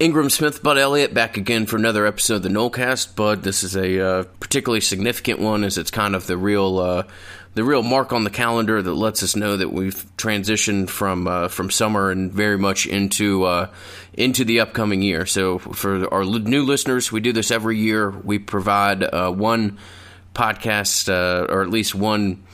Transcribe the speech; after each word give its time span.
Ingram 0.00 0.30
Smith, 0.30 0.62
Bud 0.62 0.78
Elliott, 0.78 1.12
back 1.12 1.36
again 1.36 1.66
for 1.66 1.76
another 1.76 2.06
episode 2.06 2.36
of 2.36 2.42
the 2.44 2.48
Nolecast. 2.50 3.16
Bud, 3.16 3.42
this 3.42 3.64
is 3.64 3.76
a 3.76 4.00
uh, 4.00 4.22
particularly 4.38 4.80
significant 4.80 5.40
one, 5.40 5.64
as 5.64 5.76
it's 5.76 5.90
kind 5.90 6.14
of 6.14 6.28
the 6.28 6.36
real, 6.36 6.78
uh, 6.78 7.02
the 7.54 7.64
real 7.64 7.82
mark 7.82 8.12
on 8.12 8.22
the 8.22 8.30
calendar 8.30 8.80
that 8.80 8.92
lets 8.94 9.24
us 9.24 9.34
know 9.34 9.56
that 9.56 9.72
we've 9.72 10.06
transitioned 10.16 10.88
from 10.88 11.26
uh, 11.26 11.48
from 11.48 11.68
summer 11.68 12.12
and 12.12 12.30
very 12.30 12.56
much 12.56 12.86
into 12.86 13.42
uh, 13.42 13.70
into 14.12 14.44
the 14.44 14.60
upcoming 14.60 15.02
year. 15.02 15.26
So, 15.26 15.58
for 15.58 16.14
our 16.14 16.22
new 16.22 16.62
listeners, 16.62 17.10
we 17.10 17.18
do 17.18 17.32
this 17.32 17.50
every 17.50 17.76
year. 17.76 18.08
We 18.08 18.38
provide 18.38 19.02
uh, 19.02 19.32
one 19.32 19.78
podcast, 20.32 21.08
uh, 21.08 21.52
or 21.52 21.62
at 21.62 21.70
least 21.70 21.96
one 21.96 22.44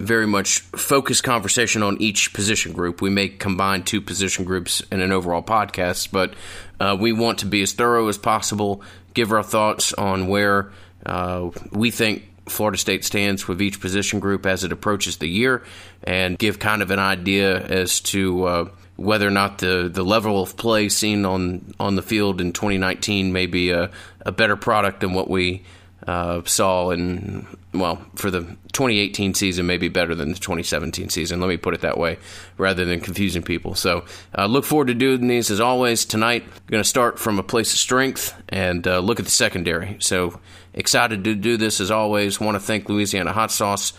very 0.00 0.26
much 0.26 0.60
focused 0.60 1.22
conversation 1.22 1.82
on 1.82 2.00
each 2.00 2.32
position 2.32 2.72
group. 2.72 3.00
We 3.00 3.10
may 3.10 3.28
combine 3.28 3.82
two 3.82 4.00
position 4.00 4.44
groups 4.44 4.80
in 4.92 5.00
an 5.00 5.12
overall 5.12 5.42
podcast, 5.42 6.10
but 6.10 6.34
uh, 6.78 6.96
we 6.98 7.12
want 7.12 7.38
to 7.40 7.46
be 7.46 7.62
as 7.62 7.72
thorough 7.72 8.08
as 8.08 8.18
possible, 8.18 8.82
give 9.14 9.32
our 9.32 9.42
thoughts 9.42 9.92
on 9.92 10.28
where 10.28 10.72
uh, 11.06 11.50
we 11.70 11.90
think 11.90 12.28
Florida 12.46 12.78
State 12.78 13.04
stands 13.04 13.46
with 13.46 13.62
each 13.62 13.80
position 13.80 14.20
group 14.20 14.46
as 14.46 14.64
it 14.64 14.72
approaches 14.72 15.18
the 15.18 15.28
year, 15.28 15.62
and 16.02 16.38
give 16.38 16.58
kind 16.58 16.82
of 16.82 16.90
an 16.90 16.98
idea 16.98 17.58
as 17.58 18.00
to 18.00 18.44
uh, 18.44 18.68
whether 18.96 19.26
or 19.26 19.30
not 19.30 19.58
the, 19.58 19.90
the 19.92 20.04
level 20.04 20.42
of 20.42 20.56
play 20.56 20.88
seen 20.88 21.24
on, 21.24 21.74
on 21.80 21.96
the 21.96 22.02
field 22.02 22.40
in 22.40 22.52
2019 22.52 23.32
may 23.32 23.46
be 23.46 23.70
a, 23.70 23.90
a 24.26 24.32
better 24.32 24.56
product 24.56 25.00
than 25.00 25.14
what 25.14 25.30
we 25.30 25.62
uh, 26.06 26.42
saw 26.44 26.90
in 26.90 27.46
well 27.72 28.04
for 28.14 28.30
the 28.30 28.40
2018 28.72 29.34
season 29.34 29.66
maybe 29.66 29.88
better 29.88 30.14
than 30.14 30.32
the 30.32 30.38
2017 30.38 31.08
season. 31.08 31.40
Let 31.40 31.48
me 31.48 31.56
put 31.56 31.74
it 31.74 31.82
that 31.82 31.98
way, 31.98 32.18
rather 32.56 32.84
than 32.84 33.00
confusing 33.00 33.42
people. 33.42 33.74
So 33.74 34.04
uh, 34.36 34.46
look 34.46 34.64
forward 34.64 34.88
to 34.88 34.94
doing 34.94 35.28
these 35.28 35.50
as 35.50 35.60
always. 35.60 36.04
Tonight 36.04 36.44
going 36.68 36.82
to 36.82 36.88
start 36.88 37.18
from 37.18 37.38
a 37.38 37.42
place 37.42 37.72
of 37.72 37.78
strength 37.78 38.34
and 38.48 38.86
uh, 38.86 39.00
look 39.00 39.18
at 39.18 39.26
the 39.26 39.30
secondary. 39.30 39.96
So 40.00 40.40
excited 40.72 41.24
to 41.24 41.34
do 41.34 41.56
this 41.56 41.80
as 41.80 41.90
always. 41.90 42.40
Want 42.40 42.54
to 42.54 42.60
thank 42.60 42.88
Louisiana 42.88 43.32
Hot 43.32 43.50
Sauce 43.50 43.92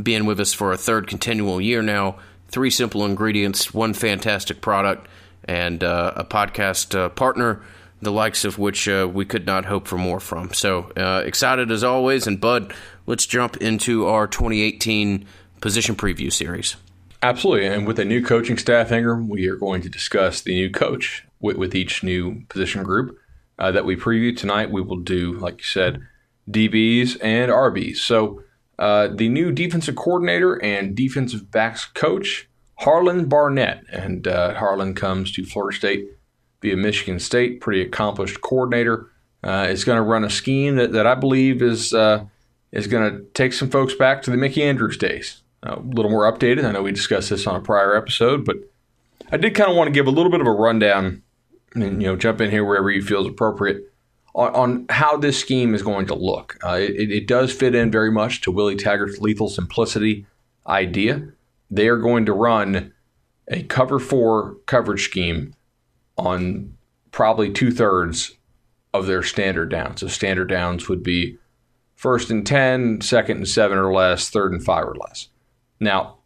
being 0.00 0.24
with 0.24 0.40
us 0.40 0.52
for 0.52 0.72
a 0.72 0.78
third 0.78 1.06
continual 1.06 1.60
year 1.60 1.82
now. 1.82 2.16
Three 2.48 2.70
simple 2.70 3.04
ingredients, 3.04 3.72
one 3.72 3.94
fantastic 3.94 4.60
product, 4.60 5.08
and 5.44 5.82
uh, 5.82 6.12
a 6.16 6.24
podcast 6.24 6.98
uh, 6.98 7.08
partner 7.10 7.62
the 8.02 8.10
likes 8.10 8.44
of 8.44 8.58
which 8.58 8.88
uh, 8.88 9.08
we 9.10 9.24
could 9.24 9.46
not 9.46 9.64
hope 9.64 9.86
for 9.86 9.96
more 9.96 10.18
from. 10.18 10.52
So 10.52 10.90
uh, 10.96 11.22
excited 11.24 11.70
as 11.70 11.84
always. 11.84 12.26
And 12.26 12.40
Bud, 12.40 12.74
let's 13.06 13.26
jump 13.26 13.56
into 13.58 14.06
our 14.06 14.26
2018 14.26 15.24
position 15.60 15.94
preview 15.94 16.30
series. 16.32 16.76
Absolutely. 17.22 17.68
And 17.68 17.86
with 17.86 18.00
a 18.00 18.04
new 18.04 18.20
coaching 18.22 18.58
staff, 18.58 18.90
Ingram, 18.90 19.28
we 19.28 19.46
are 19.46 19.54
going 19.54 19.80
to 19.82 19.88
discuss 19.88 20.40
the 20.40 20.52
new 20.52 20.68
coach 20.68 21.24
with, 21.40 21.56
with 21.56 21.76
each 21.76 22.02
new 22.02 22.42
position 22.48 22.82
group 22.82 23.16
uh, 23.60 23.70
that 23.70 23.84
we 23.84 23.94
preview 23.94 24.36
tonight. 24.36 24.72
We 24.72 24.82
will 24.82 24.98
do, 24.98 25.34
like 25.34 25.58
you 25.58 25.64
said, 25.64 26.02
DBs 26.50 27.18
and 27.22 27.52
RBs. 27.52 27.98
So 27.98 28.42
uh, 28.80 29.08
the 29.14 29.28
new 29.28 29.52
defensive 29.52 29.94
coordinator 29.94 30.60
and 30.60 30.96
defensive 30.96 31.52
backs 31.52 31.84
coach, 31.84 32.48
Harlan 32.80 33.26
Barnett. 33.26 33.84
And 33.92 34.26
uh, 34.26 34.54
Harlan 34.54 34.96
comes 34.96 35.30
to 35.32 35.44
Florida 35.44 35.78
State 35.78 36.08
via 36.62 36.76
Michigan 36.76 37.18
State, 37.18 37.60
pretty 37.60 37.82
accomplished 37.82 38.40
coordinator. 38.40 39.08
Uh, 39.44 39.66
is 39.68 39.82
going 39.82 39.96
to 39.96 40.02
run 40.02 40.22
a 40.22 40.30
scheme 40.30 40.76
that, 40.76 40.92
that 40.92 41.04
I 41.04 41.16
believe 41.16 41.62
is 41.62 41.92
uh, 41.92 42.24
is 42.70 42.86
going 42.86 43.10
to 43.10 43.24
take 43.34 43.52
some 43.52 43.70
folks 43.70 43.92
back 43.92 44.22
to 44.22 44.30
the 44.30 44.36
Mickey 44.36 44.62
Andrews 44.62 44.96
days. 44.96 45.42
A 45.64 45.80
little 45.80 46.10
more 46.10 46.32
updated. 46.32 46.64
I 46.64 46.70
know 46.70 46.82
we 46.82 46.92
discussed 46.92 47.30
this 47.30 47.46
on 47.46 47.56
a 47.56 47.60
prior 47.60 47.96
episode, 47.96 48.44
but 48.44 48.56
I 49.32 49.36
did 49.36 49.54
kind 49.56 49.68
of 49.68 49.76
want 49.76 49.88
to 49.88 49.92
give 49.92 50.06
a 50.06 50.10
little 50.10 50.30
bit 50.30 50.40
of 50.40 50.46
a 50.46 50.52
rundown 50.52 51.22
and 51.74 52.00
you 52.02 52.08
know 52.08 52.16
jump 52.16 52.40
in 52.40 52.50
here 52.50 52.64
wherever 52.64 52.90
you 52.90 53.02
feel 53.02 53.22
is 53.22 53.26
appropriate 53.26 53.92
on, 54.34 54.54
on 54.54 54.86
how 54.90 55.16
this 55.16 55.38
scheme 55.38 55.74
is 55.74 55.82
going 55.82 56.06
to 56.06 56.14
look. 56.14 56.58
Uh, 56.64 56.78
it, 56.80 57.10
it 57.10 57.26
does 57.26 57.52
fit 57.52 57.74
in 57.74 57.90
very 57.90 58.10
much 58.10 58.40
to 58.42 58.50
Willie 58.50 58.76
Taggart's 58.76 59.20
lethal 59.20 59.48
simplicity 59.48 60.26
idea. 60.66 61.28
They 61.70 61.88
are 61.88 61.98
going 61.98 62.26
to 62.26 62.32
run 62.32 62.92
a 63.48 63.62
cover 63.64 63.98
four 63.98 64.56
coverage 64.66 65.04
scheme 65.04 65.54
on 66.26 66.76
probably 67.10 67.52
two 67.52 67.70
thirds 67.70 68.32
of 68.94 69.06
their 69.06 69.22
standard 69.22 69.70
downs. 69.70 70.00
So 70.00 70.08
standard 70.08 70.48
downs 70.48 70.88
would 70.88 71.02
be 71.02 71.38
first 71.96 72.30
and 72.30 72.46
10, 72.46 73.00
second 73.00 73.38
and 73.38 73.48
7 73.48 73.78
or 73.78 73.92
less, 73.92 74.30
third 74.30 74.52
and 74.52 74.64
5 74.64 74.84
or 74.84 74.94
less. 74.94 75.28
Now, 75.80 76.18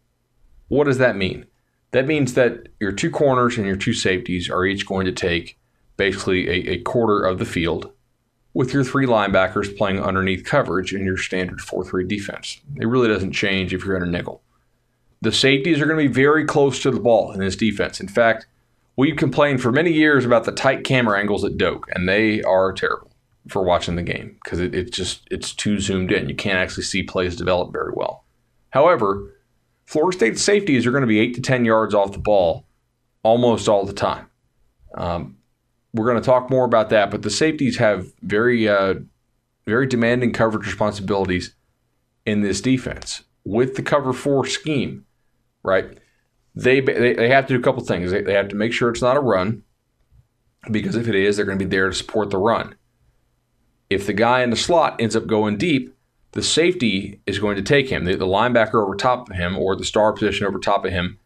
what 0.68 0.84
does 0.84 0.98
that 0.98 1.16
mean? 1.16 1.46
That 1.92 2.06
means 2.06 2.34
that 2.34 2.68
your 2.80 2.92
two 2.92 3.10
corners 3.10 3.56
and 3.56 3.66
your 3.66 3.76
two 3.76 3.92
safeties 3.92 4.50
are 4.50 4.64
each 4.64 4.86
going 4.86 5.06
to 5.06 5.12
take 5.12 5.58
basically 5.96 6.48
a, 6.48 6.72
a 6.72 6.80
quarter 6.82 7.24
of 7.24 7.38
the 7.38 7.44
field 7.44 7.92
with 8.52 8.72
your 8.72 8.84
three 8.84 9.06
linebackers 9.06 9.76
playing 9.76 10.00
underneath 10.00 10.44
coverage 10.44 10.92
in 10.94 11.04
your 11.04 11.16
standard 11.16 11.60
4 11.60 11.84
3 11.84 12.06
defense. 12.06 12.60
It 12.76 12.86
really 12.86 13.08
doesn't 13.08 13.32
change 13.32 13.72
if 13.72 13.84
you're 13.84 13.96
in 13.96 14.02
a 14.02 14.06
nickel. 14.06 14.42
The 15.22 15.32
safeties 15.32 15.80
are 15.80 15.86
going 15.86 15.98
to 15.98 16.08
be 16.08 16.14
very 16.14 16.44
close 16.44 16.80
to 16.82 16.90
the 16.90 17.00
ball 17.00 17.32
in 17.32 17.40
this 17.40 17.56
defense. 17.56 18.00
In 18.00 18.08
fact, 18.08 18.46
We've 18.96 19.16
complained 19.16 19.60
for 19.60 19.70
many 19.70 19.92
years 19.92 20.24
about 20.24 20.44
the 20.44 20.52
tight 20.52 20.84
camera 20.84 21.18
angles 21.18 21.44
at 21.44 21.58
Doak, 21.58 21.86
and 21.94 22.08
they 22.08 22.42
are 22.42 22.72
terrible 22.72 23.12
for 23.48 23.62
watching 23.62 23.96
the 23.96 24.02
game 24.02 24.38
because 24.42 24.58
it, 24.58 24.74
it 24.74 24.92
just 24.92 25.28
it's 25.30 25.52
too 25.52 25.78
zoomed 25.78 26.12
in. 26.12 26.28
You 26.28 26.34
can't 26.34 26.58
actually 26.58 26.84
see 26.84 27.02
plays 27.02 27.36
develop 27.36 27.72
very 27.72 27.92
well. 27.94 28.24
However, 28.70 29.34
Florida 29.84 30.16
State 30.16 30.38
safeties 30.38 30.86
are 30.86 30.90
going 30.90 31.02
to 31.02 31.06
be 31.06 31.20
eight 31.20 31.34
to 31.34 31.40
ten 31.40 31.64
yards 31.64 31.94
off 31.94 32.12
the 32.12 32.18
ball 32.18 32.66
almost 33.22 33.68
all 33.68 33.84
the 33.84 33.92
time. 33.92 34.28
Um, 34.96 35.36
we're 35.92 36.06
going 36.06 36.20
to 36.20 36.26
talk 36.26 36.50
more 36.50 36.64
about 36.64 36.90
that, 36.90 37.10
but 37.10 37.22
the 37.22 37.30
safeties 37.30 37.76
have 37.76 38.12
very 38.22 38.66
uh, 38.68 38.94
very 39.66 39.86
demanding 39.86 40.32
coverage 40.32 40.66
responsibilities 40.66 41.54
in 42.24 42.40
this 42.40 42.60
defense 42.60 43.24
with 43.44 43.76
the 43.76 43.82
cover 43.82 44.12
four 44.12 44.46
scheme, 44.46 45.04
right? 45.62 45.98
They, 46.56 46.80
they, 46.80 47.12
they 47.12 47.28
have 47.28 47.46
to 47.46 47.54
do 47.54 47.60
a 47.60 47.62
couple 47.62 47.84
things. 47.84 48.10
They, 48.10 48.22
they 48.22 48.34
have 48.34 48.48
to 48.48 48.56
make 48.56 48.72
sure 48.72 48.88
it's 48.90 49.02
not 49.02 49.16
a 49.16 49.20
run, 49.20 49.62
because 50.70 50.96
if 50.96 51.06
it 51.06 51.14
is, 51.14 51.36
they're 51.36 51.46
going 51.46 51.58
to 51.58 51.64
be 51.64 51.68
there 51.68 51.88
to 51.88 51.94
support 51.94 52.30
the 52.30 52.38
run. 52.38 52.74
If 53.88 54.06
the 54.06 54.12
guy 54.12 54.42
in 54.42 54.50
the 54.50 54.56
slot 54.56 55.00
ends 55.00 55.14
up 55.14 55.26
going 55.26 55.58
deep, 55.58 55.94
the 56.32 56.42
safety 56.42 57.20
is 57.26 57.38
going 57.38 57.56
to 57.56 57.62
take 57.62 57.88
him. 57.88 58.04
The, 58.04 58.16
the 58.16 58.26
linebacker 58.26 58.82
over 58.82 58.96
top 58.96 59.30
of 59.30 59.36
him, 59.36 59.56
or 59.56 59.76
the 59.76 59.84
star 59.84 60.12
position 60.12 60.46
over 60.46 60.58
top 60.58 60.84
of 60.84 60.90
him, 60.90 61.18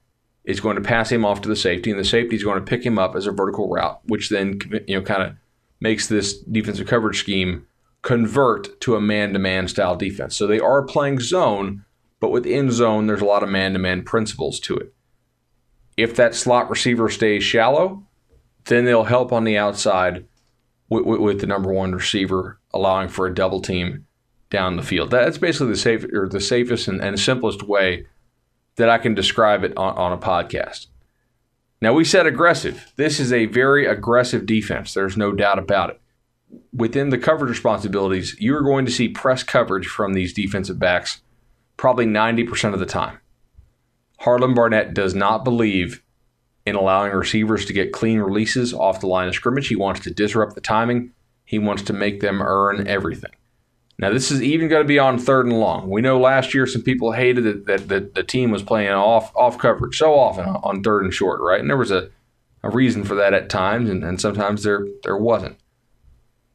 is 0.44 0.60
going 0.60 0.76
to 0.76 0.82
pass 0.82 1.10
him 1.10 1.24
off 1.24 1.40
to 1.42 1.48
the 1.48 1.56
safety, 1.56 1.90
and 1.90 1.98
the 1.98 2.04
safety 2.04 2.36
is 2.36 2.44
going 2.44 2.58
to 2.58 2.64
pick 2.64 2.84
him 2.84 2.98
up 2.98 3.14
as 3.14 3.26
a 3.26 3.32
vertical 3.32 3.68
route, 3.68 4.00
which 4.04 4.28
then 4.28 4.58
you 4.86 4.98
know 4.98 5.02
kind 5.02 5.22
of 5.22 5.34
makes 5.80 6.08
this 6.08 6.38
defensive 6.38 6.86
coverage 6.86 7.18
scheme 7.18 7.66
convert 8.02 8.80
to 8.80 8.96
a 8.96 9.00
man-to-man 9.00 9.68
style 9.68 9.96
defense. 9.96 10.36
So 10.36 10.46
they 10.46 10.60
are 10.60 10.82
playing 10.82 11.20
zone, 11.20 11.84
but 12.18 12.30
within 12.30 12.70
zone, 12.70 13.06
there's 13.06 13.20
a 13.20 13.26
lot 13.26 13.42
of 13.42 13.48
man-to-man 13.48 14.02
principles 14.04 14.60
to 14.60 14.76
it. 14.76 14.94
If 16.00 16.16
that 16.16 16.34
slot 16.34 16.70
receiver 16.70 17.08
stays 17.10 17.42
shallow, 17.42 18.06
then 18.64 18.84
they'll 18.84 19.04
help 19.04 19.32
on 19.32 19.44
the 19.44 19.58
outside 19.58 20.26
with, 20.88 21.04
with, 21.04 21.20
with 21.20 21.40
the 21.40 21.46
number 21.46 21.72
one 21.72 21.92
receiver, 21.92 22.58
allowing 22.72 23.08
for 23.08 23.26
a 23.26 23.34
double 23.34 23.60
team 23.60 24.06
down 24.48 24.76
the 24.76 24.82
field. 24.82 25.10
That's 25.10 25.38
basically 25.38 25.68
the 25.68 25.76
safe 25.76 26.04
or 26.12 26.28
the 26.28 26.40
safest 26.40 26.88
and, 26.88 27.00
and 27.00 27.18
simplest 27.18 27.62
way 27.62 28.06
that 28.76 28.88
I 28.88 28.98
can 28.98 29.14
describe 29.14 29.62
it 29.62 29.76
on, 29.76 29.96
on 29.96 30.12
a 30.12 30.18
podcast. 30.18 30.86
Now 31.82 31.92
we 31.92 32.04
said 32.04 32.26
aggressive. 32.26 32.92
This 32.96 33.20
is 33.20 33.32
a 33.32 33.46
very 33.46 33.86
aggressive 33.86 34.46
defense. 34.46 34.94
There's 34.94 35.16
no 35.16 35.32
doubt 35.32 35.58
about 35.58 35.90
it. 35.90 36.00
Within 36.72 37.10
the 37.10 37.18
coverage 37.18 37.50
responsibilities, 37.50 38.36
you 38.40 38.56
are 38.56 38.62
going 38.62 38.86
to 38.86 38.92
see 38.92 39.08
press 39.08 39.42
coverage 39.42 39.86
from 39.86 40.14
these 40.14 40.32
defensive 40.32 40.78
backs 40.78 41.20
probably 41.76 42.04
90% 42.04 42.74
of 42.74 42.80
the 42.80 42.86
time. 42.86 43.19
Harlan 44.20 44.52
Barnett 44.52 44.92
does 44.92 45.14
not 45.14 45.44
believe 45.44 46.02
in 46.66 46.76
allowing 46.76 47.12
receivers 47.12 47.64
to 47.64 47.72
get 47.72 47.92
clean 47.92 48.18
releases 48.18 48.74
off 48.74 49.00
the 49.00 49.06
line 49.06 49.28
of 49.28 49.34
scrimmage. 49.34 49.68
He 49.68 49.76
wants 49.76 50.00
to 50.00 50.10
disrupt 50.10 50.54
the 50.54 50.60
timing. 50.60 51.12
He 51.46 51.58
wants 51.58 51.82
to 51.84 51.94
make 51.94 52.20
them 52.20 52.42
earn 52.42 52.86
everything. 52.86 53.30
Now, 53.98 54.10
this 54.10 54.30
is 54.30 54.42
even 54.42 54.68
going 54.68 54.82
to 54.82 54.88
be 54.88 54.98
on 54.98 55.18
third 55.18 55.46
and 55.46 55.58
long. 55.58 55.88
We 55.88 56.02
know 56.02 56.20
last 56.20 56.52
year 56.52 56.66
some 56.66 56.82
people 56.82 57.12
hated 57.12 57.46
it 57.46 57.66
that, 57.66 57.88
that 57.88 58.14
the 58.14 58.22
team 58.22 58.50
was 58.50 58.62
playing 58.62 58.90
off 58.90 59.34
off 59.34 59.58
coverage 59.58 59.96
so 59.96 60.14
often 60.14 60.46
on 60.46 60.82
third 60.82 61.04
and 61.04 61.12
short, 61.12 61.40
right? 61.40 61.60
And 61.60 61.68
there 61.68 61.76
was 61.76 61.90
a, 61.90 62.10
a 62.62 62.70
reason 62.70 63.04
for 63.04 63.14
that 63.14 63.34
at 63.34 63.48
times, 63.48 63.88
and, 63.88 64.04
and 64.04 64.20
sometimes 64.20 64.62
there 64.62 64.86
there 65.02 65.16
wasn't. 65.16 65.58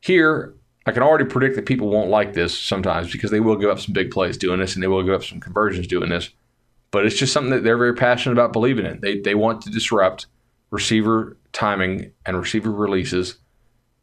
Here, 0.01 0.56
I 0.86 0.92
can 0.92 1.04
already 1.04 1.25
predict 1.25 1.56
that 1.56 1.66
people 1.66 1.89
won't 1.89 2.10
like 2.10 2.34
this 2.34 2.57
sometimes 2.57 3.12
because 3.12 3.31
they 3.31 3.39
will 3.39 3.56
give 3.56 3.69
up 3.69 3.80
some 3.80 3.94
big 3.94 4.12
plays 4.12 4.38
doing 4.38 4.60
this, 4.60 4.75
and 4.75 4.84
they 4.84 4.88
will 4.88 5.04
give 5.04 5.13
up 5.13 5.24
some 5.24 5.39
conversions 5.39 5.88
doing 5.88 6.10
this 6.10 6.30
but 6.95 7.06
it's 7.06 7.18
just 7.18 7.33
something 7.33 7.51
that 7.51 7.62
they're 7.62 7.77
very 7.77 7.94
passionate 7.94 8.31
about 8.31 8.53
believing 8.53 8.86
in. 8.86 9.01
They, 9.01 9.19
they 9.19 9.36
want 9.36 9.62
to 9.63 9.69
disrupt 9.69 10.27
receiver 10.71 11.36
timing 11.51 12.13
and 12.25 12.39
receiver 12.39 12.71
releases 12.71 13.36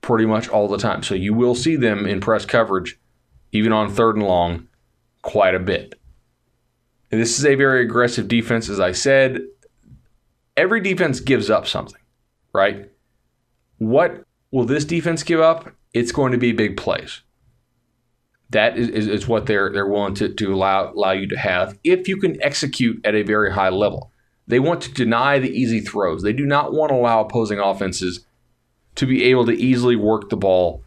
pretty 0.02 0.26
much 0.26 0.46
all 0.50 0.68
the 0.68 0.76
time. 0.76 1.02
So 1.02 1.14
you 1.14 1.32
will 1.32 1.54
see 1.54 1.74
them 1.76 2.04
in 2.04 2.20
press 2.20 2.44
coverage, 2.44 3.00
even 3.50 3.72
on 3.72 3.90
third 3.90 4.16
and 4.16 4.26
long, 4.26 4.68
quite 5.22 5.54
a 5.54 5.58
bit. 5.58 5.98
And 7.10 7.18
this 7.18 7.38
is 7.38 7.46
a 7.46 7.54
very 7.54 7.82
aggressive 7.82 8.28
defense, 8.28 8.68
as 8.68 8.78
I 8.78 8.92
said. 8.92 9.40
Every 10.54 10.82
defense 10.82 11.18
gives 11.18 11.48
up 11.48 11.66
something, 11.66 12.02
right? 12.52 12.90
What 13.78 14.26
will 14.50 14.66
this 14.66 14.84
defense 14.84 15.22
give 15.22 15.40
up? 15.40 15.70
It's 15.94 16.12
going 16.12 16.32
to 16.32 16.38
be 16.38 16.52
big 16.52 16.76
plays. 16.76 17.22
That 18.52 18.78
is, 18.78 18.88
is, 19.08 19.26
what 19.28 19.46
they're 19.46 19.72
they're 19.72 19.86
willing 19.86 20.14
to, 20.14 20.32
to 20.32 20.54
allow 20.54 20.92
allow 20.92 21.12
you 21.12 21.26
to 21.28 21.38
have 21.38 21.78
if 21.84 22.06
you 22.06 22.16
can 22.18 22.40
execute 22.42 23.04
at 23.04 23.14
a 23.14 23.22
very 23.22 23.52
high 23.52 23.70
level. 23.70 24.10
They 24.46 24.60
want 24.60 24.82
to 24.82 24.92
deny 24.92 25.38
the 25.38 25.50
easy 25.50 25.80
throws. 25.80 26.22
They 26.22 26.32
do 26.32 26.44
not 26.44 26.72
want 26.72 26.90
to 26.90 26.96
allow 26.96 27.20
opposing 27.20 27.58
offenses 27.58 28.26
to 28.96 29.06
be 29.06 29.24
able 29.24 29.46
to 29.46 29.52
easily 29.52 29.96
work 29.96 30.28
the 30.28 30.36
ball 30.36 30.84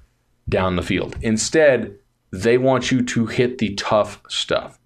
down 0.47 0.75
the 0.75 0.83
field. 0.83 1.15
Instead, 1.21 1.97
they 2.31 2.57
want 2.57 2.91
you 2.91 3.01
to 3.01 3.25
hit 3.25 3.57
the 3.57 3.73
tough 3.75 4.21
stuff. 4.29 4.79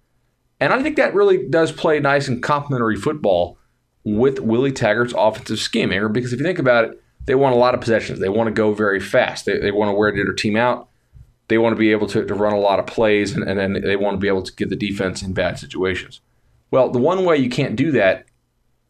And 0.60 0.72
I 0.72 0.82
think 0.82 0.96
that 0.96 1.14
really 1.14 1.48
does 1.48 1.72
play 1.72 2.00
nice 2.00 2.28
and 2.28 2.42
complementary 2.42 2.96
football 2.96 3.58
with 4.04 4.40
Willie 4.40 4.72
Taggart's 4.72 5.14
offensive 5.16 5.58
scheme, 5.58 5.90
because 6.12 6.32
if 6.32 6.38
you 6.38 6.46
think 6.46 6.58
about 6.58 6.84
it, 6.84 7.02
they 7.26 7.34
want 7.34 7.54
a 7.54 7.58
lot 7.58 7.74
of 7.74 7.80
possessions. 7.80 8.18
They 8.18 8.28
want 8.28 8.48
to 8.48 8.52
go 8.52 8.72
very 8.72 9.00
fast. 9.00 9.44
They, 9.44 9.58
they 9.58 9.70
want 9.70 9.90
to 9.90 9.94
wear 9.94 10.12
their 10.12 10.32
team 10.32 10.56
out. 10.56 10.88
They 11.50 11.58
want 11.58 11.72
to 11.74 11.78
be 11.78 11.90
able 11.90 12.06
to, 12.06 12.24
to 12.24 12.34
run 12.34 12.52
a 12.52 12.60
lot 12.60 12.78
of 12.78 12.86
plays, 12.86 13.34
and, 13.34 13.42
and 13.42 13.58
then 13.58 13.72
they 13.82 13.96
want 13.96 14.14
to 14.14 14.20
be 14.20 14.28
able 14.28 14.44
to 14.44 14.54
get 14.54 14.70
the 14.70 14.76
defense 14.76 15.20
in 15.20 15.32
bad 15.32 15.58
situations. 15.58 16.20
Well, 16.70 16.90
the 16.90 17.00
one 17.00 17.24
way 17.24 17.38
you 17.38 17.50
can't 17.50 17.74
do 17.74 17.90
that 17.90 18.24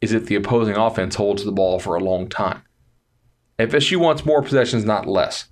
is 0.03 0.13
if 0.13 0.27
the 0.27 0.35
opposing 0.35 0.77
offense 0.77 1.15
holds 1.15 1.43
the 1.43 1.53
ball 1.53 1.79
for 1.79 1.95
a 1.95 2.05
long 2.05 2.29
time. 2.29 2.63
FSU 3.59 3.97
wants 3.97 4.27
more 4.27 4.43
possessions, 4.43 4.85
not 4.85 5.07
less. 5.07 5.47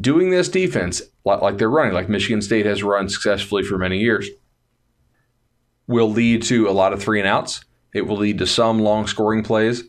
Doing 0.00 0.30
this 0.30 0.48
defense, 0.48 1.02
like 1.24 1.58
they're 1.58 1.68
running, 1.68 1.92
like 1.92 2.08
Michigan 2.08 2.40
State 2.40 2.66
has 2.66 2.84
run 2.84 3.08
successfully 3.08 3.64
for 3.64 3.76
many 3.76 3.98
years, 3.98 4.28
will 5.88 6.08
lead 6.08 6.42
to 6.44 6.68
a 6.68 6.70
lot 6.70 6.92
of 6.92 7.02
three 7.02 7.18
and 7.18 7.28
outs. 7.28 7.64
It 7.92 8.06
will 8.06 8.18
lead 8.18 8.38
to 8.38 8.46
some 8.46 8.78
long 8.78 9.08
scoring 9.08 9.42
plays, 9.42 9.82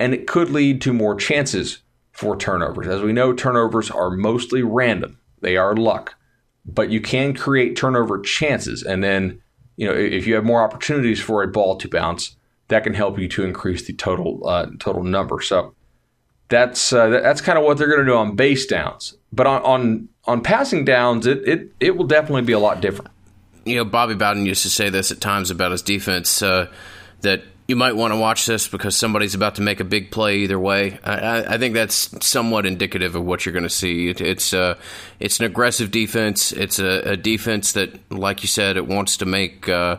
and 0.00 0.14
it 0.14 0.26
could 0.26 0.48
lead 0.48 0.80
to 0.82 0.94
more 0.94 1.16
chances 1.16 1.82
for 2.12 2.34
turnovers. 2.34 2.86
As 2.86 3.02
we 3.02 3.12
know, 3.12 3.34
turnovers 3.34 3.90
are 3.90 4.10
mostly 4.10 4.62
random, 4.62 5.18
they 5.42 5.56
are 5.56 5.76
luck, 5.76 6.14
but 6.64 6.90
you 6.90 7.00
can 7.00 7.34
create 7.34 7.76
turnover 7.76 8.20
chances. 8.20 8.82
And 8.82 9.02
then, 9.02 9.42
you 9.76 9.86
know, 9.86 9.94
if 9.94 10.26
you 10.26 10.34
have 10.34 10.44
more 10.44 10.62
opportunities 10.62 11.20
for 11.20 11.42
a 11.42 11.48
ball 11.48 11.76
to 11.76 11.88
bounce, 11.88 12.36
that 12.68 12.84
can 12.84 12.94
help 12.94 13.18
you 13.18 13.28
to 13.28 13.44
increase 13.44 13.86
the 13.86 13.92
total 13.92 14.46
uh, 14.48 14.66
total 14.78 15.02
number. 15.02 15.40
So 15.42 15.74
that's 16.48 16.92
uh, 16.92 17.08
that's 17.08 17.40
kind 17.40 17.58
of 17.58 17.64
what 17.64 17.78
they're 17.78 17.88
going 17.88 18.00
to 18.00 18.06
do 18.06 18.16
on 18.16 18.36
base 18.36 18.66
downs. 18.66 19.16
But 19.32 19.46
on, 19.46 19.62
on 19.62 20.08
on 20.24 20.42
passing 20.42 20.84
downs, 20.84 21.26
it, 21.26 21.46
it 21.46 21.72
it 21.80 21.96
will 21.96 22.06
definitely 22.06 22.42
be 22.42 22.52
a 22.52 22.58
lot 22.58 22.80
different. 22.80 23.10
You 23.64 23.76
know, 23.76 23.84
Bobby 23.84 24.14
Bowden 24.14 24.46
used 24.46 24.62
to 24.62 24.70
say 24.70 24.90
this 24.90 25.10
at 25.10 25.20
times 25.20 25.50
about 25.50 25.72
his 25.72 25.82
defense 25.82 26.42
uh, 26.42 26.68
that 27.20 27.42
you 27.68 27.76
might 27.76 27.94
want 27.94 28.12
to 28.12 28.18
watch 28.18 28.46
this 28.46 28.66
because 28.66 28.96
somebody's 28.96 29.34
about 29.34 29.54
to 29.54 29.62
make 29.62 29.80
a 29.80 29.84
big 29.84 30.10
play 30.10 30.38
either 30.38 30.58
way. 30.58 30.98
I, 31.04 31.54
I 31.54 31.58
think 31.58 31.74
that's 31.74 32.26
somewhat 32.26 32.66
indicative 32.66 33.14
of 33.14 33.24
what 33.24 33.46
you're 33.46 33.52
going 33.52 33.62
to 33.62 33.70
see. 33.70 34.08
It, 34.08 34.20
it's 34.20 34.52
uh, 34.52 34.76
it's 35.20 35.38
an 35.38 35.46
aggressive 35.46 35.90
defense. 35.90 36.52
It's 36.52 36.78
a, 36.78 37.12
a, 37.12 37.16
defense 37.16 37.72
that, 37.72 38.12
like 38.12 38.42
you 38.42 38.48
said, 38.48 38.76
it 38.76 38.86
wants 38.86 39.18
to 39.18 39.26
make 39.26 39.68
uh, 39.68 39.98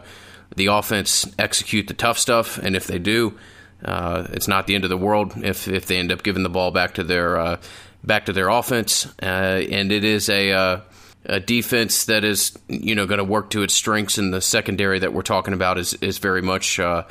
the 0.56 0.68
offense 0.68 1.26
execute 1.40 1.88
the 1.88 1.94
tough 1.94 2.20
stuff, 2.20 2.58
and 2.58 2.76
if 2.76 2.86
they 2.86 3.00
do, 3.00 3.38
uh, 3.86 4.28
it's 4.32 4.48
not 4.48 4.68
the 4.68 4.76
end 4.76 4.84
of 4.84 4.90
the 4.90 4.98
world 4.98 5.34
if 5.38 5.68
if 5.68 5.86
they 5.86 5.98
end 5.98 6.12
up 6.12 6.22
giving 6.22 6.44
the 6.44 6.50
ball 6.50 6.72
back 6.72 6.96
to 6.96 7.04
their 7.04 7.38
uh, 7.38 7.58
back 8.04 8.26
to 8.26 8.34
their 8.34 8.50
offense. 8.50 9.06
Uh, 9.22 9.64
and 9.72 9.92
it 9.92 10.04
is 10.04 10.30
a 10.30 10.52
uh, 10.52 10.82
a 11.26 11.40
defense 11.40 12.06
that 12.06 12.24
is 12.24 12.58
you 12.68 12.96
know 12.96 13.06
going 13.06 13.20
to 13.20 13.24
work 13.24 13.50
to 13.52 13.64
its 13.64 13.74
strengths 13.74 14.18
in 14.18 14.32
the 14.32 14.42
secondary 14.42 15.00
that 15.00 15.14
we're 15.14 15.22
talking 15.22 15.54
about 15.54 15.78
is 15.78 15.94
is 15.96 16.18
very 16.18 16.42
much 16.42 16.80
uh, 16.80 17.04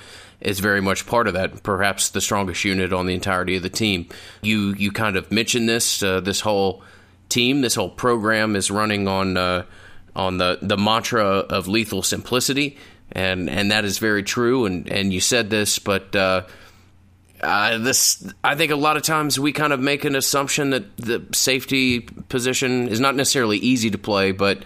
is 0.45 0.61
very 0.61 0.81
much 0.81 1.07
part 1.07 1.27
of 1.27 1.35
that. 1.35 1.63
Perhaps 1.63 2.11
the 2.11 2.21
strongest 2.21 2.65
unit 2.65 2.93
on 2.93 3.07
the 3.07 3.15
entirety 3.15 3.57
of 3.57 3.63
the 3.63 3.71
team. 3.71 4.09
You 4.43 4.75
you 4.75 4.93
kind 4.93 5.17
of 5.17 5.31
mentioned 5.31 5.69
this 5.69 6.03
uh, 6.03 6.21
this 6.21 6.41
whole 6.41 6.83
team 7.29 7.63
this 7.63 7.75
whole 7.75 7.89
program 7.89 8.55
is 8.57 8.71
running 8.71 9.09
on 9.09 9.37
uh, 9.37 9.65
on 10.15 10.39
the 10.39 10.59
the 10.61 10.77
mantra 10.77 11.25
of 11.25 11.67
lethal 11.67 12.03
simplicity 12.03 12.77
and 13.11 13.49
and 13.49 13.71
that 13.71 13.87
is 13.87 13.99
very 13.99 14.23
true 14.23 14.67
and 14.67 14.87
and 14.89 15.13
you 15.13 15.21
said 15.21 15.49
this 15.49 15.79
but 15.79 16.15
uh, 16.15 16.43
uh, 17.43 17.79
this, 17.79 18.25
I 18.45 18.55
think, 18.55 18.71
a 18.71 18.77
lot 18.77 18.97
of 18.97 19.03
times 19.03 19.39
we 19.39 19.53
kind 19.53 19.73
of 19.73 19.81
make 19.81 20.05
an 20.05 20.15
assumption 20.15 20.71
that 20.71 20.97
the 20.97 21.27
safety 21.33 22.01
position 22.01 22.87
is 22.87 23.01
not 23.01 23.17
necessarily 23.17 23.59
easy 23.59 23.91
to 23.91 23.99
play, 23.99 24.31
but 24.31 24.63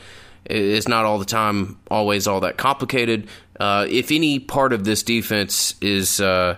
it's 0.49 0.89
not 0.89 1.05
all 1.05 1.19
the 1.19 1.25
time 1.25 1.79
always 1.91 2.27
all 2.27 2.41
that 2.41 2.57
complicated. 2.57 3.29
Uh, 3.59 3.87
if 3.89 4.11
any 4.11 4.39
part 4.39 4.73
of 4.73 4.85
this 4.85 5.03
defense 5.03 5.75
is 5.81 6.21
uh, 6.21 6.57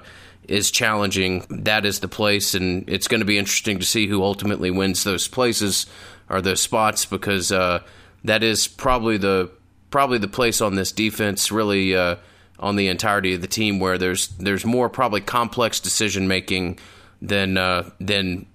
is 0.48 0.70
challenging, 0.70 1.46
that 1.50 1.84
is 1.84 2.00
the 2.00 2.08
place, 2.08 2.54
and 2.54 2.88
it's 2.88 3.08
going 3.08 3.20
to 3.20 3.26
be 3.26 3.38
interesting 3.38 3.78
to 3.78 3.84
see 3.84 4.06
who 4.06 4.22
ultimately 4.22 4.70
wins 4.70 5.04
those 5.04 5.28
places 5.28 5.86
or 6.28 6.40
those 6.40 6.60
spots 6.60 7.04
because 7.04 7.52
uh, 7.52 7.82
that 8.24 8.42
is 8.42 8.66
probably 8.66 9.16
the 9.16 9.50
probably 9.90 10.18
the 10.18 10.28
place 10.28 10.60
on 10.60 10.74
this 10.74 10.92
defense 10.92 11.50
really 11.50 11.96
uh, 11.96 12.16
on 12.58 12.76
the 12.76 12.88
entirety 12.88 13.34
of 13.34 13.40
the 13.40 13.46
team 13.46 13.78
where 13.80 13.98
there's 13.98 14.28
there's 14.28 14.64
more 14.64 14.88
probably 14.88 15.20
complex 15.20 15.80
decision 15.80 16.28
making 16.28 16.78
than 17.22 17.56
uh, 17.56 17.88
than 18.00 18.46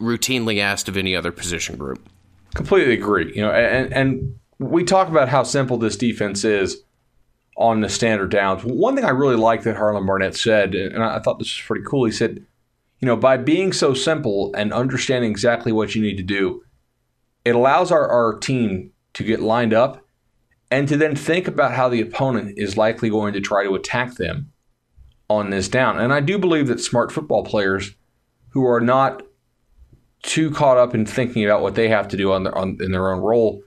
routinely 0.00 0.60
asked 0.60 0.88
of 0.88 0.96
any 0.96 1.14
other 1.14 1.32
position 1.32 1.76
group. 1.76 2.08
Completely 2.54 2.94
agree. 2.94 3.32
You 3.34 3.42
know, 3.42 3.52
and 3.52 3.92
and 3.92 4.39
we 4.60 4.84
talk 4.84 5.08
about 5.08 5.30
how 5.30 5.42
simple 5.42 5.78
this 5.78 5.96
defense 5.96 6.44
is 6.44 6.82
on 7.56 7.80
the 7.80 7.88
standard 7.88 8.30
downs. 8.30 8.62
One 8.62 8.94
thing 8.94 9.06
I 9.06 9.10
really 9.10 9.36
like 9.36 9.62
that 9.62 9.76
Harlan 9.76 10.06
Barnett 10.06 10.36
said, 10.36 10.74
and 10.74 11.02
I 11.02 11.18
thought 11.18 11.38
this 11.38 11.56
was 11.56 11.66
pretty 11.66 11.84
cool. 11.84 12.04
He 12.04 12.12
said, 12.12 12.44
you 12.98 13.06
know, 13.06 13.16
by 13.16 13.38
being 13.38 13.72
so 13.72 13.94
simple 13.94 14.52
and 14.54 14.72
understanding 14.72 15.30
exactly 15.30 15.72
what 15.72 15.94
you 15.94 16.02
need 16.02 16.18
to 16.18 16.22
do, 16.22 16.62
it 17.44 17.54
allows 17.54 17.90
our, 17.90 18.06
our 18.06 18.38
team 18.38 18.92
to 19.14 19.24
get 19.24 19.40
lined 19.40 19.72
up 19.72 20.06
and 20.70 20.86
to 20.88 20.96
then 20.96 21.16
think 21.16 21.48
about 21.48 21.72
how 21.72 21.88
the 21.88 22.02
opponent 22.02 22.58
is 22.58 22.76
likely 22.76 23.08
going 23.08 23.32
to 23.32 23.40
try 23.40 23.64
to 23.64 23.74
attack 23.74 24.16
them 24.16 24.52
on 25.30 25.48
this 25.48 25.68
down. 25.68 25.98
And 25.98 26.12
I 26.12 26.20
do 26.20 26.38
believe 26.38 26.66
that 26.68 26.80
smart 26.80 27.10
football 27.10 27.44
players 27.44 27.92
who 28.50 28.66
are 28.66 28.80
not 28.80 29.22
too 30.22 30.50
caught 30.50 30.76
up 30.76 30.94
in 30.94 31.06
thinking 31.06 31.46
about 31.46 31.62
what 31.62 31.76
they 31.76 31.88
have 31.88 32.08
to 32.08 32.16
do 32.18 32.30
on 32.30 32.44
their, 32.44 32.56
on, 32.56 32.76
in 32.80 32.92
their 32.92 33.10
own 33.10 33.20
role 33.20 33.62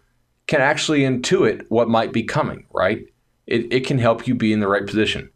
can 0.54 0.62
actually 0.62 1.00
intuit 1.00 1.66
what 1.70 1.90
might 1.90 2.14
be 2.14 2.22
coming, 2.22 2.68
right? 2.72 3.08
It, 3.48 3.74
it 3.74 3.88
can 3.88 3.98
help 3.98 4.28
you 4.28 4.36
be 4.36 4.54
in 4.54 4.60
the 4.60 4.68
right 4.68 4.86
position. 4.86 5.32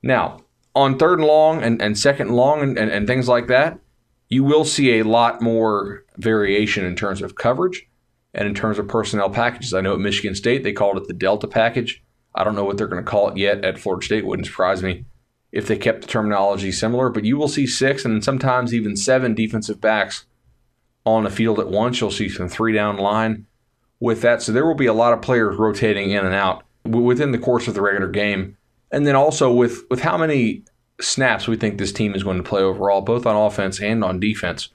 Now, 0.00 0.42
on 0.76 0.96
third 0.96 1.18
and 1.18 1.26
long 1.26 1.60
and, 1.60 1.82
and 1.82 1.98
second 1.98 2.28
and 2.28 2.36
long 2.36 2.62
and, 2.62 2.78
and, 2.78 2.88
and 2.88 3.04
things 3.04 3.26
like 3.26 3.48
that, 3.48 3.80
you 4.28 4.44
will 4.44 4.64
see 4.64 5.00
a 5.00 5.02
lot 5.02 5.42
more 5.42 6.04
variation 6.18 6.84
in 6.84 6.94
terms 6.94 7.20
of 7.20 7.34
coverage 7.34 7.88
and 8.32 8.46
in 8.46 8.54
terms 8.54 8.78
of 8.78 8.86
personnel 8.86 9.28
packages. 9.28 9.74
I 9.74 9.80
know 9.80 9.94
at 9.94 9.98
Michigan 9.98 10.36
State 10.36 10.62
they 10.62 10.72
called 10.72 10.98
it 10.98 11.08
the 11.08 11.14
Delta 11.14 11.48
package. 11.48 12.04
I 12.32 12.44
don't 12.44 12.54
know 12.54 12.64
what 12.64 12.78
they're 12.78 12.86
going 12.86 13.04
to 13.04 13.10
call 13.10 13.30
it 13.30 13.36
yet 13.36 13.64
at 13.64 13.80
Florida 13.80 14.06
State. 14.06 14.24
Wouldn't 14.24 14.46
surprise 14.46 14.84
me 14.84 15.04
if 15.50 15.66
they 15.66 15.76
kept 15.76 16.02
the 16.02 16.06
terminology 16.06 16.70
similar, 16.70 17.10
but 17.10 17.24
you 17.24 17.36
will 17.36 17.48
see 17.48 17.66
six 17.66 18.04
and 18.04 18.22
sometimes 18.22 18.72
even 18.72 18.96
seven 18.96 19.34
defensive 19.34 19.80
backs 19.80 20.26
on 21.04 21.24
the 21.24 21.30
field 21.30 21.58
at 21.58 21.66
once. 21.66 22.00
You'll 22.00 22.12
see 22.12 22.28
some 22.28 22.48
three 22.48 22.72
down 22.72 22.98
line 22.98 23.46
with 24.04 24.20
that. 24.20 24.42
So 24.42 24.52
there 24.52 24.66
will 24.66 24.74
be 24.74 24.86
a 24.86 24.92
lot 24.92 25.12
of 25.12 25.22
players 25.22 25.56
rotating 25.56 26.10
in 26.10 26.24
and 26.24 26.34
out 26.34 26.62
within 26.84 27.32
the 27.32 27.38
course 27.38 27.66
of 27.66 27.74
the 27.74 27.80
regular 27.80 28.08
game. 28.08 28.56
And 28.92 29.06
then 29.06 29.16
also 29.16 29.52
with, 29.52 29.82
with 29.90 30.00
how 30.00 30.18
many 30.18 30.62
snaps 31.00 31.48
we 31.48 31.56
think 31.56 31.78
this 31.78 31.92
team 31.92 32.14
is 32.14 32.22
going 32.22 32.36
to 32.36 32.48
play 32.48 32.62
overall, 32.62 33.00
both 33.00 33.26
on 33.26 33.34
offense 33.34 33.80
and 33.80 34.04
on 34.04 34.20
defense 34.20 34.68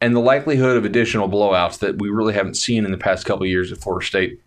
and 0.00 0.14
the 0.14 0.20
likelihood 0.20 0.76
of 0.76 0.84
additional 0.84 1.28
blowouts 1.28 1.78
that 1.78 1.98
we 1.98 2.10
really 2.10 2.34
haven't 2.34 2.56
seen 2.56 2.84
in 2.84 2.90
the 2.90 2.98
past 2.98 3.24
couple 3.24 3.46
years 3.46 3.72
at 3.72 3.78
Florida 3.78 4.06
State, 4.06 4.40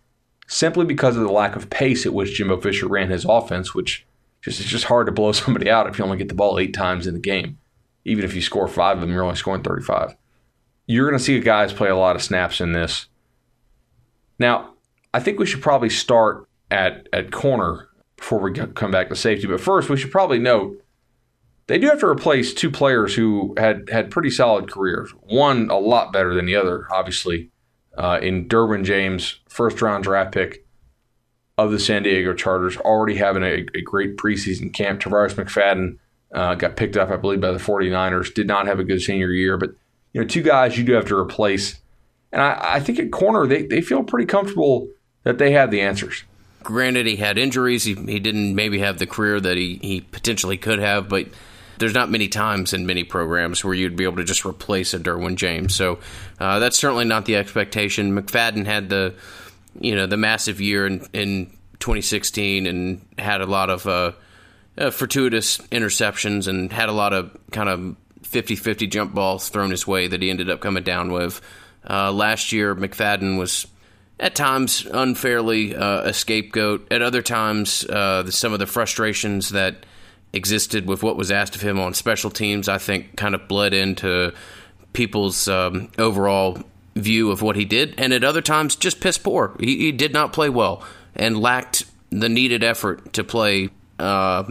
simply 0.46 0.84
because 0.84 1.16
of 1.16 1.22
the 1.22 1.32
lack 1.32 1.56
of 1.56 1.70
pace 1.70 2.06
at 2.06 2.14
which 2.14 2.34
Jimbo 2.34 2.60
Fisher 2.60 2.86
ran 2.86 3.10
his 3.10 3.24
offense, 3.28 3.74
which 3.74 4.06
just 4.42 4.60
it's 4.60 4.68
just 4.68 4.84
hard 4.84 5.06
to 5.06 5.12
blow 5.12 5.32
somebody 5.32 5.68
out 5.68 5.88
if 5.88 5.98
you 5.98 6.04
only 6.04 6.18
get 6.18 6.28
the 6.28 6.34
ball 6.34 6.58
eight 6.58 6.74
times 6.74 7.06
in 7.06 7.14
the 7.14 7.20
game. 7.20 7.58
Even 8.04 8.24
if 8.24 8.34
you 8.34 8.40
score 8.40 8.68
five 8.68 8.96
of 8.96 9.00
them, 9.02 9.10
you're 9.10 9.22
only 9.22 9.36
scoring 9.36 9.62
35. 9.62 10.16
You're 10.86 11.08
going 11.08 11.18
to 11.18 11.24
see 11.24 11.38
guys 11.40 11.72
play 11.72 11.88
a 11.88 11.96
lot 11.96 12.16
of 12.16 12.22
snaps 12.22 12.60
in 12.60 12.72
this. 12.72 13.06
Now, 14.40 14.74
I 15.14 15.20
think 15.20 15.38
we 15.38 15.46
should 15.46 15.62
probably 15.62 15.90
start 15.90 16.48
at 16.70 17.08
at 17.12 17.30
corner 17.30 17.88
before 18.16 18.40
we 18.40 18.52
come 18.52 18.90
back 18.90 19.08
to 19.10 19.16
safety. 19.16 19.46
But 19.46 19.60
first, 19.60 19.88
we 19.88 19.96
should 19.96 20.10
probably 20.10 20.38
note 20.38 20.82
they 21.68 21.78
do 21.78 21.88
have 21.88 22.00
to 22.00 22.06
replace 22.06 22.52
two 22.52 22.70
players 22.70 23.14
who 23.14 23.54
had 23.56 23.88
had 23.90 24.10
pretty 24.10 24.30
solid 24.30 24.68
careers. 24.68 25.10
One 25.20 25.70
a 25.70 25.78
lot 25.78 26.12
better 26.12 26.34
than 26.34 26.46
the 26.46 26.56
other, 26.56 26.86
obviously, 26.90 27.50
uh, 27.96 28.18
in 28.20 28.48
Derwin 28.48 28.84
James, 28.84 29.40
first 29.48 29.80
round 29.80 30.02
draft 30.04 30.32
pick 30.32 30.66
of 31.58 31.70
the 31.70 31.78
San 31.78 32.02
Diego 32.02 32.32
Chargers, 32.32 32.78
already 32.78 33.16
having 33.16 33.42
a, 33.42 33.66
a 33.74 33.82
great 33.82 34.16
preseason 34.16 34.72
camp. 34.72 35.00
Tarvarus 35.00 35.34
McFadden 35.34 35.98
uh, 36.34 36.54
got 36.54 36.76
picked 36.76 36.96
up, 36.96 37.10
I 37.10 37.16
believe, 37.16 37.40
by 37.40 37.52
the 37.52 37.58
49ers. 37.58 38.32
Did 38.32 38.46
not 38.46 38.66
have 38.66 38.80
a 38.80 38.84
good 38.84 39.02
senior 39.02 39.30
year, 39.30 39.58
but 39.58 39.70
you 40.14 40.20
know, 40.20 40.26
two 40.26 40.42
guys 40.42 40.78
you 40.78 40.84
do 40.84 40.94
have 40.94 41.06
to 41.06 41.16
replace. 41.16 41.80
And 42.32 42.42
I, 42.42 42.74
I 42.74 42.80
think 42.80 42.98
at 42.98 43.10
corner 43.10 43.46
they, 43.46 43.66
they 43.66 43.80
feel 43.80 44.02
pretty 44.02 44.26
comfortable 44.26 44.88
that 45.24 45.38
they 45.38 45.52
have 45.52 45.70
the 45.70 45.80
answers. 45.80 46.24
Granted, 46.62 47.06
he 47.06 47.16
had 47.16 47.38
injuries. 47.38 47.84
He, 47.84 47.94
he 47.94 48.20
didn't 48.20 48.54
maybe 48.54 48.80
have 48.80 48.98
the 48.98 49.06
career 49.06 49.40
that 49.40 49.56
he, 49.56 49.78
he 49.82 50.00
potentially 50.00 50.58
could 50.58 50.78
have, 50.78 51.08
but 51.08 51.26
there's 51.78 51.94
not 51.94 52.10
many 52.10 52.28
times 52.28 52.74
in 52.74 52.86
many 52.86 53.02
programs 53.04 53.64
where 53.64 53.74
you'd 53.74 53.96
be 53.96 54.04
able 54.04 54.16
to 54.16 54.24
just 54.24 54.44
replace 54.44 54.92
a 54.92 54.98
Derwin 54.98 55.36
James. 55.36 55.74
So 55.74 55.98
uh, 56.38 56.58
that's 56.58 56.78
certainly 56.78 57.06
not 57.06 57.24
the 57.24 57.36
expectation. 57.36 58.14
McFadden 58.16 58.66
had 58.66 58.90
the 58.90 59.14
you 59.80 59.94
know 59.94 60.06
the 60.06 60.16
massive 60.16 60.60
year 60.60 60.86
in, 60.86 61.06
in 61.12 61.46
2016 61.78 62.66
and 62.66 63.00
had 63.18 63.40
a 63.40 63.46
lot 63.46 63.70
of 63.70 63.86
uh, 63.86 64.12
uh, 64.76 64.90
fortuitous 64.90 65.58
interceptions 65.68 66.46
and 66.46 66.72
had 66.72 66.88
a 66.88 66.92
lot 66.92 67.12
of 67.12 67.36
kind 67.50 67.68
of 67.68 67.96
50-50 68.22 68.90
jump 68.90 69.14
balls 69.14 69.48
thrown 69.48 69.70
his 69.70 69.86
way 69.86 70.06
that 70.06 70.20
he 70.20 70.30
ended 70.30 70.50
up 70.50 70.60
coming 70.60 70.82
down 70.82 71.10
with. 71.12 71.40
Uh, 71.88 72.12
last 72.12 72.52
year, 72.52 72.74
McFadden 72.74 73.38
was 73.38 73.66
at 74.18 74.34
times 74.34 74.86
unfairly 74.92 75.74
uh, 75.74 76.02
a 76.02 76.12
scapegoat. 76.12 76.86
At 76.90 77.02
other 77.02 77.22
times, 77.22 77.84
uh, 77.84 78.30
some 78.30 78.52
of 78.52 78.58
the 78.58 78.66
frustrations 78.66 79.50
that 79.50 79.86
existed 80.32 80.86
with 80.86 81.02
what 81.02 81.16
was 81.16 81.30
asked 81.30 81.56
of 81.56 81.62
him 81.62 81.80
on 81.80 81.94
special 81.94 82.30
teams, 82.30 82.68
I 82.68 82.78
think, 82.78 83.16
kind 83.16 83.34
of 83.34 83.48
bled 83.48 83.72
into 83.74 84.32
people's 84.92 85.48
um, 85.48 85.90
overall 85.98 86.58
view 86.94 87.30
of 87.30 87.42
what 87.42 87.56
he 87.56 87.64
did. 87.64 87.94
And 87.98 88.12
at 88.12 88.24
other 88.24 88.42
times, 88.42 88.76
just 88.76 89.00
piss 89.00 89.18
poor. 89.18 89.56
He, 89.58 89.78
he 89.78 89.92
did 89.92 90.12
not 90.12 90.32
play 90.32 90.48
well 90.48 90.84
and 91.14 91.40
lacked 91.40 91.84
the 92.10 92.28
needed 92.28 92.62
effort 92.62 93.12
to 93.14 93.24
play. 93.24 93.70
Uh, 93.98 94.44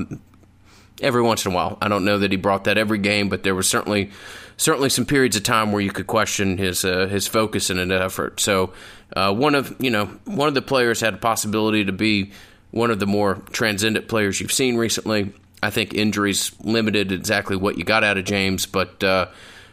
every 1.01 1.21
once 1.21 1.45
in 1.45 1.51
a 1.51 1.55
while, 1.55 1.77
I 1.81 1.87
don't 1.87 2.05
know 2.05 2.19
that 2.19 2.31
he 2.31 2.37
brought 2.37 2.65
that 2.65 2.77
every 2.77 2.99
game, 2.99 3.29
but 3.29 3.43
there 3.43 3.55
was 3.55 3.67
certainly 3.67 4.11
certainly 4.59 4.89
some 4.89 5.05
periods 5.05 5.37
of 5.37 5.43
time 5.43 5.71
where 5.71 5.81
you 5.81 5.89
could 5.89 6.05
question 6.05 6.57
his 6.57 6.85
uh, 6.85 7.07
his 7.07 7.27
focus 7.27 7.71
and 7.71 7.79
an 7.79 7.91
effort. 7.91 8.39
So 8.39 8.73
uh, 9.15 9.33
one 9.33 9.55
of 9.55 9.75
you 9.79 9.89
know 9.89 10.05
one 10.25 10.47
of 10.47 10.53
the 10.53 10.61
players 10.61 10.99
had 10.99 11.15
a 11.15 11.17
possibility 11.17 11.85
to 11.85 11.91
be 11.91 12.31
one 12.69 12.91
of 12.91 12.99
the 12.99 13.07
more 13.07 13.35
transcendent 13.51 14.07
players 14.07 14.39
you've 14.39 14.51
seen 14.51 14.77
recently. 14.77 15.33
I 15.63 15.71
think 15.71 15.93
injuries 15.93 16.51
limited 16.61 17.11
exactly 17.11 17.55
what 17.55 17.77
you 17.77 17.83
got 17.83 18.03
out 18.03 18.17
of 18.17 18.25
James, 18.25 18.65
but 18.65 19.03
uh, 19.03 19.27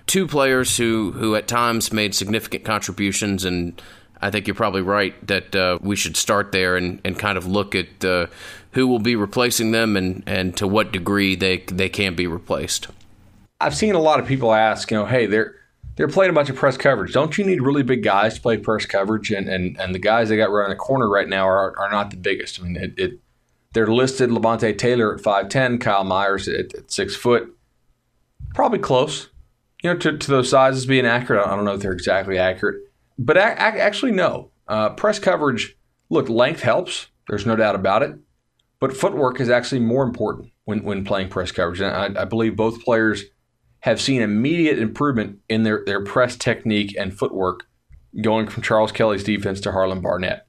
two 0.06 0.26
players 0.26 0.76
who 0.76 1.12
who 1.12 1.34
at 1.34 1.46
times 1.46 1.92
made 1.92 2.14
significant 2.14 2.64
contributions 2.64 3.44
and. 3.44 3.80
I 4.18 4.30
think 4.30 4.46
you're 4.46 4.54
probably 4.54 4.80
right 4.80 5.14
that 5.26 5.54
uh, 5.54 5.78
we 5.82 5.94
should 5.94 6.16
start 6.16 6.50
there 6.50 6.78
and, 6.78 7.02
and 7.04 7.18
kind 7.18 7.36
of 7.36 7.46
look 7.46 7.74
at 7.74 8.02
uh, 8.02 8.28
who 8.72 8.86
will 8.86 8.98
be 8.98 9.14
replacing 9.14 9.72
them 9.72 9.94
and, 9.94 10.22
and 10.26 10.56
to 10.56 10.66
what 10.66 10.90
degree 10.90 11.36
they 11.36 11.58
they 11.58 11.90
can 11.90 12.14
be 12.14 12.26
replaced. 12.26 12.88
I've 13.60 13.74
seen 13.74 13.94
a 13.94 14.00
lot 14.00 14.20
of 14.20 14.26
people 14.26 14.52
ask, 14.52 14.90
you 14.90 14.96
know, 14.96 15.06
hey, 15.06 15.26
they're 15.26 15.54
they're 15.96 16.08
playing 16.08 16.30
a 16.30 16.34
bunch 16.34 16.50
of 16.50 16.56
press 16.56 16.76
coverage. 16.76 17.12
Don't 17.12 17.38
you 17.38 17.44
need 17.44 17.62
really 17.62 17.82
big 17.82 18.02
guys 18.02 18.34
to 18.34 18.40
play 18.40 18.58
press 18.58 18.84
coverage? 18.86 19.30
And 19.30 19.48
and, 19.48 19.78
and 19.80 19.94
the 19.94 19.98
guys 19.98 20.28
they 20.28 20.36
got 20.36 20.50
running 20.50 20.70
the 20.70 20.76
corner 20.76 21.08
right 21.08 21.28
now 21.28 21.46
are, 21.46 21.78
are 21.78 21.90
not 21.90 22.10
the 22.10 22.16
biggest. 22.16 22.60
I 22.60 22.64
mean, 22.64 22.76
it, 22.76 22.98
it 22.98 23.20
they're 23.72 23.86
listed 23.86 24.30
Levonta 24.30 24.76
Taylor 24.76 25.14
at 25.14 25.20
five 25.20 25.48
ten, 25.48 25.78
Kyle 25.78 26.04
Meyers 26.04 26.48
at, 26.48 26.74
at, 26.74 26.90
six 26.90 27.16
foot, 27.16 27.54
probably 28.54 28.78
close. 28.78 29.28
You 29.82 29.92
know, 29.92 29.98
to, 29.98 30.16
to 30.16 30.30
those 30.30 30.48
sizes 30.50 30.86
being 30.86 31.06
accurate. 31.06 31.46
I 31.46 31.54
don't 31.54 31.64
know 31.64 31.74
if 31.74 31.80
they're 31.80 31.92
exactly 31.92 32.38
accurate, 32.38 32.82
but 33.18 33.36
a, 33.36 33.52
a, 33.52 33.80
actually 33.80 34.12
no. 34.12 34.50
Uh, 34.68 34.90
press 34.90 35.18
coverage. 35.18 35.76
Look, 36.10 36.28
length 36.28 36.60
helps. 36.60 37.06
There's 37.28 37.46
no 37.46 37.56
doubt 37.56 37.74
about 37.74 38.02
it. 38.02 38.16
But 38.80 38.96
footwork 38.96 39.40
is 39.40 39.48
actually 39.48 39.80
more 39.80 40.02
important 40.02 40.50
when, 40.64 40.82
when 40.82 41.04
playing 41.04 41.28
press 41.28 41.52
coverage. 41.52 41.80
And 41.80 42.18
I, 42.18 42.22
I 42.22 42.24
believe 42.24 42.56
both 42.56 42.84
players 42.84 43.24
have 43.80 44.00
seen 44.00 44.22
immediate 44.22 44.78
improvement 44.78 45.38
in 45.48 45.62
their, 45.62 45.82
their 45.84 46.02
press 46.02 46.36
technique 46.36 46.94
and 46.98 47.16
footwork 47.16 47.66
going 48.20 48.48
from 48.48 48.62
Charles 48.62 48.92
Kelly's 48.92 49.24
defense 49.24 49.60
to 49.60 49.72
Harlan 49.72 50.00
Barnett. 50.00 50.46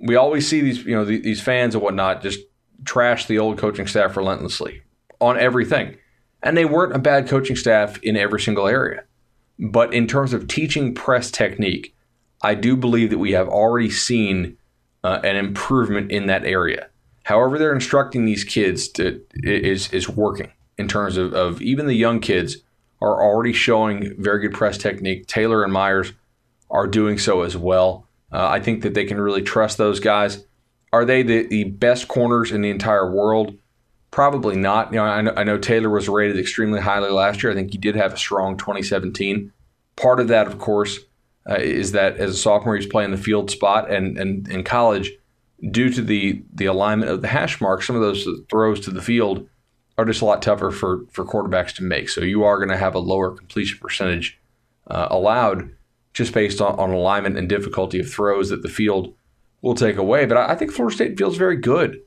We 0.00 0.16
always 0.16 0.48
see 0.48 0.60
these, 0.60 0.84
you 0.84 0.94
know, 0.94 1.04
these 1.04 1.40
fans 1.40 1.74
and 1.74 1.82
whatnot 1.82 2.22
just 2.22 2.40
trash 2.84 3.26
the 3.26 3.38
old 3.38 3.58
coaching 3.58 3.86
staff 3.86 4.16
relentlessly 4.16 4.82
on 5.20 5.38
everything. 5.38 5.96
And 6.42 6.56
they 6.56 6.64
weren't 6.64 6.94
a 6.94 7.00
bad 7.00 7.28
coaching 7.28 7.56
staff 7.56 8.00
in 8.02 8.16
every 8.16 8.40
single 8.40 8.68
area. 8.68 9.04
But 9.58 9.92
in 9.92 10.06
terms 10.06 10.32
of 10.32 10.46
teaching 10.46 10.94
press 10.94 11.30
technique, 11.30 11.94
I 12.42 12.54
do 12.54 12.76
believe 12.76 13.10
that 13.10 13.18
we 13.18 13.32
have 13.32 13.48
already 13.48 13.90
seen 13.90 14.56
uh, 15.02 15.20
an 15.24 15.36
improvement 15.36 16.12
in 16.12 16.26
that 16.26 16.44
area. 16.44 16.88
However, 17.24 17.58
they're 17.58 17.74
instructing 17.74 18.24
these 18.24 18.44
kids 18.44 18.88
to, 18.90 19.20
is 19.34 19.92
is 19.92 20.08
working 20.08 20.52
in 20.78 20.88
terms 20.88 21.16
of, 21.16 21.34
of 21.34 21.60
even 21.60 21.86
the 21.86 21.94
young 21.94 22.20
kids 22.20 22.58
are 23.00 23.22
already 23.22 23.52
showing 23.52 24.14
very 24.18 24.40
good 24.40 24.54
press 24.54 24.78
technique. 24.78 25.26
Taylor 25.26 25.62
and 25.62 25.72
Meyers 25.72 26.12
are 26.70 26.86
doing 26.86 27.18
so 27.18 27.42
as 27.42 27.56
well. 27.56 28.06
Uh, 28.32 28.46
I 28.46 28.60
think 28.60 28.82
that 28.82 28.94
they 28.94 29.04
can 29.04 29.20
really 29.20 29.42
trust 29.42 29.78
those 29.78 30.00
guys. 30.00 30.44
Are 30.92 31.04
they 31.04 31.22
the, 31.22 31.46
the 31.46 31.64
best 31.64 32.08
corners 32.08 32.50
in 32.50 32.62
the 32.62 32.70
entire 32.70 33.10
world? 33.10 33.56
Probably 34.10 34.56
not. 34.56 34.92
You 34.92 34.98
know, 34.98 35.04
I 35.04 35.20
know, 35.20 35.32
I 35.36 35.44
know 35.44 35.58
Taylor 35.58 35.90
was 35.90 36.08
rated 36.08 36.38
extremely 36.38 36.80
highly 36.80 37.10
last 37.10 37.42
year. 37.42 37.52
I 37.52 37.54
think 37.54 37.72
he 37.72 37.78
did 37.78 37.94
have 37.94 38.14
a 38.14 38.18
strong 38.18 38.56
2017. 38.56 39.52
Part 39.96 40.20
of 40.20 40.28
that, 40.28 40.46
of 40.46 40.58
course, 40.58 41.00
uh, 41.48 41.56
is 41.56 41.92
that 41.92 42.16
as 42.16 42.30
a 42.30 42.36
sophomore, 42.36 42.76
he's 42.76 42.86
playing 42.86 43.10
the 43.10 43.16
field 43.16 43.50
spot, 43.50 43.90
and, 43.90 44.18
and 44.18 44.48
in 44.48 44.64
college, 44.64 45.12
due 45.70 45.90
to 45.90 46.02
the 46.02 46.42
the 46.54 46.66
alignment 46.66 47.10
of 47.10 47.22
the 47.22 47.28
hash 47.28 47.60
mark, 47.60 47.82
some 47.82 47.96
of 47.96 48.02
those 48.02 48.26
throws 48.50 48.80
to 48.80 48.90
the 48.90 49.02
field 49.02 49.48
are 49.98 50.04
just 50.04 50.22
a 50.22 50.24
lot 50.24 50.40
tougher 50.40 50.70
for 50.70 51.04
for 51.10 51.24
quarterbacks 51.24 51.74
to 51.74 51.82
make. 51.82 52.08
So 52.08 52.22
you 52.22 52.44
are 52.44 52.56
going 52.56 52.70
to 52.70 52.76
have 52.76 52.94
a 52.94 53.00
lower 53.00 53.32
completion 53.32 53.78
percentage 53.78 54.40
uh, 54.86 55.08
allowed 55.10 55.70
just 56.14 56.32
based 56.32 56.60
on, 56.60 56.78
on 56.78 56.90
alignment 56.90 57.36
and 57.36 57.48
difficulty 57.48 58.00
of 58.00 58.10
throws 58.10 58.48
that 58.48 58.62
the 58.62 58.68
field 58.68 59.14
will 59.60 59.74
take 59.74 59.96
away. 59.96 60.24
But 60.24 60.38
I, 60.38 60.52
I 60.52 60.54
think 60.54 60.70
Florida 60.70 60.94
State 60.94 61.18
feels 61.18 61.36
very 61.36 61.56
good 61.56 62.00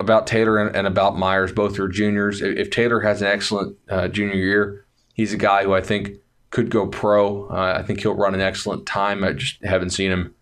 about 0.00 0.26
Taylor 0.26 0.58
and, 0.58 0.74
and, 0.74 0.86
about 0.86 1.18
Meyers. 1.18 1.52
Both 1.52 1.78
are 1.78 1.88
juniors. 1.88 2.40
If, 2.40 2.56
if 2.56 2.70
Taylor 2.70 3.00
has 3.00 3.20
an 3.20 3.28
excellent 3.28 3.76
uh, 3.88 4.08
junior 4.08 4.34
year, 4.34 4.86
he's 5.14 5.34
a 5.34 5.36
guy 5.36 5.64
who 5.64 5.74
I 5.74 5.80
think 5.80 6.16
could 6.50 6.70
go 6.70 6.86
pro. 6.86 7.48
Uh, 7.48 7.78
I 7.78 7.82
think 7.82 8.00
he'll 8.00 8.14
run 8.14 8.34
an 8.34 8.40
excellent 8.40 8.86
time. 8.86 9.22
I 9.24 9.32
just 9.32 9.62
haven't 9.64 9.90
seen 9.90 10.10
him 10.10 10.34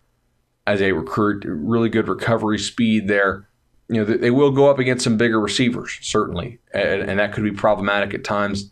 as 0.65 0.81
a 0.81 0.93
recruit. 0.93 1.43
Really 1.45 1.89
good 1.89 2.07
recovery 2.07 2.59
speed 2.59 3.07
there 3.07 3.47
you 3.91 3.97
know, 3.97 4.05
they 4.05 4.31
will 4.31 4.51
go 4.51 4.69
up 4.69 4.79
against 4.79 5.03
some 5.03 5.17
bigger 5.17 5.37
receivers, 5.37 5.99
certainly, 6.01 6.59
and, 6.73 7.01
and 7.01 7.19
that 7.19 7.33
could 7.33 7.43
be 7.43 7.51
problematic 7.51 8.13
at 8.13 8.23
times. 8.23 8.71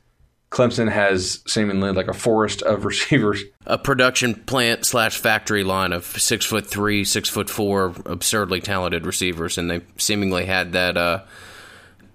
Clemson 0.49 0.89
has 0.89 1.43
seemingly 1.45 1.91
like 1.91 2.07
a 2.07 2.13
forest 2.13 2.61
of 2.61 2.85
receivers. 2.85 3.43
A 3.65 3.77
production 3.77 4.33
plant 4.33 4.85
slash 4.85 5.17
factory 5.17 5.65
line 5.65 5.91
of 5.91 6.05
six 6.05 6.45
foot 6.45 6.65
three, 6.65 7.03
six 7.03 7.27
foot 7.27 7.49
four, 7.49 7.93
absurdly 8.05 8.61
talented 8.61 9.05
receivers, 9.05 9.57
and 9.57 9.69
they 9.69 9.81
seemingly 9.97 10.45
had 10.45 10.71
that 10.71 10.95
uh, 10.95 11.23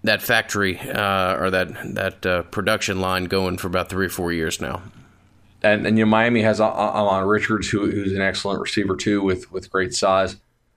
that 0.03 0.23
factory 0.23 0.81
uh, 0.81 1.37
or 1.37 1.51
that 1.51 1.95
that 1.95 2.25
uh, 2.25 2.43
production 2.45 3.03
line 3.03 3.25
going 3.25 3.59
for 3.59 3.67
about 3.67 3.91
three 3.91 4.07
or 4.07 4.11
four 4.11 4.33
years 4.33 4.63
now. 4.63 4.81
And, 5.63 5.87
and 5.87 5.99
you 5.99 6.07
know, 6.07 6.11
Miami 6.11 6.41
has 6.41 6.59
Ahmmon 6.59 7.29
Richards, 7.29 7.69
who, 7.69 7.91
who's 7.91 8.13
an 8.13 8.23
excellent 8.23 8.61
receiver 8.63 8.97
too, 8.97 9.23
with 9.23 9.53
with 9.53 9.71
great 9.71 9.95
size. 9.95 10.37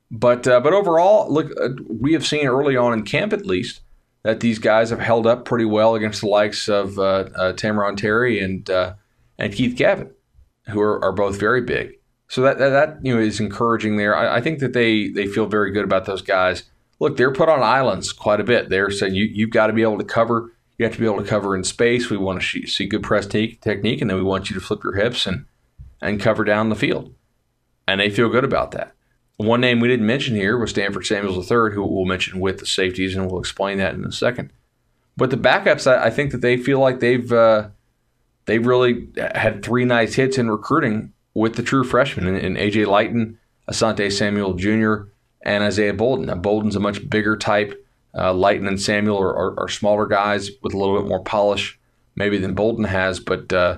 But 0.10 0.48
uh, 0.48 0.62
but 0.62 0.74
overall, 0.74 1.32
look, 1.32 1.52
uh, 1.60 1.70
we 1.88 2.14
have 2.14 2.26
seen 2.26 2.48
early 2.48 2.78
on 2.78 2.94
in 2.94 3.04
camp 3.04 3.34
at 3.34 3.46
least 3.46 3.82
that 4.24 4.40
these 4.40 4.60
guys 4.60 4.90
have 4.90 5.00
held 5.00 5.28
up 5.28 5.46
pretty 5.46 5.66
well 5.66 5.96
against 5.96 6.22
the 6.22 6.28
likes 6.28 6.68
of 6.68 6.98
uh, 6.98 7.30
uh, 7.36 7.54
Tamorrion 7.54 7.98
Terry 7.98 8.40
and 8.40 8.70
uh, 8.70 8.94
and 9.38 9.54
Keith 9.54 9.76
Gavin, 9.76 10.12
who 10.68 10.80
are, 10.80 11.04
are 11.04 11.12
both 11.12 11.40
very 11.40 11.62
big. 11.62 11.94
So 12.30 12.42
that, 12.42 12.58
that, 12.58 12.70
that 12.70 12.98
you 13.06 13.14
know 13.14 13.22
is 13.22 13.40
encouraging 13.40 13.98
there. 13.98 14.16
I, 14.16 14.38
I, 14.38 14.42
think 14.42 14.60
that 14.60 14.74
they 14.74 15.08
they 15.10 15.28
feel 15.28 15.46
very 15.46 15.72
good 15.72 15.86
about 15.86 16.06
those 16.06 16.22
guys. 16.22 16.64
Look, 17.00 17.16
they're 17.16 17.32
put 17.32 17.48
on 17.50 17.62
islands 17.62 18.12
quite 18.12 18.40
a 18.42 18.46
bit. 18.46 18.70
They're 18.70 18.92
saying 18.92 19.16
you 19.16 19.26
you've 19.26 19.52
got 19.52 19.68
to 19.68 19.74
be 19.74 19.82
able 19.82 19.98
to 19.98 20.04
cover. 20.04 20.52
You 20.78 20.86
have 20.86 20.94
to 20.94 21.00
be 21.00 21.06
able 21.06 21.24
to 21.24 21.30
cover 21.30 21.56
in 21.56 21.64
space. 21.64 22.10
We 22.10 22.18
want 22.18 22.42
to 22.42 22.68
see 22.68 22.86
good 22.86 23.04
press 23.04 23.26
te- 23.28 23.56
technique, 23.56 24.02
and 24.02 24.10
then 24.10 24.18
we 24.18 24.24
want 24.24 24.50
you 24.50 24.54
to 24.56 24.62
flip 24.62 24.84
your 24.84 24.96
hips 24.96 25.26
and 25.26 25.46
and 26.02 26.20
cover 26.20 26.44
down 26.44 26.70
the 26.70 26.76
field. 26.76 27.14
And 27.88 28.02
they 28.02 28.10
feel 28.10 28.30
good 28.30 28.44
about 28.44 28.72
that. 28.72 28.94
One 29.38 29.62
name 29.62 29.80
we 29.80 29.88
didn't 29.88 30.08
mention 30.08 30.36
here 30.36 30.58
was 30.58 30.72
Stanford 30.72 31.06
Samuels 31.06 31.38
III, 31.50 31.74
who 31.74 31.86
we'll 31.86 32.06
mention 32.06 32.40
with 32.40 32.58
the 32.58 32.66
safeties, 32.66 33.16
and 33.16 33.30
we'll 33.30 33.40
explain 33.40 33.78
that 33.78 33.94
in 33.94 34.04
a 34.04 34.12
second. 34.12 34.52
But 35.16 35.30
the 35.30 35.38
backups, 35.38 35.86
I, 35.86 36.10
think 36.10 36.32
that 36.32 36.42
they 36.42 36.58
feel 36.58 36.80
like 36.80 37.00
they've 37.00 37.32
uh, 37.32 37.70
they've 38.46 38.66
really 38.66 39.10
had 39.16 39.64
three 39.64 39.86
nice 39.86 40.16
hits 40.16 40.40
in 40.40 40.50
recruiting 40.50 41.14
with 41.36 41.56
the 41.56 41.64
true 41.64 41.84
freshmen 41.84 42.36
in, 42.36 42.56
AJ 42.56 42.88
Lytton, 42.88 43.38
Asante 43.70 44.12
Samuel 44.12 44.54
Jr., 44.54 45.10
and 45.44 45.64
Isaiah 45.64 45.94
Bolden. 45.94 46.26
Now, 46.26 46.36
Bolden's 46.36 46.76
a 46.76 46.80
much 46.80 47.08
bigger 47.08 47.38
type. 47.38 47.86
Uh, 48.16 48.34
Lytton 48.34 48.68
and 48.68 48.82
Samuel 48.82 49.20
are, 49.20 49.36
are, 49.36 49.60
are, 49.60 49.70
smaller 49.70 50.08
guys 50.08 50.50
with 50.64 50.74
a 50.74 50.78
little 50.78 51.00
bit 51.00 51.08
more 51.08 51.24
polish, 51.24 51.80
maybe 52.16 52.40
than 52.40 52.56
Bolden 52.56 52.86
has. 52.86 53.20
But 53.20 53.54
uh, 53.54 53.78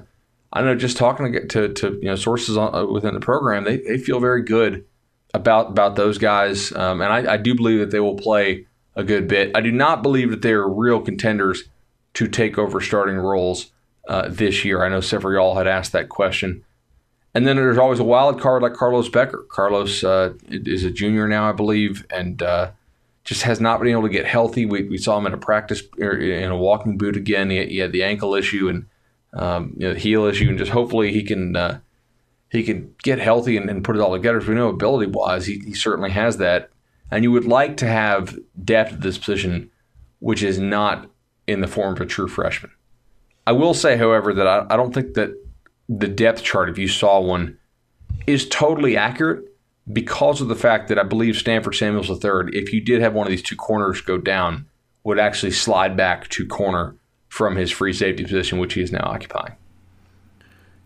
I 0.54 0.62
know 0.62 0.76
just 0.76 0.96
talking 0.96 1.34
to, 1.34 1.48
to, 1.48 1.74
to 1.74 2.00
you 2.02 2.08
know 2.08 2.16
sources 2.16 2.56
on, 2.56 2.74
uh, 2.74 2.86
within 2.86 3.14
the 3.14 3.20
program, 3.20 3.66
they, 3.66 3.78
they 3.78 3.98
feel 3.98 4.22
very 4.22 4.42
good 4.42 4.86
about 5.34 5.70
about 5.70 5.96
those 5.96 6.18
guys, 6.18 6.72
um, 6.74 7.02
and 7.02 7.12
I, 7.12 7.34
I, 7.34 7.38
do 7.38 7.54
believe 7.54 7.80
that 7.80 7.92
they 7.92 8.00
will 8.00 8.16
play 8.16 8.66
a 8.96 9.04
good 9.04 9.28
bit. 9.28 9.52
I 9.56 9.62
do 9.62 9.72
not 9.72 10.02
believe 10.02 10.32
that 10.32 10.42
they 10.42 10.54
are 10.54 10.68
real 10.68 11.02
contenders 11.02 11.66
to 12.16 12.28
take 12.28 12.58
over 12.58 12.82
starting 12.82 13.18
roles 13.18 13.72
uh, 14.08 14.28
this 14.28 14.66
year. 14.66 14.84
I 14.84 14.90
know 14.90 15.02
several 15.02 15.34
y'all 15.34 15.56
had 15.56 15.68
asked 15.68 15.92
that 15.92 16.10
question. 16.10 16.66
And 17.36 17.46
then 17.46 17.58
there's 17.58 17.78
always 17.78 18.00
a 18.00 18.04
wild 18.04 18.42
card 18.42 18.64
like 18.64 18.74
Carlos 18.74 19.08
Becker. 19.08 19.46
Carlos 19.50 20.04
uh, 20.04 20.34
is 20.50 20.84
a 20.84 20.90
junior 20.90 21.28
now, 21.28 21.48
I 21.48 21.52
believe, 21.52 22.06
and 22.10 22.42
uh, 22.42 22.72
just 23.24 23.44
has 23.44 23.62
not 23.62 23.80
been 23.80 23.90
able 23.90 24.02
to 24.02 24.10
get 24.10 24.26
healthy. 24.26 24.66
We, 24.66 24.84
we 24.84 24.98
saw 24.98 25.18
him 25.20 25.28
in 25.28 25.34
a 25.34 25.38
practice 25.38 25.84
er, 26.02 26.18
in 26.18 26.50
a 26.50 26.58
walking 26.58 26.98
boot 26.98 27.16
again. 27.16 27.52
He, 27.52 27.64
he 27.68 27.78
had 27.78 27.92
the 27.92 28.04
ankle 28.04 28.34
issue 28.34 28.68
and 28.68 28.88
um, 29.34 29.76
you 29.78 29.88
know, 29.88 29.94
heel 29.94 30.26
issue, 30.26 30.50
and 30.50 30.58
just 30.58 30.72
hopefully 30.72 31.14
he 31.14 31.22
can 31.22 31.56
uh, 31.56 31.80
he 32.50 32.64
can 32.64 32.94
get 33.04 33.20
healthy 33.20 33.58
and, 33.58 33.70
and, 33.70 33.84
put 33.84 33.96
it 33.96 34.02
all 34.02 34.14
together. 34.14 34.40
As 34.40 34.48
we 34.48 34.56
know, 34.56 34.70
ability 34.70 35.12
wise, 35.12 35.46
he, 35.46 35.60
he 35.60 35.74
certainly 35.74 36.12
has 36.12 36.38
that. 36.38 36.70
And 37.12 37.24
you 37.24 37.32
would 37.32 37.46
like 37.46 37.78
to 37.78 37.88
have 37.88 38.38
depth 38.64 38.94
at 38.94 39.02
this 39.02 39.18
position, 39.18 39.70
which 40.20 40.44
is 40.44 40.60
not 40.60 41.10
in 41.48 41.62
the 41.62 41.68
form 41.68 41.94
of 41.94 42.02
a 42.02 42.06
true 42.06 42.28
freshman. 42.28 42.72
I 43.48 43.52
will 43.52 43.74
say, 43.74 43.98
however, 43.98 44.34
that 44.34 44.48
I, 44.48 44.66
I 44.70 44.78
don't 44.78 44.94
think 44.94 45.16
that 45.16 45.32
the 45.88 46.08
depth 46.08 46.44
chart, 46.44 46.70
if 46.70 46.78
you 46.78 46.88
saw 46.88 47.20
one, 47.20 47.58
is 48.28 48.48
totally 48.48 48.96
accurate 48.96 49.46
because 49.92 50.42
of 50.42 50.48
the 50.48 50.56
fact 50.56 50.88
that 50.88 51.00
I 51.00 51.04
believe 51.04 51.36
Stanford 51.36 51.76
Samuels 51.76 52.10
III, 52.10 52.56
if 52.56 52.72
you 52.74 52.82
did 52.82 53.02
have 53.02 53.14
one 53.14 53.26
of 53.26 53.32
these 53.32 53.42
two 53.42 53.56
corners 53.56 54.02
go 54.02 54.18
down, 54.20 54.68
would 55.04 55.18
actually 55.18 55.52
slide 55.52 55.98
back 55.98 56.28
to 56.30 56.46
corner 56.46 56.96
from 57.28 57.56
his 57.56 57.72
free 57.72 57.94
safety 57.94 58.24
position, 58.24 58.60
which 58.60 58.74
he 58.74 58.82
is 58.82 58.92
now 58.92 59.04
occupying. 59.04 59.56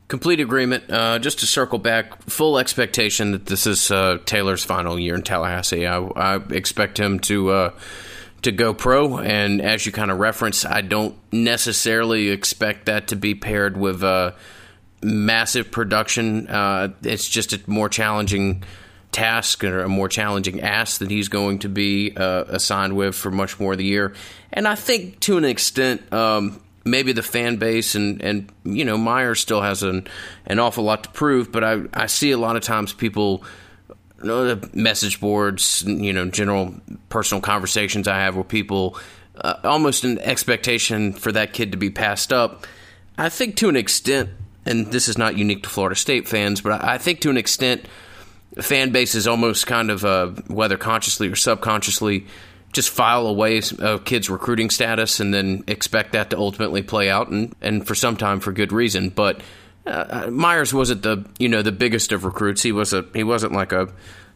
Complete 0.08 0.40
agreement. 0.40 0.92
Uh, 0.92 1.18
just 1.18 1.40
to 1.40 1.48
circle 1.48 1.80
back, 1.80 2.22
full 2.24 2.60
expectation 2.60 3.32
that 3.32 3.46
this 3.46 3.66
is 3.66 3.90
uh, 3.90 4.20
Taylor's 4.26 4.64
final 4.64 5.00
year 5.00 5.16
in 5.16 5.24
Tallahassee. 5.24 5.88
I, 5.88 5.98
I 6.00 6.36
expect 6.52 7.00
him 7.00 7.20
to 7.22 7.50
uh, 7.50 7.72
to 8.44 8.52
go 8.52 8.74
pro, 8.74 9.18
and 9.18 9.62
as 9.62 9.86
you 9.86 9.92
kind 9.92 10.12
of 10.12 10.20
reference, 10.20 10.66
I 10.66 10.82
don't 10.82 11.16
necessarily 11.32 12.30
expect 12.30 12.88
that 12.88 13.08
to 13.08 13.16
be 13.16 13.34
paired 13.34 13.78
with 13.78 14.04
uh, 14.04 14.34
massive 15.02 15.72
production. 15.72 16.48
Uh, 16.48 16.90
it's 17.04 17.28
just 17.28 17.54
a 17.54 17.62
more 17.68 17.90
challenging 17.90 18.64
task 19.14 19.64
or 19.64 19.82
a 19.82 19.90
more 19.90 20.10
challenging 20.10 20.60
ask 20.60 21.00
that 21.00 21.10
he's 21.10 21.30
going 21.30 21.60
to 21.60 21.70
be 21.70 22.12
uh, 22.18 22.44
assigned 22.48 22.96
with 22.96 23.16
for 23.16 23.32
much 23.32 23.60
more 23.60 23.72
of 23.74 23.78
the 23.78 23.86
year. 23.86 24.14
And 24.52 24.68
I 24.68 24.76
think 24.76 25.20
to 25.22 25.38
an 25.38 25.46
extent, 25.46 26.12
um, 26.12 26.62
maybe 26.86 27.14
the 27.14 27.24
fan 27.24 27.58
base 27.58 27.96
and 27.96 28.22
and 28.22 28.52
you 28.64 28.86
know 28.86 28.98
Meyer 28.98 29.36
still 29.36 29.62
has 29.62 29.84
an 29.84 30.08
an 30.46 30.60
awful 30.60 30.84
lot 30.84 31.04
to 31.06 31.10
prove, 31.10 31.52
but 31.52 31.64
I 31.64 31.82
I 31.94 32.08
see 32.08 32.32
a 32.32 32.38
lot 32.38 32.56
of 32.56 32.64
times 32.64 32.94
people. 32.94 33.44
You 34.22 34.30
know, 34.30 34.56
the 34.56 34.70
message 34.74 35.20
boards, 35.20 35.84
you 35.86 36.14
know, 36.14 36.30
general 36.30 36.76
personal 37.10 37.42
conversations 37.42 38.08
I 38.08 38.20
have 38.20 38.38
with 38.38 38.48
people, 38.48 38.98
uh, 39.36 39.56
almost 39.66 40.06
an 40.06 40.18
expectation 40.20 41.12
for 41.12 41.34
that 41.34 41.52
kid 41.52 41.74
to 41.74 41.78
be 41.78 41.90
passed 41.90 42.32
up. 42.32 42.66
I 43.18 43.28
think 43.28 43.58
to 43.58 43.68
an 43.68 43.76
extent, 43.76 44.30
and 44.66 44.88
this 44.94 45.10
is 45.10 45.18
not 45.18 45.38
unique 45.38 45.64
to 45.64 45.70
Florida 45.70 45.96
State 45.96 46.28
fans, 46.28 46.62
but 46.62 46.82
I 46.82 46.98
think 47.00 47.20
to 47.22 47.30
an 47.30 47.36
extent, 47.38 47.86
fan 48.62 48.92
base 48.92 49.14
is 49.14 49.28
almost 49.28 49.68
kind 49.68 49.92
of, 49.92 50.06
uh, 50.06 50.28
whether 50.48 50.78
consciously 50.78 51.28
or 51.28 51.36
subconsciously, 51.36 52.26
just 52.74 52.90
file 52.90 53.28
away 53.28 53.62
a 53.80 54.00
kid's 54.00 54.30
recruiting 54.30 54.70
status 54.70 55.20
and 55.20 55.34
then 55.34 55.64
expect 55.68 56.12
that 56.14 56.32
to 56.32 56.38
ultimately 56.38 56.82
play 56.82 57.10
out, 57.10 57.30
and, 57.30 57.56
and 57.62 57.88
for 57.88 57.96
some 57.96 58.18
time 58.18 58.40
for 58.40 58.52
good 58.52 58.72
reason. 58.72 59.10
But 59.10 59.42
uh, 59.86 60.30
Meyers 60.32 60.74
wasn't 60.74 61.04
the 61.04 61.26
you 61.40 61.50
know 61.50 61.62
the 61.62 61.72
biggest 61.72 62.12
of 62.12 62.26
recruits. 62.26 62.62
He 62.64 62.72
was 62.72 62.94
a 62.94 63.06
he 63.14 63.24
wasn't 63.24 63.54
like 63.54 63.72
a 63.72 63.90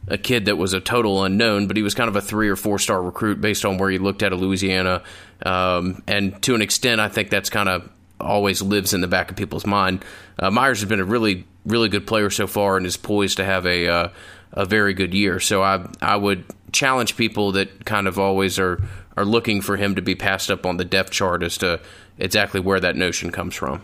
a 0.08 0.17
kid 0.17 0.46
that 0.46 0.58
was 0.58 0.74
a 0.74 0.79
total 0.79 1.24
unknown, 1.24 1.67
but 1.67 1.75
he 1.75 1.84
was 1.84 1.94
kind 1.94 2.08
of 2.08 2.15
a 2.15 2.22
three 2.22 2.48
or 2.48 2.56
four 2.56 2.79
star 2.79 3.01
recruit 3.01 3.41
based 3.41 3.65
on 3.65 3.77
where 3.77 3.89
he 3.89 3.98
looked 3.98 4.24
at 4.24 4.32
a 4.32 4.36
Louisiana. 4.36 5.03
Um, 5.46 6.03
and 6.08 6.41
to 6.44 6.56
an 6.56 6.62
extent, 6.62 7.01
I 7.01 7.10
think 7.10 7.29
that's 7.29 7.50
kind 7.50 7.67
of 7.67 7.89
always 8.20 8.62
lives 8.62 8.94
in 8.94 9.01
the 9.01 9.08
back 9.08 9.29
of 9.29 9.38
people's 9.38 9.65
mind. 9.65 10.03
Uh, 10.39 10.50
Meyers 10.50 10.79
has 10.79 10.89
been 10.89 11.00
a 11.00 11.06
really 11.06 11.46
really 11.65 11.89
good 11.89 12.08
player 12.08 12.29
so 12.29 12.48
far 12.48 12.77
and 12.77 12.86
is 12.86 12.98
poised 12.98 13.38
to 13.38 13.46
have 13.46 13.65
a 13.65 13.88
uh, 13.88 14.10
a 14.51 14.65
very 14.65 14.94
good 14.94 15.13
year. 15.13 15.39
So 15.39 15.62
I 15.63 15.88
I 16.01 16.15
would 16.15 16.46
challenge 16.72 17.18
people 17.18 17.52
that 17.54 17.86
kind 17.86 18.08
of 18.08 18.20
always 18.20 18.60
are 18.60 18.82
are 19.16 19.26
looking 19.26 19.62
for 19.62 19.78
him 19.78 19.96
to 19.96 20.02
be 20.02 20.16
passed 20.16 20.52
up 20.52 20.66
on 20.66 20.78
the 20.78 20.86
depth 20.86 21.12
chart 21.12 21.42
as 21.42 21.58
to 21.58 21.80
exactly 22.20 22.60
where 22.60 22.80
that 22.80 22.96
notion 22.96 23.32
comes 23.32 23.56
from. 23.56 23.84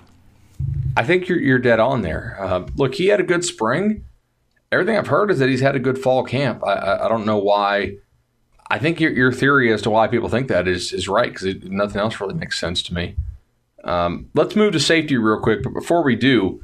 I 0.95 1.03
think 1.03 1.27
you're 1.27 1.39
you're 1.39 1.59
dead 1.59 1.79
on 1.79 2.01
there. 2.01 2.37
Uh, 2.39 2.67
look, 2.75 2.95
he 2.95 3.07
had 3.07 3.19
a 3.19 3.23
good 3.23 3.43
spring. 3.43 4.05
Everything 4.71 4.97
I've 4.97 5.07
heard 5.07 5.31
is 5.31 5.39
that 5.39 5.49
he's 5.49 5.61
had 5.61 5.75
a 5.75 5.79
good 5.79 5.99
fall 5.99 6.23
camp. 6.23 6.63
I, 6.63 6.73
I, 6.73 7.05
I 7.05 7.09
don't 7.09 7.25
know 7.25 7.37
why. 7.37 7.97
I 8.69 8.79
think 8.79 8.99
your, 8.99 9.11
your 9.11 9.31
theory 9.31 9.71
as 9.71 9.83
to 9.83 9.89
why 9.89 10.07
people 10.07 10.29
think 10.29 10.47
that 10.47 10.67
is 10.67 10.93
is 10.93 11.07
right 11.07 11.31
because 11.31 11.63
nothing 11.63 11.99
else 11.99 12.19
really 12.19 12.33
makes 12.35 12.59
sense 12.59 12.81
to 12.83 12.93
me. 12.93 13.15
Um, 13.83 14.29
let's 14.33 14.55
move 14.55 14.73
to 14.73 14.79
safety 14.79 15.17
real 15.17 15.39
quick, 15.39 15.61
but 15.61 15.73
before 15.73 16.03
we 16.03 16.15
do, 16.15 16.63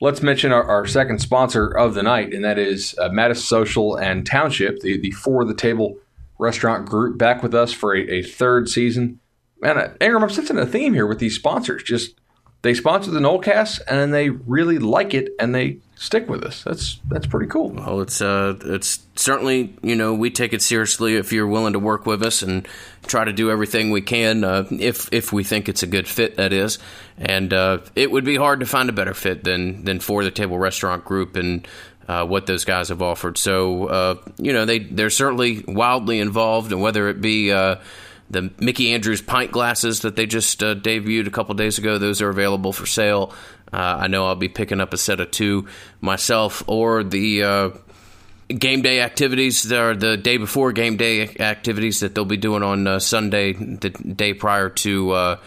Let's 0.00 0.22
mention 0.22 0.52
our, 0.52 0.62
our, 0.62 0.86
second 0.86 1.20
sponsor 1.20 1.68
of 1.68 1.94
the 1.94 2.02
night, 2.02 2.34
and 2.34 2.44
that 2.44 2.58
is 2.58 2.94
uh, 2.98 3.08
Madison 3.08 3.44
Social 3.44 3.96
and 3.96 4.26
Township, 4.26 4.80
the, 4.80 4.98
the 4.98 5.10
For 5.12 5.44
the 5.44 5.54
Table 5.54 5.96
restaurant 6.38 6.86
group, 6.86 7.16
back 7.16 7.42
with 7.42 7.54
us 7.54 7.72
for 7.72 7.96
a, 7.96 8.00
a 8.18 8.22
third 8.22 8.68
season. 8.68 9.20
Man, 9.60 9.78
uh, 9.78 9.94
Ingram, 10.00 10.22
I'm 10.22 10.28
sensing 10.28 10.58
a 10.58 10.66
theme 10.66 10.92
here 10.92 11.06
with 11.06 11.18
these 11.18 11.34
sponsors. 11.34 11.82
Just 11.82 12.14
they 12.60 12.74
sponsor 12.74 13.10
the 13.10 13.20
Nolecast, 13.20 13.80
and 13.88 14.12
they 14.12 14.28
really 14.28 14.78
like 14.78 15.14
it, 15.14 15.30
and 15.40 15.54
they 15.54 15.78
stick 15.96 16.28
with 16.28 16.44
us. 16.44 16.62
That's 16.62 17.00
that's 17.08 17.26
pretty 17.26 17.46
cool. 17.46 17.70
Well, 17.70 18.00
it's 18.00 18.20
uh, 18.20 18.56
it's 18.64 19.00
certainly 19.16 19.74
you 19.82 19.96
know 19.96 20.14
we 20.14 20.30
take 20.30 20.52
it 20.52 20.62
seriously 20.62 21.16
if 21.16 21.32
you're 21.32 21.46
willing 21.46 21.72
to 21.72 21.78
work 21.78 22.06
with 22.06 22.22
us 22.22 22.42
and 22.42 22.68
try 23.06 23.24
to 23.24 23.32
do 23.32 23.50
everything 23.50 23.90
we 23.90 24.02
can 24.02 24.44
uh, 24.44 24.66
if 24.70 25.08
if 25.12 25.32
we 25.32 25.42
think 25.42 25.68
it's 25.68 25.82
a 25.82 25.86
good 25.86 26.06
fit. 26.06 26.36
That 26.36 26.52
is, 26.52 26.78
and 27.18 27.52
uh, 27.52 27.78
it 27.96 28.10
would 28.10 28.24
be 28.24 28.36
hard 28.36 28.60
to 28.60 28.66
find 28.66 28.88
a 28.88 28.92
better 28.92 29.14
fit 29.14 29.42
than 29.42 29.84
than 29.84 29.98
for 29.98 30.22
the 30.22 30.30
table 30.30 30.58
restaurant 30.58 31.04
group 31.04 31.34
and. 31.34 31.66
Uh, 32.08 32.24
what 32.24 32.46
those 32.46 32.64
guys 32.64 32.90
have 32.90 33.02
offered, 33.02 33.36
so 33.36 33.86
uh, 33.88 34.14
you 34.38 34.52
know 34.52 34.64
they 34.64 34.78
they're 34.78 35.10
certainly 35.10 35.64
wildly 35.66 36.20
involved, 36.20 36.70
and 36.70 36.80
whether 36.80 37.08
it 37.08 37.20
be 37.20 37.50
uh, 37.50 37.74
the 38.30 38.50
Mickey 38.60 38.92
Andrews 38.92 39.22
pint 39.22 39.50
glasses 39.50 40.02
that 40.02 40.14
they 40.14 40.26
just 40.26 40.62
uh, 40.62 40.76
debuted 40.76 41.26
a 41.26 41.30
couple 41.30 41.54
days 41.56 41.78
ago. 41.78 41.98
Those 41.98 42.22
are 42.22 42.28
available 42.28 42.72
for 42.72 42.86
sale. 42.86 43.34
Uh, 43.72 43.98
I 44.00 44.06
know 44.06 44.26
I'll 44.26 44.36
be 44.36 44.48
picking 44.48 44.80
up 44.80 44.92
a 44.92 44.96
set 44.96 45.20
of 45.20 45.30
two 45.30 45.66
myself, 46.00 46.62
or 46.66 47.02
the 47.02 47.42
uh, 47.42 47.70
game 48.48 48.82
day 48.82 49.00
activities, 49.00 49.70
or 49.72 49.94
the 49.94 50.16
day 50.16 50.36
before 50.36 50.72
game 50.72 50.96
day 50.96 51.28
activities 51.40 52.00
that 52.00 52.14
they'll 52.14 52.24
be 52.24 52.36
doing 52.36 52.62
on 52.62 52.86
uh, 52.86 52.98
Sunday, 52.98 53.52
the 53.52 53.90
day 53.90 54.34
prior 54.34 54.68
to 54.68 55.10
uh, 55.10 55.40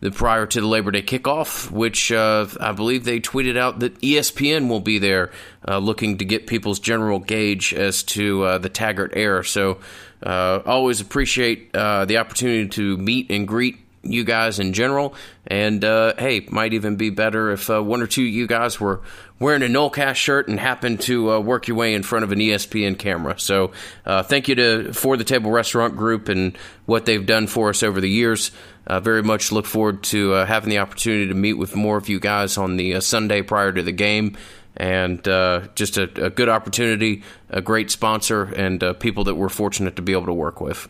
the 0.00 0.10
prior 0.10 0.46
to 0.46 0.60
the 0.60 0.66
Labor 0.66 0.90
Day 0.90 1.02
kickoff, 1.02 1.70
which 1.70 2.12
uh, 2.12 2.46
I 2.60 2.72
believe 2.72 3.04
they 3.04 3.18
tweeted 3.18 3.56
out 3.56 3.80
that 3.80 4.00
ESPN 4.00 4.68
will 4.68 4.80
be 4.80 4.98
there, 4.98 5.30
looking 5.66 6.18
to 6.18 6.24
get 6.24 6.46
people's 6.46 6.78
general 6.78 7.18
gauge 7.18 7.74
as 7.74 8.02
to 8.04 8.58
the 8.58 8.68
Taggart 8.68 9.12
era. 9.16 9.44
So 9.44 9.78
uh, 10.22 10.60
always 10.64 11.00
appreciate 11.00 11.74
uh, 11.74 12.04
the 12.04 12.18
opportunity 12.18 12.68
to 12.68 12.96
meet 12.96 13.30
and 13.30 13.46
greet 13.46 13.78
you 14.12 14.24
guys 14.24 14.58
in 14.58 14.72
general. 14.72 15.14
And 15.46 15.84
uh, 15.84 16.14
hey, 16.18 16.46
might 16.50 16.72
even 16.72 16.96
be 16.96 17.10
better 17.10 17.52
if 17.52 17.70
uh, 17.70 17.82
one 17.82 18.02
or 18.02 18.06
two 18.06 18.22
of 18.22 18.28
you 18.28 18.46
guys 18.46 18.80
were 18.80 19.00
wearing 19.38 19.62
a 19.62 19.66
Nolecast 19.66 20.16
shirt 20.16 20.48
and 20.48 20.58
happened 20.58 21.00
to 21.02 21.32
uh, 21.32 21.40
work 21.40 21.68
your 21.68 21.76
way 21.76 21.94
in 21.94 22.02
front 22.02 22.24
of 22.24 22.32
an 22.32 22.38
ESPN 22.38 22.98
camera. 22.98 23.38
So 23.38 23.72
uh, 24.04 24.22
thank 24.22 24.48
you 24.48 24.54
to 24.56 24.92
For 24.92 25.16
the 25.16 25.24
Table 25.24 25.50
Restaurant 25.50 25.96
Group 25.96 26.28
and 26.28 26.56
what 26.86 27.06
they've 27.06 27.24
done 27.24 27.46
for 27.46 27.68
us 27.68 27.82
over 27.82 28.00
the 28.00 28.10
years. 28.10 28.50
very 28.88 29.22
much 29.22 29.52
look 29.52 29.66
forward 29.66 30.02
to 30.04 30.30
having 30.30 30.70
the 30.70 30.78
opportunity 30.78 31.28
to 31.28 31.34
meet 31.34 31.54
with 31.54 31.76
more 31.76 31.96
of 31.96 32.08
you 32.08 32.18
guys 32.18 32.56
on 32.56 32.76
the 32.76 33.00
Sunday 33.00 33.42
prior 33.42 33.72
to 33.72 33.82
the 33.82 33.92
game 33.92 34.36
and 34.76 35.26
uh, 35.26 35.62
just 35.74 35.96
a, 35.96 36.02
a, 36.24 36.30
good 36.30 36.48
opportunity, 36.48 37.22
a 37.48 37.62
great 37.62 37.90
sponsor, 37.90 38.44
and 38.44 38.82
uh, 38.84 38.92
people 38.92 39.24
that 39.24 39.34
we're 39.34 39.48
fortunate 39.48 39.96
to 39.96 40.02
be 40.02 40.12
able 40.12 40.26
to 40.26 40.32
work 40.32 40.60
with. 40.60 40.88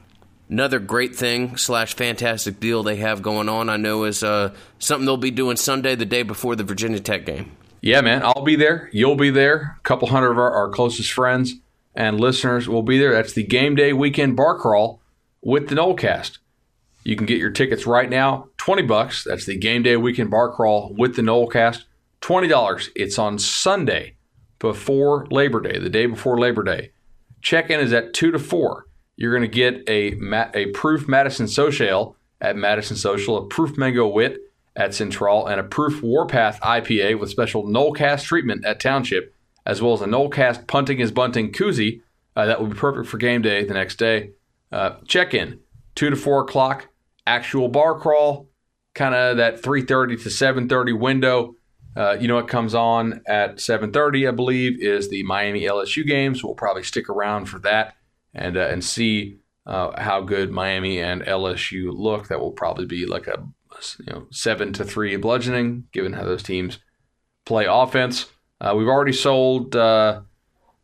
Another 0.49 0.79
great 0.79 1.17
thing 1.17 1.57
slash 1.57 1.95
fantastic 1.95 2.61
deal 2.61 2.83
they 2.83 2.97
have 2.97 3.23
going 3.23 3.49
on, 3.49 3.69
I 3.69 3.77
know, 3.77 4.05
is 4.05 4.23
uh, 4.23 4.55
something 4.79 5.05
they'll 5.05 5.17
be 5.17 5.31
doing 5.31 5.57
Sunday, 5.57 5.95
the 5.95 6.05
day 6.05 6.23
before 6.23 6.55
the 6.55 6.65
Virginia 6.65 7.01
Tech 7.01 7.27
game. 7.27 7.53
Yeah, 7.81 8.01
man, 8.01 8.23
I'll 8.23 8.45
be 8.45 8.57
there. 8.57 8.89
You'll 8.93 9.17
be 9.17 9.31
there. 9.31 9.77
A 9.79 9.83
couple 9.83 10.09
hundred 10.09 10.31
of 10.31 10.39
our, 10.39 10.53
our 10.53 10.69
closest 10.69 11.13
friends 11.13 11.55
and 11.95 12.21
listeners 12.21 12.69
will 12.69 12.83
be 12.83 12.99
there. 12.99 13.13
That's 13.13 13.33
the 13.33 13.43
game 13.43 13.75
day 13.75 13.93
weekend 13.93 14.37
bar 14.37 14.59
crawl 14.59 15.01
with 15.43 15.69
the 15.69 15.75
Nolecast. 15.75 16.39
You 17.05 17.17
can 17.17 17.27
get 17.27 17.39
your 17.39 17.51
tickets 17.51 17.87
right 17.87 18.11
now, 18.11 18.49
twenty 18.57 18.83
bucks. 18.83 19.25
That's 19.25 19.47
the 19.47 19.57
game 19.57 19.83
day 19.83 19.97
weekend 19.97 20.31
bar 20.31 20.53
crawl 20.53 20.95
with 20.97 21.17
the 21.17 21.23
Nolecast. 21.23 21.85
$20. 22.21 22.89
It's 22.97 23.19
on 23.19 23.39
Sunday 23.39 24.15
before 24.59 25.27
Labor 25.31 25.61
Day, 25.61 25.79
the 25.79 25.91
day 25.91 26.07
before 26.07 26.39
Labor 26.39 26.65
Day. 26.65 26.91
Check 27.43 27.71
in 27.71 27.79
is 27.79 27.93
at 27.93 28.15
2 28.15 28.33
to 28.33 28.39
4. 28.39 28.86
You're 29.17 29.33
going 29.33 29.49
to 29.51 29.55
get 29.55 29.89
a, 29.89 30.19
a 30.55 30.67
proof 30.73 31.09
Madison 31.09 31.49
Social 31.49 32.17
at 32.41 32.57
Madison 32.57 32.97
Social, 32.97 33.39
a 33.39 33.47
proof 33.47 33.79
Mango 33.79 34.07
Wit 34.07 34.39
at 34.77 34.95
Central, 34.95 35.47
and 35.47 35.59
a 35.59 35.65
proof 35.65 36.03
Warpath 36.03 36.61
IPA 36.61 37.19
with 37.19 37.31
special 37.31 37.65
Nolecast 37.65 38.25
treatment 38.25 38.65
at 38.65 38.79
Township, 38.79 39.35
as 39.65 39.81
well 39.81 39.95
as 39.95 40.03
a 40.03 40.07
Nolecast 40.07 40.67
Punting 40.67 41.01
is 41.01 41.11
Bunting 41.11 41.51
koozie 41.51 42.03
uh, 42.37 42.47
that 42.47 42.61
will 42.61 42.69
be 42.69 42.77
perfect 42.77 43.09
for 43.09 43.17
game 43.17 43.43
day 43.43 43.65
the 43.65 43.75
next 43.75 43.97
day. 43.97 44.31
Uh, 44.71 44.97
check 45.09 45.33
in 45.33 45.59
2 45.95 46.11
to 46.11 46.17
4 46.17 46.43
o'clock, 46.43 46.89
actual 47.27 47.69
bar 47.69 47.99
crawl, 47.99 48.49
kind 48.95 49.15
of 49.15 49.39
that 49.39 49.63
3.30 49.63 50.23
to 50.23 50.29
7.30 50.29 50.99
window. 50.99 51.55
Uh, 51.97 52.15
you 52.21 52.29
know 52.29 52.35
what 52.35 52.47
comes 52.47 52.75
on 52.75 53.23
at 53.27 53.57
7:30, 53.57 54.29
I 54.29 54.31
believe, 54.31 54.79
is 54.83 55.09
the 55.09 55.23
Miami 55.23 55.63
LSU 55.63 56.07
game. 56.07 56.35
So 56.35 56.49
we'll 56.49 56.55
probably 56.55 56.83
stick 56.83 57.09
around 57.09 57.47
for 57.47 57.59
that 57.61 57.95
and 58.37 58.57
uh, 58.57 58.69
and 58.69 58.85
see 58.85 59.39
uh, 59.67 60.01
how 60.01 60.21
good 60.21 60.53
Miami 60.53 61.01
and 61.01 61.23
LSU 61.23 61.91
look. 61.93 62.29
That 62.29 62.39
will 62.39 62.53
probably 62.53 62.87
be 62.87 63.07
like 63.07 63.27
a 63.27 63.45
you 63.99 64.13
know 64.13 64.27
seven 64.31 64.73
to 64.75 64.85
three 64.85 65.17
bludgeoning, 65.17 65.89
given 65.93 66.13
how 66.13 66.25
those 66.25 66.45
teams 66.45 66.79
play 67.45 67.67
offense. 67.69 68.27
Uh, 68.61 68.75
we've 68.77 68.89
already 68.89 69.13
sold 69.13 69.75
uh, 69.75 70.21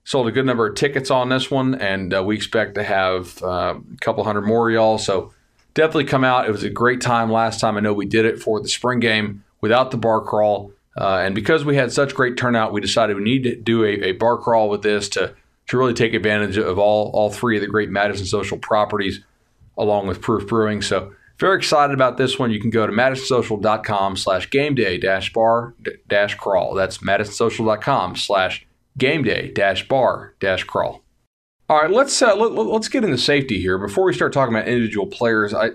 sold 0.04 0.26
a 0.26 0.32
good 0.32 0.46
number 0.46 0.66
of 0.66 0.74
tickets 0.74 1.10
on 1.10 1.28
this 1.28 1.50
one, 1.50 1.74
and 1.76 2.12
uh, 2.12 2.24
we 2.24 2.34
expect 2.34 2.74
to 2.74 2.82
have 2.82 3.40
uh, 3.42 3.74
a 3.76 3.96
couple 4.00 4.24
hundred 4.24 4.42
more 4.42 4.70
y'all. 4.70 4.98
So 4.98 5.32
definitely 5.74 6.04
come 6.04 6.24
out. 6.24 6.48
It 6.48 6.52
was 6.52 6.64
a 6.64 6.70
great 6.70 7.00
time 7.00 7.30
last 7.30 7.60
time. 7.60 7.76
I 7.76 7.80
know 7.80 7.92
we 7.92 8.06
did 8.06 8.24
it 8.24 8.40
for 8.40 8.60
the 8.60 8.68
spring 8.68 8.98
game 8.98 9.44
without 9.60 9.90
the 9.90 9.96
bar 9.98 10.20
crawl. 10.22 10.72
Uh, 10.96 11.22
and 11.24 11.34
because 11.34 11.64
we 11.64 11.76
had 11.76 11.90
such 11.90 12.14
great 12.14 12.36
turnout, 12.36 12.72
we 12.72 12.80
decided 12.80 13.16
we 13.16 13.22
need 13.22 13.44
to 13.44 13.56
do 13.56 13.82
a, 13.84 14.08
a, 14.08 14.12
bar 14.12 14.36
crawl 14.36 14.68
with 14.68 14.82
this 14.82 15.08
to, 15.08 15.34
to 15.68 15.78
really 15.78 15.94
take 15.94 16.14
advantage 16.14 16.58
of 16.58 16.78
all, 16.78 17.10
all 17.14 17.30
three 17.30 17.56
of 17.56 17.62
the 17.62 17.68
great 17.68 17.90
Madison 17.90 18.26
social 18.26 18.58
properties 18.58 19.20
along 19.78 20.06
with 20.06 20.20
Proof 20.20 20.46
Brewing. 20.48 20.82
So 20.82 21.12
very 21.38 21.56
excited 21.56 21.94
about 21.94 22.18
this 22.18 22.38
one. 22.38 22.50
You 22.50 22.60
can 22.60 22.70
go 22.70 22.86
to 22.86 22.92
madisonsocial.com 22.92 24.16
slash 24.16 24.50
game 24.50 24.74
day 24.74 24.98
dash 24.98 25.32
bar 25.32 25.74
dash 26.06 26.34
crawl. 26.34 26.74
That's 26.74 26.98
madisonsocial.com 26.98 28.16
slash 28.16 28.66
game 28.98 29.24
day 29.24 29.50
dash 29.50 29.88
bar 29.88 30.34
dash 30.40 30.64
crawl. 30.64 31.02
All 31.68 31.80
right, 31.80 31.90
let's 31.90 32.20
uh, 32.20 32.36
let, 32.36 32.52
us 32.52 32.88
get 32.88 33.02
into 33.02 33.16
safety 33.16 33.60
here 33.60 33.78
before 33.78 34.04
we 34.04 34.12
start 34.12 34.32
talking 34.32 34.54
about 34.54 34.68
individual 34.68 35.06
players. 35.06 35.54
I 35.54 35.70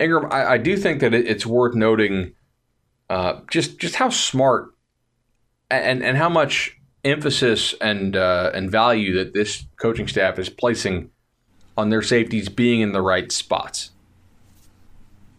Ingram, 0.00 0.32
I, 0.32 0.52
I 0.52 0.58
do 0.58 0.76
think 0.76 1.00
that 1.00 1.14
it, 1.14 1.28
it's 1.28 1.46
worth 1.46 1.74
noting 1.74 2.32
uh, 3.08 3.40
just 3.50 3.78
just 3.78 3.94
how 3.94 4.08
smart 4.08 4.74
and 5.70 6.02
and 6.02 6.16
how 6.16 6.28
much 6.28 6.79
emphasis 7.04 7.74
and 7.80 8.16
uh, 8.16 8.50
and 8.54 8.70
value 8.70 9.14
that 9.14 9.32
this 9.32 9.64
coaching 9.80 10.08
staff 10.08 10.38
is 10.38 10.48
placing 10.48 11.10
on 11.76 11.90
their 11.90 12.02
safeties 12.02 12.48
being 12.48 12.80
in 12.80 12.92
the 12.92 13.02
right 13.02 13.30
spots. 13.32 13.90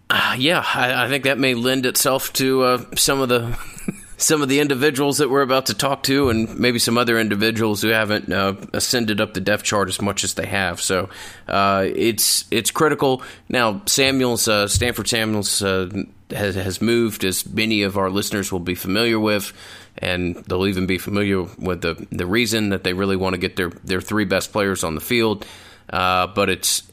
Uh, 0.10 0.36
yeah, 0.38 0.66
I, 0.74 1.06
I, 1.06 1.08
think 1.08 1.24
that 1.24 1.40
may 1.40 1.54
lend 1.54 1.86
itself 1.86 2.34
to 2.34 2.64
uh, 2.64 2.86
some 2.96 3.22
of 3.22 3.30
the 3.30 3.58
some 4.18 4.42
of 4.42 4.50
the 4.50 4.60
individuals 4.60 5.20
that 5.20 5.30
we're 5.30 5.42
about 5.42 5.68
to 5.68 5.74
talk 5.74 6.04
to, 6.04 6.30
and 6.30 6.60
maybe 6.60 6.80
some 6.80 6.98
other 6.98 7.18
individuals 7.18 7.82
who 7.82 7.90
haven't 7.90 8.32
uh, 8.32 8.56
ascended 8.74 9.22
up 9.22 9.34
the 9.34 9.40
depth 9.40 9.64
chart 9.64 9.88
as 9.88 10.02
much 10.02 10.24
as 10.24 10.34
they 10.34 10.46
have. 10.46 10.82
So 10.82 11.10
uh, 11.48 11.88
it's 11.96 12.46
it's 12.52 12.72
critical. 12.72 13.24
Now, 13.48 13.82
Samuels, 13.86 14.48
uh, 14.50 14.68
Stanford 14.68 15.08
Samuels, 15.08 15.64
uh, 15.64 15.90
has 16.30 16.56
has 16.56 16.82
moved, 16.82 17.24
as 17.24 17.46
many 17.46 17.84
of 17.84 17.98
our 17.98 18.10
listeners 18.10 18.52
will 18.52 18.60
be 18.60 18.76
familiar 18.76 19.20
with, 19.20 19.54
and 19.98 20.36
they'll 20.48 20.68
even 20.68 20.86
be 20.86 20.98
familiar 20.98 21.44
with 21.60 21.82
the 21.82 22.08
the 22.12 22.26
reason 22.26 22.70
that 22.70 22.84
they 22.84 22.94
really 22.94 23.16
want 23.16 23.34
to 23.34 23.40
get 23.40 23.56
their 23.56 23.70
their 23.84 24.02
three 24.02 24.26
best 24.26 24.52
players 24.52 24.84
on 24.84 24.96
the 24.96 25.02
field. 25.02 25.46
Uh, 25.90 26.28
but 26.28 26.50
it's 26.50 26.84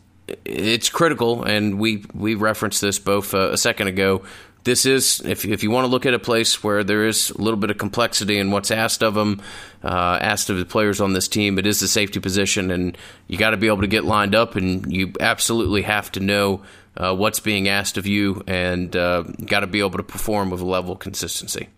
it's 0.44 0.88
critical, 0.88 1.44
and 1.44 1.78
we 1.78 2.04
we 2.14 2.34
referenced 2.34 2.80
this 2.80 2.98
both 2.98 3.34
uh, 3.34 3.50
a 3.50 3.56
second 3.56 3.88
ago 3.88 4.22
this 4.68 4.84
is 4.84 5.20
if 5.24 5.44
if 5.44 5.62
you 5.62 5.70
want 5.70 5.84
to 5.84 5.88
look 5.88 6.04
at 6.04 6.14
a 6.14 6.18
place 6.18 6.62
where 6.62 6.84
there 6.84 7.06
is 7.06 7.30
a 7.30 7.38
little 7.38 7.58
bit 7.58 7.70
of 7.70 7.78
complexity 7.78 8.38
in 8.38 8.50
what's 8.50 8.70
asked 8.70 9.02
of 9.02 9.14
them, 9.14 9.40
uh, 9.82 10.18
asked 10.20 10.50
of 10.50 10.58
the 10.58 10.66
players 10.66 11.00
on 11.00 11.14
this 11.14 11.26
team, 11.26 11.58
it 11.58 11.66
is 11.66 11.80
the 11.80 11.88
safety 11.88 12.20
position, 12.20 12.70
and 12.70 12.98
you 13.28 13.38
got 13.38 13.50
to 13.50 13.56
be 13.56 13.66
able 13.66 13.80
to 13.80 13.86
get 13.86 14.04
lined 14.04 14.34
up, 14.34 14.56
and 14.56 14.92
you 14.92 15.12
absolutely 15.20 15.82
have 15.82 16.12
to 16.12 16.20
know 16.20 16.62
uh, 16.98 17.14
what's 17.14 17.40
being 17.40 17.68
asked 17.68 17.96
of 17.96 18.06
you, 18.06 18.42
and 18.46 18.94
uh, 18.94 19.22
got 19.46 19.60
to 19.60 19.66
be 19.66 19.78
able 19.78 19.96
to 19.96 20.02
perform 20.02 20.50
with 20.50 20.60
a 20.60 20.66
level 20.66 20.92
of 20.92 20.98
consistency. 20.98 21.68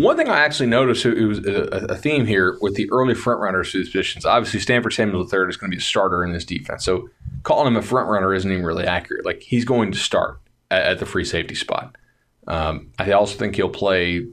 One 0.00 0.16
thing 0.16 0.30
I 0.30 0.38
actually 0.38 0.70
noticed 0.70 1.04
it 1.04 1.26
was 1.26 1.40
a, 1.40 1.94
theme 1.94 2.24
here 2.24 2.56
with 2.62 2.74
the 2.74 2.90
early 2.90 3.12
front 3.12 3.38
runners 3.38 3.70
to 3.72 3.78
these 3.78 3.90
positions. 3.90 4.24
Obviously, 4.24 4.58
Stanford 4.58 4.94
Samuel 4.94 5.24
III 5.24 5.50
is 5.50 5.58
going 5.58 5.70
to 5.70 5.76
be 5.76 5.76
a 5.76 5.84
starter 5.84 6.24
in 6.24 6.32
this 6.32 6.46
defense, 6.46 6.86
so 6.86 7.10
calling 7.42 7.66
him 7.66 7.76
a 7.76 7.82
front 7.82 8.08
runner 8.08 8.32
isn't 8.32 8.50
even 8.50 8.64
really 8.64 8.86
accurate. 8.86 9.26
Like 9.26 9.42
he's 9.42 9.66
going 9.66 9.92
to 9.92 9.98
start 9.98 10.40
at, 10.70 10.84
at 10.84 10.98
the 11.00 11.04
free 11.04 11.26
safety 11.26 11.54
spot. 11.54 11.96
Um, 12.46 12.90
I 12.98 13.12
also 13.12 13.36
think 13.36 13.56
he'll 13.56 13.68
play 13.68 14.26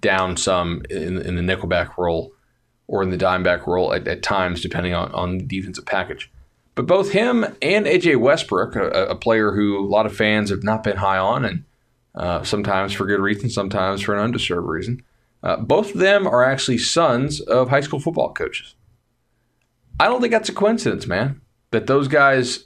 down 0.00 0.36
some 0.36 0.82
in, 0.90 1.16
in 1.22 1.36
the 1.36 1.42
nickelback 1.42 1.96
role 1.96 2.34
or 2.86 3.02
in 3.02 3.08
the 3.08 3.16
dimeback 3.16 3.66
role 3.66 3.94
at, 3.94 4.06
at, 4.06 4.22
times, 4.22 4.60
depending 4.60 4.92
on, 4.92 5.10
on 5.12 5.38
the 5.38 5.44
defensive 5.44 5.86
package. 5.86 6.30
But 6.74 6.86
both 6.86 7.12
him 7.12 7.42
and 7.62 7.86
AJ 7.86 8.20
Westbrook, 8.20 8.76
a, 8.76 9.06
a, 9.06 9.16
player 9.16 9.52
who 9.52 9.78
a 9.78 9.88
lot 9.88 10.04
of 10.04 10.14
fans 10.14 10.50
have 10.50 10.62
not 10.62 10.82
been 10.82 10.98
high 10.98 11.16
on, 11.16 11.46
and 11.46 11.64
uh, 12.14 12.42
sometimes 12.42 12.92
for 12.92 13.06
good 13.06 13.20
reason, 13.20 13.48
sometimes 13.48 14.02
for 14.02 14.14
an 14.14 14.22
undeserved 14.22 14.68
reason, 14.68 15.02
uh, 15.46 15.56
both 15.56 15.94
of 15.94 16.00
them 16.00 16.26
are 16.26 16.42
actually 16.42 16.76
sons 16.76 17.40
of 17.40 17.68
high 17.68 17.80
school 17.80 18.00
football 18.00 18.34
coaches. 18.34 18.74
I 20.00 20.06
don't 20.06 20.20
think 20.20 20.32
that's 20.32 20.48
a 20.48 20.52
coincidence, 20.52 21.06
man, 21.06 21.40
that 21.70 21.86
those 21.86 22.08
guys 22.08 22.64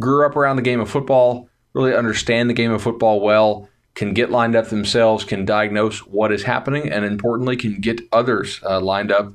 grew 0.00 0.26
up 0.26 0.34
around 0.34 0.56
the 0.56 0.62
game 0.62 0.80
of 0.80 0.90
football, 0.90 1.48
really 1.72 1.94
understand 1.94 2.50
the 2.50 2.54
game 2.54 2.72
of 2.72 2.82
football 2.82 3.20
well, 3.20 3.68
can 3.94 4.12
get 4.12 4.32
lined 4.32 4.56
up 4.56 4.70
themselves, 4.70 5.22
can 5.22 5.44
diagnose 5.44 6.00
what 6.00 6.32
is 6.32 6.42
happening, 6.42 6.90
and 6.90 7.04
importantly, 7.04 7.56
can 7.56 7.80
get 7.80 8.00
others 8.12 8.58
uh, 8.64 8.80
lined 8.80 9.12
up 9.12 9.32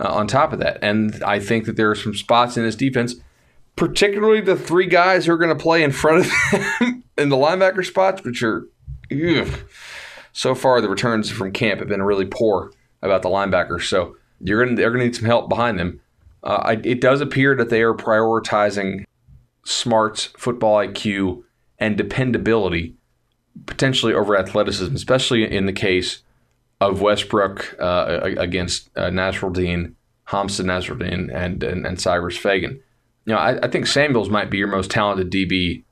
uh, 0.00 0.12
on 0.12 0.26
top 0.26 0.52
of 0.52 0.58
that. 0.58 0.80
And 0.82 1.22
I 1.22 1.38
think 1.38 1.64
that 1.66 1.76
there 1.76 1.92
are 1.92 1.94
some 1.94 2.16
spots 2.16 2.56
in 2.56 2.64
this 2.64 2.74
defense, 2.74 3.14
particularly 3.76 4.40
the 4.40 4.56
three 4.56 4.86
guys 4.86 5.26
who 5.26 5.32
are 5.32 5.38
going 5.38 5.56
to 5.56 5.62
play 5.62 5.84
in 5.84 5.92
front 5.92 6.26
of 6.26 6.32
them 6.80 7.04
in 7.16 7.28
the 7.28 7.36
linebacker 7.36 7.86
spots, 7.86 8.24
which 8.24 8.42
are 8.42 8.66
ugh. 9.12 9.60
So 10.32 10.54
far 10.54 10.80
the 10.80 10.88
returns 10.88 11.30
from 11.30 11.52
camp 11.52 11.80
have 11.80 11.88
been 11.88 12.02
really 12.02 12.26
poor 12.26 12.72
about 13.02 13.22
the 13.22 13.28
linebackers. 13.28 13.88
So 13.88 14.16
you're 14.40 14.64
to 14.64 14.74
they're 14.74 14.90
going 14.90 15.00
to 15.00 15.06
need 15.06 15.16
some 15.16 15.26
help 15.26 15.48
behind 15.48 15.78
them. 15.78 16.00
Uh, 16.42 16.62
I, 16.64 16.72
it 16.84 17.00
does 17.00 17.20
appear 17.20 17.54
that 17.56 17.68
they 17.68 17.82
are 17.82 17.94
prioritizing 17.94 19.04
smarts, 19.64 20.26
football 20.38 20.76
IQ, 20.76 21.42
and 21.78 21.96
dependability 21.96 22.96
potentially 23.66 24.14
over 24.14 24.36
athleticism, 24.36 24.94
especially 24.94 25.50
in 25.50 25.66
the 25.66 25.72
case 25.72 26.22
of 26.80 27.02
Westbrook 27.02 27.76
uh, 27.78 28.20
against 28.38 28.90
uh, 28.96 29.10
Nasirildeen, 29.10 29.94
Hamsah 30.28 30.64
Nasirildeen, 30.64 31.34
and, 31.34 31.62
and, 31.62 31.86
and 31.86 32.00
Cyrus 32.00 32.36
Fagan. 32.36 32.80
You 33.26 33.34
know, 33.34 33.38
I, 33.38 33.58
I, 33.64 33.68
think 33.68 33.86
Samuels 33.86 34.30
might 34.30 34.50
be 34.50 34.58
your 34.58 34.68
most 34.68 34.90
talented 34.90 35.30
DB 35.30 35.84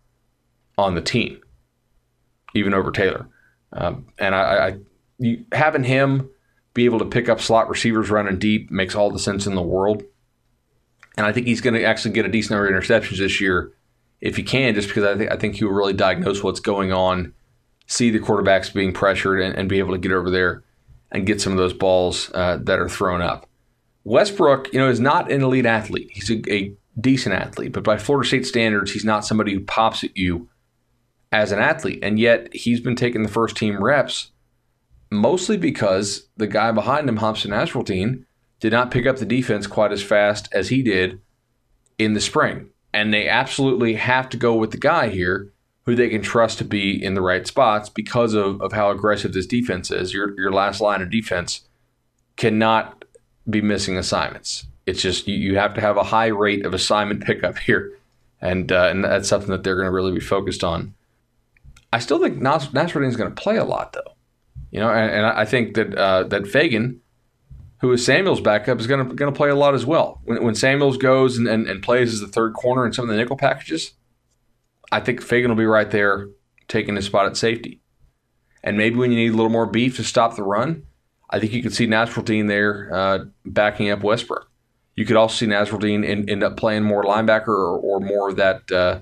on 0.78 0.94
the 0.94 1.02
team, 1.02 1.40
even 2.54 2.72
over 2.72 2.90
Taylor. 2.90 3.28
Um, 3.72 4.06
and 4.18 4.34
I, 4.34 4.68
I 4.68 4.78
you, 5.18 5.44
having 5.52 5.84
him 5.84 6.30
be 6.74 6.84
able 6.84 6.98
to 7.00 7.04
pick 7.04 7.28
up 7.28 7.40
slot 7.40 7.68
receivers 7.68 8.10
running 8.10 8.38
deep 8.38 8.70
makes 8.70 8.94
all 8.94 9.10
the 9.10 9.18
sense 9.18 9.46
in 9.46 9.54
the 9.54 9.62
world. 9.62 10.02
And 11.16 11.26
I 11.26 11.32
think 11.32 11.46
he's 11.46 11.60
going 11.60 11.74
to 11.74 11.84
actually 11.84 12.12
get 12.12 12.24
a 12.24 12.28
decent 12.28 12.52
number 12.52 12.68
of 12.68 12.82
interceptions 12.82 13.18
this 13.18 13.40
year 13.40 13.72
if 14.20 14.36
he 14.36 14.42
can, 14.42 14.74
just 14.74 14.88
because 14.88 15.04
I 15.04 15.16
think 15.16 15.32
I 15.32 15.36
think 15.36 15.56
he 15.56 15.64
will 15.64 15.72
really 15.72 15.92
diagnose 15.92 16.42
what's 16.42 16.60
going 16.60 16.92
on 16.92 17.34
see 17.88 18.10
the 18.10 18.20
quarterbacks 18.20 18.72
being 18.72 18.92
pressured 18.92 19.40
and, 19.40 19.56
and 19.56 19.68
be 19.68 19.78
able 19.78 19.92
to 19.92 19.98
get 19.98 20.12
over 20.12 20.30
there 20.30 20.62
and 21.10 21.26
get 21.26 21.40
some 21.40 21.52
of 21.52 21.58
those 21.58 21.72
balls 21.72 22.30
uh, 22.34 22.58
that 22.60 22.78
are 22.78 22.88
thrown 22.88 23.22
up. 23.22 23.48
Westbrook, 24.04 24.72
you 24.72 24.78
know, 24.78 24.88
is 24.88 25.00
not 25.00 25.30
an 25.32 25.42
elite 25.42 25.66
athlete. 25.66 26.10
He's 26.12 26.30
a, 26.30 26.52
a 26.52 26.72
decent 27.00 27.34
athlete, 27.34 27.72
but 27.72 27.82
by 27.82 27.96
Florida 27.96 28.28
State 28.28 28.46
standards, 28.46 28.92
he's 28.92 29.04
not 29.04 29.24
somebody 29.24 29.54
who 29.54 29.60
pops 29.60 30.04
at 30.04 30.16
you 30.16 30.48
as 31.32 31.52
an 31.52 31.58
athlete. 31.58 32.00
And 32.02 32.18
yet 32.18 32.52
he's 32.54 32.80
been 32.80 32.96
taking 32.96 33.22
the 33.22 33.28
first 33.28 33.56
team 33.56 33.82
reps 33.82 34.30
mostly 35.10 35.56
because 35.56 36.28
the 36.36 36.46
guy 36.46 36.72
behind 36.72 37.08
him, 37.08 37.18
Hamsah 37.18 37.46
Nasirildeen, 37.46 38.24
did 38.60 38.72
not 38.72 38.90
pick 38.90 39.06
up 39.06 39.16
the 39.18 39.24
defense 39.24 39.66
quite 39.66 39.92
as 39.92 40.02
fast 40.02 40.48
as 40.52 40.68
he 40.68 40.82
did 40.82 41.20
in 41.98 42.14
the 42.14 42.20
spring. 42.20 42.70
And 42.92 43.12
they 43.12 43.28
absolutely 43.28 43.94
have 43.94 44.28
to 44.30 44.36
go 44.36 44.54
with 44.54 44.70
the 44.70 44.78
guy 44.78 45.08
here 45.08 45.52
who 45.84 45.94
they 45.94 46.08
can 46.08 46.20
trust 46.20 46.58
to 46.58 46.64
be 46.64 47.02
in 47.02 47.14
the 47.14 47.22
right 47.22 47.46
spots 47.46 47.88
because 47.88 48.34
of, 48.34 48.60
of 48.60 48.72
how 48.72 48.90
aggressive 48.90 49.32
this 49.32 49.46
defense 49.46 49.90
is. 49.90 50.12
Your 50.12 50.38
your 50.38 50.52
last 50.52 50.80
line 50.80 51.00
of 51.00 51.10
defense 51.10 51.62
cannot 52.36 53.06
be 53.48 53.62
missing 53.62 53.96
assignments. 53.96 54.66
It's 54.84 55.00
just 55.00 55.26
you, 55.26 55.36
you 55.36 55.58
have 55.58 55.72
to 55.74 55.80
have 55.80 55.96
a 55.96 56.02
high 56.02 56.26
rate 56.26 56.66
of 56.66 56.74
assignment 56.74 57.24
pickup 57.26 57.58
here, 57.58 57.92
and 58.40 58.70
uh, 58.70 58.88
and 58.90 59.04
that's 59.04 59.28
something 59.28 59.50
that 59.50 59.64
they're 59.64 59.76
going 59.76 59.86
to 59.86 59.92
really 59.92 60.12
be 60.12 60.20
focused 60.20 60.62
on. 60.62 60.94
I 61.92 61.98
still 61.98 62.18
think 62.18 62.36
Nas- 62.36 62.68
Nasirildeen 62.68 63.08
is 63.08 63.16
going 63.16 63.34
to 63.34 63.40
play 63.40 63.56
a 63.56 63.64
lot 63.64 63.92
though, 63.92 64.14
you 64.70 64.80
know, 64.80 64.90
and, 64.90 65.10
and 65.10 65.26
I 65.26 65.44
think 65.44 65.74
that 65.74 65.94
uh, 65.94 66.24
that 66.24 66.46
Fagan, 66.46 67.00
who 67.80 67.92
is 67.92 68.04
Samuel's 68.04 68.40
backup, 68.40 68.78
is 68.80 68.86
going 68.86 69.08
to 69.08 69.14
going 69.14 69.32
to 69.32 69.36
play 69.36 69.48
a 69.48 69.54
lot 69.54 69.74
as 69.74 69.86
well. 69.86 70.20
When, 70.24 70.42
when 70.42 70.54
Samuels 70.54 70.98
goes 70.98 71.38
and, 71.38 71.48
and, 71.48 71.66
and 71.66 71.82
plays 71.82 72.12
as 72.12 72.20
the 72.20 72.28
third 72.28 72.54
corner 72.54 72.86
in 72.86 72.92
some 72.92 73.04
of 73.04 73.10
the 73.10 73.16
nickel 73.16 73.36
packages, 73.36 73.92
I 74.92 75.00
think 75.00 75.22
Fagan 75.22 75.50
will 75.50 75.56
be 75.56 75.66
right 75.66 75.90
there 75.90 76.28
taking 76.68 76.96
his 76.96 77.06
spot 77.06 77.26
at 77.26 77.36
safety. 77.36 77.80
And 78.62 78.76
maybe 78.76 78.96
when 78.96 79.10
you 79.10 79.16
need 79.16 79.32
a 79.32 79.36
little 79.36 79.50
more 79.50 79.66
beef 79.66 79.96
to 79.96 80.04
stop 80.04 80.36
the 80.36 80.42
run, 80.42 80.84
I 81.30 81.38
think 81.38 81.52
you 81.52 81.62
could 81.62 81.74
see 81.74 81.86
Nasirildeen 81.86 82.48
there 82.48 82.92
uh, 82.92 83.24
backing 83.44 83.90
up 83.90 84.02
Westbrook. 84.02 84.50
You 84.96 85.04
could 85.04 85.16
also 85.16 85.36
see 85.36 85.46
Nasirildeen 85.46 86.04
end, 86.04 86.28
end 86.28 86.42
up 86.42 86.56
playing 86.56 86.82
more 86.82 87.04
linebacker 87.04 87.48
or, 87.48 87.78
or 87.78 88.00
more 88.00 88.30
of 88.30 88.36
that 88.36 88.70
uh, 88.72 88.98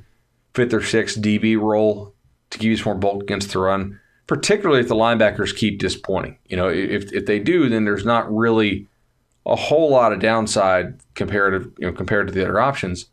fifth 0.55 0.75
or 0.75 0.83
sixth 0.83 1.21
DB 1.21 1.59
role 1.59 2.15
to 2.51 2.59
give 2.59 2.71
you 2.71 2.77
some 2.77 2.93
more 2.93 2.95
bulk 2.95 3.23
against 3.23 3.53
the 3.53 3.59
run, 3.59 4.01
particularly 4.27 4.81
if 4.81 4.89
the 4.89 4.95
linebackers 4.95 5.57
keep 5.57 5.79
disappointing. 5.79 6.39
You 6.47 6.57
know, 6.57 6.69
if, 6.69 7.13
if 7.13 7.27
they 7.27 7.39
do, 7.39 7.69
then 7.69 7.85
there's 7.85 8.05
not 8.05 8.33
really 8.35 8.89
a 9.45 9.57
whole 9.57 9.91
lot 9.91 10.13
of 10.13 10.21
downside 10.21 11.01
comparative, 11.15 11.73
you 11.79 11.87
know, 11.87 11.93
compared 11.93 12.27
to 12.27 12.33
the 12.33 12.43
other 12.43 12.61
options 12.61 13.07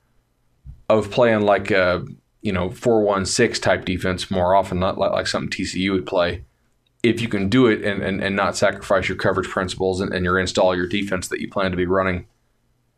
of 0.90 1.12
playing 1.12 1.42
like 1.42 1.72
a 1.72 2.06
you 2.42 2.52
know 2.52 2.70
four 2.70 3.02
one 3.02 3.26
six 3.26 3.60
type 3.60 3.86
defense 3.86 4.30
more 4.30 4.56
often, 4.56 4.80
not 4.80 4.98
like, 4.98 5.12
like 5.12 5.28
something 5.28 5.50
TCU 5.50 5.92
would 5.92 6.06
play. 6.06 6.44
If 7.02 7.22
you 7.22 7.28
can 7.28 7.50
do 7.50 7.68
it 7.68 7.84
and, 7.84 8.02
and, 8.02 8.24
and 8.24 8.36
not 8.36 8.56
sacrifice 8.56 9.10
your 9.10 9.18
coverage 9.18 9.50
principles 9.50 10.00
and, 10.00 10.14
and 10.14 10.24
your 10.24 10.40
install 10.40 10.76
your 10.76 10.88
defense 10.88 11.28
that 11.28 11.42
you 11.42 11.50
plan 11.50 11.72
to 11.72 11.78
be 11.78 11.86
running 11.86 12.28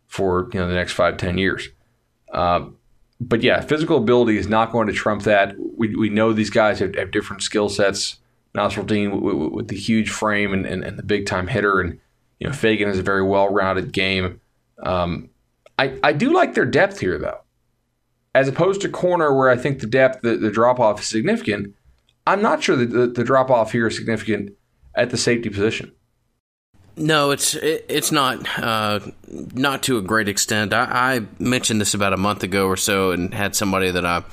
for 0.07 0.49
you 0.53 0.59
know 0.59 0.67
the 0.67 0.75
next 0.75 0.93
five 0.93 1.17
ten 1.17 1.37
years. 1.37 1.69
Uh, 2.31 2.67
but 3.19 3.43
yeah, 3.43 3.61
physical 3.61 3.97
ability 3.97 4.37
is 4.37 4.47
not 4.47 4.71
going 4.71 4.87
to 4.87 4.93
trump 4.93 5.23
that. 5.23 5.55
We, 5.77 5.95
we 5.95 6.09
know 6.09 6.33
these 6.33 6.49
guys 6.49 6.79
have, 6.79 6.95
have 6.95 7.11
different 7.11 7.43
skill 7.43 7.69
sets. 7.69 8.17
Nasirildeen 8.55 9.19
with, 9.21 9.35
with, 9.35 9.51
with, 9.51 9.67
the 9.67 9.75
huge 9.75 10.09
frame 10.09 10.53
and, 10.53 10.65
and, 10.65 10.83
and 10.83 10.97
the 10.97 11.03
big 11.03 11.25
time 11.25 11.47
hitter, 11.47 11.81
and 11.81 11.99
you 12.39 12.47
know 12.47 12.53
Fagan 12.53 12.87
has 12.87 12.97
a 12.97 13.03
very 13.03 13.21
well 13.21 13.49
rounded 13.49 13.91
game. 13.91 14.39
Um, 14.81 15.29
I 15.77 15.99
I 16.01 16.13
do 16.13 16.33
like 16.33 16.53
their 16.53 16.65
depth 16.65 16.99
here 16.99 17.17
though, 17.17 17.41
as 18.33 18.47
opposed 18.47 18.79
to 18.81 18.89
corner 18.89 19.35
where 19.35 19.49
I 19.49 19.57
think 19.57 19.79
the 19.79 19.87
depth 19.87 20.21
the, 20.21 20.37
the 20.37 20.51
drop 20.51 20.79
off 20.79 21.01
is 21.01 21.07
significant. 21.07 21.75
I'm 22.25 22.41
not 22.41 22.63
sure 22.63 22.77
that 22.77 22.91
the, 22.91 23.07
the 23.07 23.25
drop 23.25 23.51
off 23.51 23.73
here 23.73 23.87
is 23.87 23.97
significant 23.97 24.55
at 24.95 25.09
the 25.09 25.17
safety 25.17 25.49
position. 25.49 25.91
No, 26.97 27.31
it's 27.31 27.55
it, 27.55 27.85
it's 27.89 28.11
not 28.11 28.47
uh, 28.57 28.99
not 29.27 29.83
to 29.83 29.97
a 29.97 30.01
great 30.01 30.29
extent. 30.29 30.73
I, 30.73 31.15
I, 31.15 31.21
mentioned 31.39 31.81
this 31.81 31.93
about 31.93 32.13
a 32.13 32.17
month 32.17 32.43
ago 32.43 32.67
or 32.67 32.77
so, 32.77 33.11
and 33.11 33.33
had 33.33 33.55
somebody 33.55 33.91
that 33.91 34.05
I 34.05 34.23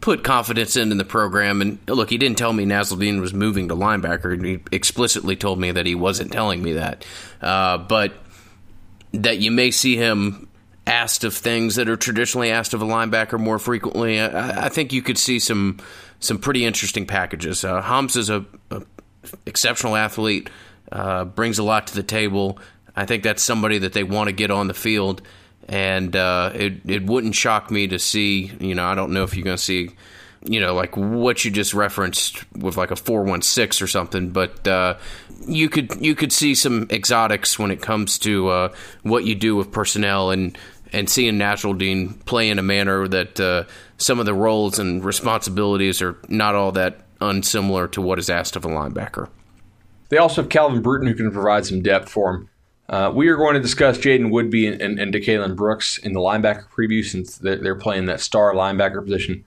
put 0.00 0.22
confidence 0.22 0.76
in 0.76 0.92
in 0.92 0.98
the 0.98 1.04
program. 1.04 1.60
And 1.60 1.78
look, 1.88 2.10
he 2.10 2.16
didn't 2.16 2.38
tell 2.38 2.52
me 2.52 2.64
Nasirildeen 2.64 3.20
was 3.20 3.34
moving 3.34 3.68
to 3.68 3.74
linebacker. 3.74 4.44
He 4.44 4.60
explicitly 4.70 5.34
told 5.34 5.58
me 5.58 5.72
that 5.72 5.86
he 5.86 5.96
wasn't 5.96 6.30
telling 6.30 6.62
me 6.62 6.74
that, 6.74 7.04
uh, 7.42 7.78
but 7.78 8.12
that 9.12 9.38
you 9.38 9.50
may 9.50 9.72
see 9.72 9.96
him 9.96 10.48
asked 10.86 11.24
of 11.24 11.34
things 11.34 11.74
that 11.76 11.88
are 11.88 11.96
traditionally 11.96 12.50
asked 12.50 12.74
of 12.74 12.80
a 12.80 12.86
linebacker 12.86 13.40
more 13.40 13.58
frequently. 13.58 14.20
I, 14.20 14.66
I 14.66 14.68
think 14.68 14.92
you 14.92 15.02
could 15.02 15.18
see 15.18 15.40
some 15.40 15.78
some 16.20 16.38
pretty 16.38 16.64
interesting 16.64 17.06
packages. 17.06 17.64
Uh, 17.64 18.06
is 18.14 18.30
a, 18.30 18.44
a 18.70 18.82
exceptional 19.46 19.96
athlete 19.96 20.48
uh, 20.92 21.24
brings 21.24 21.58
a 21.58 21.62
lot 21.62 21.86
to 21.88 21.94
the 21.94 22.02
table. 22.02 22.58
I 22.96 23.06
think 23.06 23.22
that's 23.22 23.42
somebody 23.42 23.78
that 23.78 23.92
they 23.92 24.04
want 24.04 24.28
to 24.28 24.32
get 24.32 24.50
on 24.50 24.66
the 24.66 24.74
field, 24.74 25.22
and 25.68 26.14
uh, 26.16 26.52
it 26.54 26.80
it 26.84 27.06
wouldn't 27.06 27.34
shock 27.34 27.70
me 27.70 27.86
to 27.88 27.98
see. 27.98 28.52
You 28.58 28.74
know, 28.74 28.84
I 28.84 28.94
don't 28.94 29.12
know 29.12 29.22
if 29.22 29.36
you're 29.36 29.44
going 29.44 29.56
to 29.56 29.62
see, 29.62 29.90
you 30.44 30.60
know, 30.60 30.74
like 30.74 30.96
what 30.96 31.44
you 31.44 31.50
just 31.50 31.74
referenced 31.74 32.44
with 32.54 32.76
like 32.76 32.90
a 32.90 32.96
four 32.96 33.22
one 33.22 33.42
six 33.42 33.80
or 33.80 33.86
something, 33.86 34.30
but 34.30 34.66
uh, 34.66 34.96
you 35.46 35.68
could 35.68 36.04
you 36.04 36.14
could 36.14 36.32
see 36.32 36.54
some 36.54 36.88
exotics 36.90 37.58
when 37.58 37.70
it 37.70 37.80
comes 37.80 38.18
to 38.18 38.48
uh, 38.48 38.74
what 39.02 39.24
you 39.24 39.34
do 39.34 39.54
with 39.54 39.70
personnel 39.70 40.30
and 40.30 40.58
and 40.92 41.08
seeing 41.08 41.34
Nasirildeen 41.34 42.24
play 42.24 42.48
in 42.48 42.58
a 42.58 42.62
manner 42.62 43.06
that 43.08 43.38
uh, 43.38 43.64
some 43.98 44.18
of 44.18 44.26
the 44.26 44.34
roles 44.34 44.78
and 44.78 45.04
responsibilities 45.04 46.00
are 46.00 46.16
not 46.28 46.54
all 46.54 46.72
that 46.72 47.00
unsimilar 47.20 47.88
to 47.88 48.00
what 48.00 48.18
is 48.18 48.30
asked 48.30 48.56
of 48.56 48.64
a 48.64 48.68
linebacker. 48.68 49.28
They 50.08 50.16
also 50.16 50.42
have 50.42 50.50
Calvin 50.50 50.82
Bruton 50.82 51.06
who 51.06 51.14
can 51.14 51.30
provide 51.30 51.66
some 51.66 51.82
depth 51.82 52.08
for 52.08 52.30
him. 52.30 52.50
Uh, 52.88 53.12
we 53.14 53.28
are 53.28 53.36
going 53.36 53.54
to 53.54 53.60
discuss 53.60 53.98
Jaiden 53.98 54.30
Woodbey 54.30 54.72
and, 54.72 54.80
and, 54.80 54.98
and 54.98 55.12
DeCalon 55.12 55.54
Brooks 55.54 55.98
in 55.98 56.14
the 56.14 56.20
linebacker 56.20 56.68
preview 56.70 57.04
since 57.04 57.36
they're 57.36 57.74
playing 57.74 58.06
that 58.06 58.20
star 58.20 58.54
linebacker 58.54 59.04
position 59.04 59.44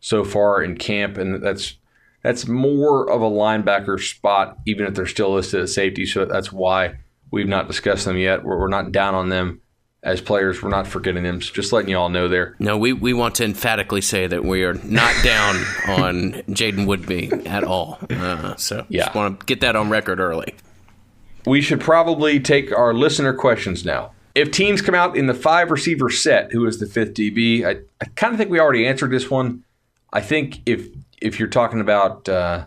so 0.00 0.24
far 0.24 0.62
in 0.62 0.76
camp, 0.76 1.18
and 1.18 1.42
that's 1.42 1.78
that's 2.22 2.46
more 2.46 3.10
of 3.10 3.22
a 3.22 3.30
linebacker 3.30 4.00
spot, 4.00 4.58
even 4.66 4.86
if 4.86 4.94
they're 4.94 5.06
still 5.06 5.34
listed 5.34 5.62
as 5.62 5.74
safety. 5.74 6.06
So 6.06 6.24
that's 6.24 6.52
why 6.52 6.98
we've 7.32 7.48
not 7.48 7.66
discussed 7.66 8.04
them 8.04 8.16
yet. 8.16 8.44
We're, 8.44 8.58
we're 8.58 8.68
not 8.68 8.92
down 8.92 9.14
on 9.14 9.30
them 9.30 9.60
as 10.06 10.20
players. 10.20 10.62
We're 10.62 10.70
not 10.70 10.86
forgetting 10.86 11.24
them. 11.24 11.42
So 11.42 11.52
just 11.52 11.72
letting 11.72 11.90
you 11.90 11.98
all 11.98 12.08
know 12.08 12.28
there. 12.28 12.54
No, 12.60 12.78
we, 12.78 12.92
we 12.92 13.12
want 13.12 13.34
to 13.36 13.44
emphatically 13.44 14.00
say 14.00 14.28
that 14.28 14.44
we 14.44 14.62
are 14.62 14.74
not 14.74 15.12
down 15.24 15.56
on 15.88 16.32
Jaiden 16.48 16.86
Woodbey 16.86 17.46
at 17.46 17.64
all. 17.64 17.98
Uh, 18.08 18.54
so 18.56 18.86
yeah. 18.88 19.04
just 19.04 19.16
want 19.16 19.40
to 19.40 19.46
get 19.46 19.60
that 19.60 19.76
on 19.76 19.90
record 19.90 20.20
early. 20.20 20.54
We 21.44 21.60
should 21.60 21.80
probably 21.80 22.40
take 22.40 22.72
our 22.72 22.94
listener 22.94 23.34
questions 23.34 23.84
now. 23.84 24.12
If 24.34 24.50
teams 24.52 24.80
come 24.80 24.94
out 24.94 25.16
in 25.16 25.26
the 25.26 25.34
five 25.34 25.70
receiver 25.70 26.08
set, 26.08 26.52
who 26.52 26.66
is 26.66 26.78
the 26.78 26.86
fifth 26.86 27.14
DB? 27.14 27.64
I, 27.64 27.80
I 28.00 28.08
kind 28.14 28.32
of 28.32 28.38
think 28.38 28.50
we 28.50 28.60
already 28.60 28.86
answered 28.86 29.10
this 29.10 29.30
one. 29.30 29.64
I 30.12 30.20
think 30.20 30.60
if 30.66 30.88
if 31.20 31.38
you're 31.38 31.48
talking 31.48 31.80
about 31.80 32.28
uh, 32.28 32.66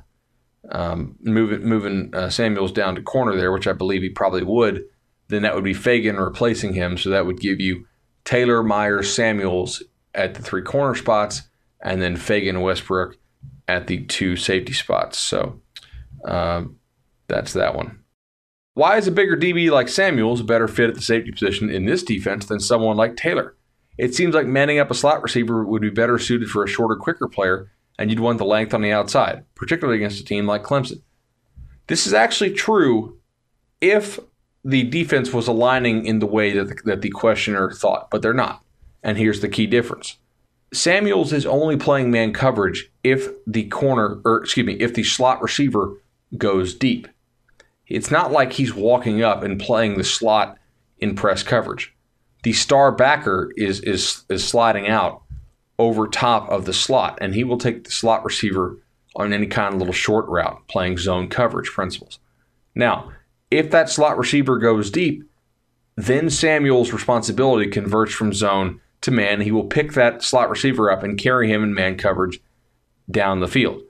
um, 0.72 1.16
moving 1.22 1.64
moving 1.64 2.14
uh, 2.14 2.30
Samuels 2.30 2.72
down 2.72 2.96
to 2.96 3.02
corner 3.02 3.36
there, 3.36 3.52
which 3.52 3.68
I 3.68 3.74
believe 3.74 4.02
he 4.02 4.10
probably 4.10 4.44
would, 4.44 4.86
then 5.30 5.44
that 5.44 5.56
would 5.56 5.64
be 5.64 5.74
Fagan 5.74 6.18
replacing 6.18 6.74
him. 6.74 6.98
So 6.98 7.10
that 7.12 7.26
would 7.26 7.40
give 7.40 7.60
you 7.60 7.86
Taylor, 8.26 8.62
Meyers, 8.62 9.14
Samuels 9.14 9.82
at 10.14 10.36
the 10.36 10.42
three 10.42 10.64
corner 10.64 10.96
spots, 10.96 11.44
and 11.82 12.02
then 12.02 12.16
Fagan 12.16 12.62
Westbrook 12.62 13.18
at 13.68 13.88
the 13.88 14.06
two 14.06 14.36
safety 14.36 14.74
spots. 14.74 15.20
So 15.20 15.62
um, 16.26 16.78
that's 17.28 17.54
that 17.54 17.76
one. 17.76 18.00
Why 18.74 18.98
is 18.98 19.08
a 19.08 19.12
bigger 19.12 19.38
DB 19.38 19.70
like 19.72 19.88
Samuels 19.90 20.42
a 20.42 20.44
better 20.44 20.68
fit 20.68 20.90
at 20.90 20.96
the 20.96 21.02
safety 21.02 21.32
position 21.32 21.70
in 21.70 21.86
this 21.86 22.04
defense 22.04 22.46
than 22.46 22.60
someone 22.60 22.98
like 22.98 23.16
Taylor? 23.16 23.56
It 23.98 24.16
seems 24.16 24.34
like 24.34 24.48
manning 24.48 24.80
up 24.80 24.90
a 24.90 24.96
slot 24.96 25.22
receiver 25.22 25.66
would 25.66 25.82
be 25.82 25.90
better 25.90 26.18
suited 26.18 26.50
for 26.50 26.64
a 26.64 26.68
shorter, 26.68 26.96
quicker 26.96 27.28
player, 27.28 27.72
and 27.98 28.10
you'd 28.10 28.22
want 28.22 28.38
the 28.38 28.46
length 28.46 28.74
on 28.74 28.82
the 28.82 28.94
outside, 28.94 29.44
particularly 29.56 29.98
against 29.98 30.22
a 30.22 30.24
team 30.26 30.48
like 30.48 30.64
Clemson. 30.64 31.02
This 31.88 32.08
is 32.08 32.14
actually 32.14 32.54
true 32.54 33.20
if 33.82 34.20
the 34.64 34.84
defense 34.84 35.34
was 35.34 35.48
aligning 35.48 36.06
in 36.06 36.20
the 36.20 36.26
way 36.26 36.52
that 36.54 36.68
the, 36.68 36.76
that 36.86 37.02
the 37.02 37.10
questioner 37.10 37.72
thought, 37.72 38.10
but 38.12 38.22
they're 38.22 38.34
not. 38.34 38.64
And 39.04 39.18
here's 39.18 39.42
the 39.42 39.48
key 39.48 39.68
difference. 39.68 40.18
Samuels 40.74 41.34
is 41.34 41.46
only 41.46 41.78
playing 41.78 42.12
man 42.12 42.34
coverage 42.34 42.92
if 43.04 43.30
the 43.48 43.68
corner, 43.70 44.22
or 44.24 44.44
excuse 44.44 44.66
me, 44.66 44.74
if 44.74 44.94
the 44.94 45.04
slot 45.04 45.42
receiver 45.42 45.96
goes 46.38 46.76
deep. 46.76 47.08
It's 47.88 48.12
not 48.12 48.32
like 48.32 48.54
he's 48.54 48.74
walking 48.74 49.24
up 49.24 49.42
and 49.42 49.60
playing 49.60 49.98
the 49.98 50.04
slot 50.04 50.58
in 51.00 51.16
press 51.16 51.42
coverage. 51.42 51.96
The 52.44 52.54
star 52.54 52.92
backer 52.92 53.52
is 53.58 53.80
is 53.82 54.24
is 54.30 54.48
sliding 54.48 54.88
out 54.88 55.24
over 55.80 56.08
top 56.08 56.50
of 56.50 56.66
the 56.66 56.74
slot, 56.74 57.18
and 57.20 57.34
he 57.34 57.44
will 57.44 57.58
take 57.58 57.86
the 57.86 57.92
slot 57.92 58.24
receiver 58.24 58.78
on 59.16 59.34
any 59.34 59.48
kind 59.48 59.74
of 59.74 59.80
little 59.80 59.94
short 59.94 60.28
route, 60.28 60.62
playing 60.68 60.98
zone 60.98 61.30
coverage 61.30 61.70
principles. 61.70 62.20
Now, 62.76 63.12
if 63.52 63.72
that 63.72 63.90
slot 63.90 64.18
receiver 64.18 64.58
goes 64.58 64.92
deep, 64.92 65.24
then 65.96 66.30
Samuel's 66.30 66.94
responsibility 66.94 67.70
converts 67.70 68.14
from 68.14 68.34
zone 68.34 68.80
to 69.02 69.12
man. 69.12 69.42
He 69.42 69.52
will 69.52 69.66
pick 69.66 69.94
that 69.94 70.24
slot 70.24 70.50
receiver 70.50 70.92
up 70.92 71.04
and 71.04 71.18
carry 71.18 71.52
him 71.52 71.64
in 71.64 71.74
man 71.74 71.98
coverage 71.98 72.40
down 73.10 73.40
the 73.40 73.48
field. 73.48 73.82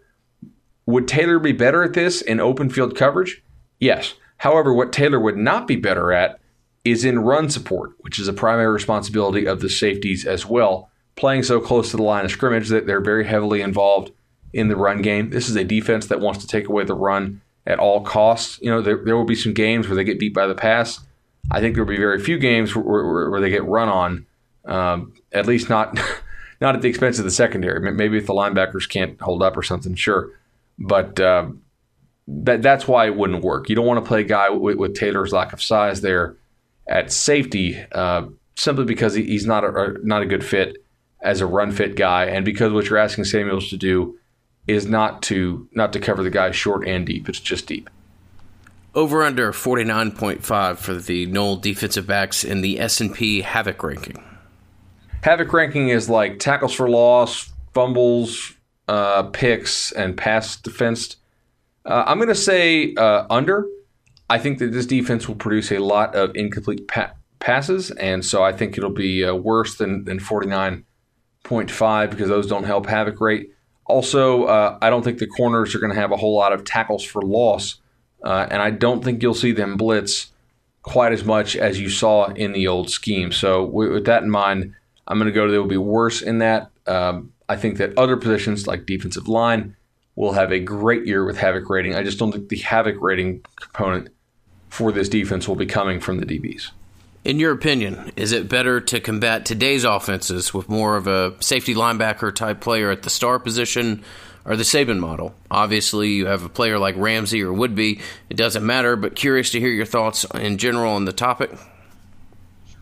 Would 0.86 1.08
Taylor 1.08 1.39
be 1.39 1.52
better 1.52 1.84
at 1.84 1.93
this 1.93 2.22
in 2.22 2.39
open 2.39 2.69
field 2.69 2.95
coverage? 2.95 3.43
Yes. 3.80 4.15
However, 4.38 4.74
what 4.74 4.93
Taylor 4.93 5.19
would 5.19 5.38
not 5.38 5.67
be 5.67 5.76
better 5.76 6.12
at 6.12 6.39
is 6.84 7.06
in 7.06 7.19
run 7.19 7.50
support, 7.50 7.91
which 8.00 8.17
is 8.17 8.28
a 8.28 8.34
primary 8.34 8.72
responsibility 8.72 9.45
of 9.45 9.60
the 9.60 9.69
safeties 9.69 10.26
as 10.26 10.45
well, 10.45 10.89
playing 11.15 11.43
so 11.43 11.60
close 11.60 11.91
to 11.91 11.98
the 11.98 12.04
line 12.04 12.26
of 12.26 12.32
scrimmage 12.32 12.69
that 12.69 12.88
they're 12.88 13.02
very 13.02 13.26
heavily 13.26 13.62
involved 13.62 14.12
in 14.54 14.69
the 14.69 14.76
run 14.76 15.02
game. 15.02 15.30
This 15.30 15.50
is 15.50 15.56
a 15.56 15.63
defense 15.63 16.08
that 16.08 16.22
wants 16.22 16.39
to 16.39 16.48
take 16.48 16.67
away 16.67 16.86
the 16.86 16.95
run 16.95 17.41
at 17.65 17.80
all 17.80 18.02
costs. 18.02 18.60
You 18.62 18.69
know, 18.72 18.82
there, 18.82 19.04
there 19.04 19.15
will 19.15 19.26
be 19.26 19.36
some 19.36 19.54
games 19.54 19.88
where 19.88 19.95
they 19.95 20.04
get 20.04 20.19
beat 20.19 20.34
by 20.34 20.48
the 20.48 20.56
pass. 20.56 21.00
I 21.52 21.60
think 21.60 21.76
there 21.76 21.84
will 21.84 21.91
be 21.91 21.98
very 21.98 22.19
few 22.19 22.38
games 22.38 22.76
where, 22.76 22.84
where, 22.84 23.30
where 23.30 23.41
they 23.41 23.50
get 23.50 23.65
run 23.65 23.89
on, 23.89 24.26
um, 24.65 25.13
at 25.32 25.45
least 25.45 25.69
not 25.69 25.98
not 26.62 26.76
at 26.76 26.82
the 26.82 26.89
expense 26.89 27.19
of 27.19 27.26
the 27.26 27.32
secondary. 27.32 27.80
Maybe 27.91 28.17
if 28.17 28.28
the 28.28 28.34
linebackers 28.34 28.88
can't 28.89 29.19
hold 29.22 29.41
up 29.41 29.56
or 29.56 29.63
something, 29.63 29.95
sure. 29.95 30.32
But 30.78 31.19
uh, 31.19 31.50
that 32.28 32.62
that's 32.62 32.88
why 32.88 33.08
it 33.08 33.15
wouldn't 33.15 33.43
work. 33.43 33.69
You 33.69 33.76
don't 33.76 33.86
want 33.86 34.04
to 34.04 34.08
play 34.08 34.22
a 34.22 34.26
guy 34.26 34.50
with, 34.50 34.78
with 34.78 34.95
Taylor's 34.95 35.34
lack 35.34 35.54
of 35.54 35.62
size 35.62 36.02
there 36.02 36.36
at 36.88 37.12
safety, 37.12 37.80
uh, 37.91 38.26
simply 38.56 38.86
because 38.86 39.13
he, 39.13 39.24
he's 39.24 39.45
not 39.45 39.63
a, 39.63 39.95
not 40.04 40.22
a 40.22 40.26
good 40.26 40.43
fit 40.43 40.78
as 41.22 41.41
a 41.41 41.45
run 41.45 41.72
fit 41.72 41.95
guy, 41.95 42.26
and 42.26 42.45
because 42.45 42.72
what 42.72 42.89
you're 42.89 43.00
asking 43.00 43.26
Samuels 43.26 43.69
to 43.69 43.78
do 43.78 44.18
is 44.69 44.86
not 44.86 45.21
to 45.23 45.67
not 45.73 45.91
to 45.93 45.99
cover 45.99 46.23
the 46.23 46.29
guy 46.29 46.51
short 46.51 46.88
and 46.88 47.05
deep. 47.05 47.27
It's 47.27 47.39
just 47.39 47.65
deep. 47.65 47.89
Over 48.95 49.23
under 49.23 49.51
49.5 49.51 50.77
for 50.77 50.93
the 50.95 51.25
Nole 51.27 51.58
defensive 51.58 52.08
backs 52.08 52.43
in 52.43 52.62
the 52.62 52.79
S&P 52.79 53.41
Havoc 53.41 53.84
ranking. 53.84 54.23
Havoc 55.21 55.53
ranking 55.53 55.89
is 55.89 56.10
like 56.10 56.39
tackles 56.39 56.73
for 56.73 56.89
loss, 56.89 57.51
fumbles, 57.73 58.53
uh, 58.88 59.23
picks, 59.23 59.91
and 59.91 60.17
pass 60.17 60.55
defense. 60.55 61.17
Uh, 61.86 62.03
I'm 62.08 62.17
going 62.17 62.29
to 62.29 62.36
say 62.36 62.93
uh, 62.95 63.25
under. 63.29 63.67
I 64.29 64.39
think 64.39 64.60
that 64.60 64.71
this 64.71 64.86
defense 64.86 65.27
will 65.27 65.36
produce 65.36 65.71
a 65.71 65.79
lot 65.79 66.15
of 66.15 66.36
incomplete 66.36 66.88
pa- 66.88 67.13
passes, 67.39 67.91
and 67.91 68.25
so 68.25 68.43
I 68.43 68.51
think 68.53 68.77
it'll 68.77 68.89
be 68.89 69.23
uh, 69.23 69.34
worse 69.36 69.75
than, 69.75 70.05
than 70.05 70.19
49.5 70.19 72.10
because 72.10 72.27
those 72.27 72.47
don't 72.47 72.63
help 72.63 72.88
Havoc 72.88 73.21
rate. 73.21 73.51
Also, 73.89 74.43
uh, 74.45 74.78
I 74.82 74.89
don't 74.89 75.04
think 75.04 75.19
the 75.19 75.28
corners 75.28 75.75
are 75.75 75.80
going 75.80 75.93
to 75.93 75.99
have 75.99 76.12
a 76.12 76.17
whole 76.17 76.36
lot 76.36 76.54
of 76.54 76.63
tackles 76.63 77.04
for 77.04 77.21
loss, 77.21 77.80
uh, 78.23 78.47
and 78.49 78.62
I 78.62 78.69
don't 78.69 79.04
think 79.04 79.21
you'll 79.21 79.34
see 79.34 79.52
them 79.52 79.78
blitz 79.78 80.32
quite 80.82 81.12
as 81.12 81.25
much 81.25 81.56
as 81.56 81.80
you 81.80 81.89
saw 81.89 82.28
in 82.28 82.54
the 82.54 82.67
old 82.67 82.89
scheme. 82.89 83.32
So, 83.32 83.63
with 83.65 84.06
that 84.06 84.23
in 84.23 84.30
mind, 84.30 84.75
I'm 85.08 85.17
going 85.17 85.28
to 85.28 85.34
go 85.34 85.49
they 85.49 85.58
will 85.58 85.67
be 85.67 85.78
worse 85.78 86.21
in 86.21 86.39
that. 86.39 86.69
Um, 86.88 87.34
I 87.49 87.56
think 87.56 87.78
that 87.78 87.97
other 87.97 88.15
positions 88.15 88.67
like 88.67 88.86
defensive 88.86 89.28
line 89.28 89.75
will 90.15 90.34
have 90.34 90.52
a 90.52 90.60
great 90.60 91.06
year 91.06 91.25
with 91.25 91.38
Havoc 91.38 91.69
rating. 91.69 91.95
I 91.95 92.04
just 92.04 92.19
don't 92.19 92.32
think 92.32 92.49
the 92.49 92.58
Havoc 92.58 92.97
rating 93.02 93.41
component 93.56 94.10
for 94.69 94.91
this 94.91 95.10
defense 95.10 95.47
will 95.47 95.56
be 95.56 95.65
coming 95.65 95.99
from 95.99 96.19
the 96.19 96.25
DBs. 96.25 96.71
In 97.25 97.38
your 97.38 97.51
opinion, 97.51 98.12
is 98.15 98.32
it 98.32 98.47
better 98.47 98.79
to 98.79 98.99
combat 98.99 99.45
today's 99.45 99.84
offenses 99.84 100.53
with 100.53 100.69
more 100.69 100.95
of 100.95 101.05
a 101.05 101.36
safety 101.41 101.75
linebacker 101.75 102.34
type 102.34 102.62
player 102.62 102.89
at 102.91 103.03
the 103.03 103.10
star 103.10 103.39
position 103.39 104.03
or 104.45 104.55
the 104.55 104.63
Saban 104.63 104.99
model? 104.99 105.36
Obviously, 105.51 106.10
you 106.10 106.27
have 106.27 106.43
a 106.45 106.49
player 106.49 106.79
like 106.79 106.95
Ramsey 106.97 107.43
or 107.43 107.51
Woodbey. 107.51 108.01
It 108.29 108.38
doesn't 108.38 108.65
matter, 108.65 108.95
but 108.95 109.15
curious 109.15 109.51
to 109.51 109.60
hear 109.60 109.69
your 109.69 109.86
thoughts 109.86 110.25
in 110.34 110.58
general 110.58 110.93
on 110.93 111.05
the 111.05 111.12
topic. 111.12 111.51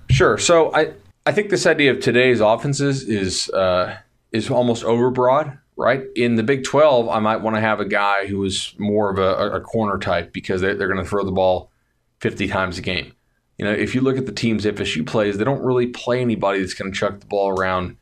Sure. 0.09 0.37
So 0.37 0.73
I, 0.73 0.93
I 1.25 1.31
think 1.31 1.49
this 1.49 1.65
idea 1.65 1.91
of 1.91 1.99
today's 1.99 2.39
offenses 2.39 3.03
is 3.03 3.49
uh, 3.49 3.97
is 4.31 4.49
almost 4.49 4.83
overbroad 4.83 5.57
right? 5.77 6.05
In 6.15 6.35
the 6.35 6.43
Big 6.43 6.63
12, 6.63 7.07
I 7.07 7.19
might 7.19 7.37
want 7.37 7.55
to 7.55 7.61
have 7.61 7.79
a 7.79 7.85
guy 7.85 8.25
who 8.25 8.43
is 8.43 8.73
more 8.77 9.11
of 9.11 9.19
a, 9.19 9.57
a 9.57 9.61
corner 9.61 9.99
type 9.99 10.33
because 10.33 10.59
they're, 10.59 10.73
they're 10.73 10.87
going 10.87 11.03
to 11.03 11.07
throw 11.07 11.23
the 11.23 11.31
ball 11.31 11.69
50 12.19 12.47
times 12.47 12.79
a 12.79 12.81
game. 12.81 13.13
You 13.57 13.65
know, 13.65 13.71
if 13.71 13.95
you 13.95 14.01
look 14.01 14.17
at 14.17 14.25
the 14.25 14.31
teams 14.31 14.65
FSU 14.65 15.05
plays, 15.05 15.37
they 15.37 15.43
don't 15.43 15.63
really 15.63 15.87
play 15.87 16.21
anybody 16.21 16.59
that's 16.59 16.73
going 16.73 16.91
to 16.91 16.97
chuck 16.97 17.19
the 17.19 17.25
ball 17.25 17.49
around 17.49 17.97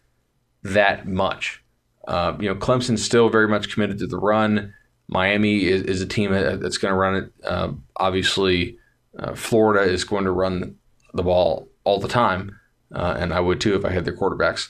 that 0.64 1.08
much. 1.08 1.64
Uh, 2.08 2.36
you 2.40 2.48
know, 2.48 2.56
Clemson's 2.56 3.04
still 3.04 3.30
very 3.30 3.48
much 3.48 3.72
committed 3.72 3.98
to 4.00 4.08
the 4.08 4.18
run. 4.18 4.74
Miami 5.08 5.66
is, 5.66 5.84
is 5.84 6.02
a 6.02 6.06
team 6.06 6.32
that's 6.32 6.78
going 6.78 6.92
to 6.92 6.96
run 6.96 7.16
it. 7.16 7.32
Uh, 7.44 7.72
obviously, 7.98 8.78
uh, 9.18 9.34
Florida 9.34 9.90
is 9.90 10.04
going 10.04 10.26
to 10.26 10.32
run 10.32 10.76
the 11.14 11.24
ball 11.24 11.70
all 11.84 12.00
the 12.00 12.08
time, 12.08 12.60
uh, 12.94 13.16
and 13.18 13.34
I 13.34 13.40
would 13.40 13.62
too 13.62 13.76
if 13.76 13.86
I 13.86 13.92
had 13.92 14.06
their 14.06 14.16
quarterbacks. 14.16 14.70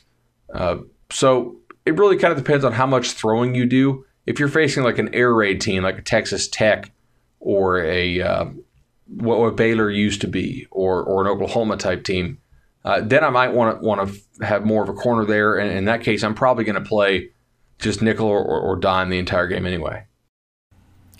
Uh, 0.53 0.77
so 1.09 1.57
it 1.85 1.97
really 1.97 2.17
kind 2.17 2.31
of 2.31 2.37
depends 2.37 2.65
on 2.65 2.73
how 2.73 2.85
much 2.85 3.11
throwing 3.11 3.55
you 3.55 3.65
do. 3.65 4.05
If 4.25 4.39
you're 4.39 4.49
facing 4.49 4.83
like 4.83 4.97
an 4.97 5.13
air 5.13 5.33
raid 5.33 5.61
team, 5.61 5.83
like 5.83 5.97
a 5.97 6.01
Texas 6.01 6.47
Tech 6.47 6.91
or 7.39 7.83
a 7.83 8.21
uh, 8.21 8.45
what, 9.07 9.39
what, 9.39 9.55
Baylor 9.55 9.89
used 9.89 10.21
to 10.21 10.27
be, 10.27 10.67
or 10.71 11.03
or 11.03 11.21
an 11.21 11.27
Oklahoma 11.27 11.77
type 11.77 12.03
team, 12.03 12.39
uh, 12.83 13.01
then 13.01 13.23
I 13.23 13.29
might 13.29 13.53
want 13.53 13.79
to 13.79 13.85
want 13.85 14.09
to 14.09 14.45
have 14.45 14.65
more 14.65 14.83
of 14.83 14.89
a 14.89 14.93
corner 14.93 15.25
there. 15.25 15.57
And 15.57 15.71
in 15.71 15.85
that 15.85 16.01
case, 16.01 16.23
I'm 16.23 16.35
probably 16.35 16.63
going 16.63 16.81
to 16.81 16.87
play 16.87 17.29
just 17.79 18.01
nickel 18.01 18.27
or, 18.27 18.43
or 18.43 18.75
dime 18.75 19.09
the 19.09 19.19
entire 19.19 19.47
game 19.47 19.65
anyway. 19.65 20.05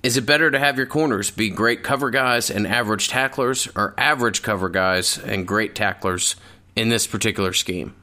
Is 0.03 0.17
it 0.17 0.25
better 0.25 0.51
to 0.51 0.59
have 0.59 0.77
your 0.77 0.85
corners 0.85 1.31
be 1.31 1.49
great 1.49 1.81
cover 1.81 2.11
guys 2.11 2.51
and 2.51 2.67
average 2.67 3.07
tacklers, 3.07 3.67
or 3.75 3.95
average 3.97 4.43
cover 4.43 4.69
guys 4.69 5.17
and 5.17 5.47
great 5.47 5.73
tacklers 5.73 6.35
in 6.75 6.89
this 6.89 7.07
particular 7.07 7.53
scheme? 7.53 7.95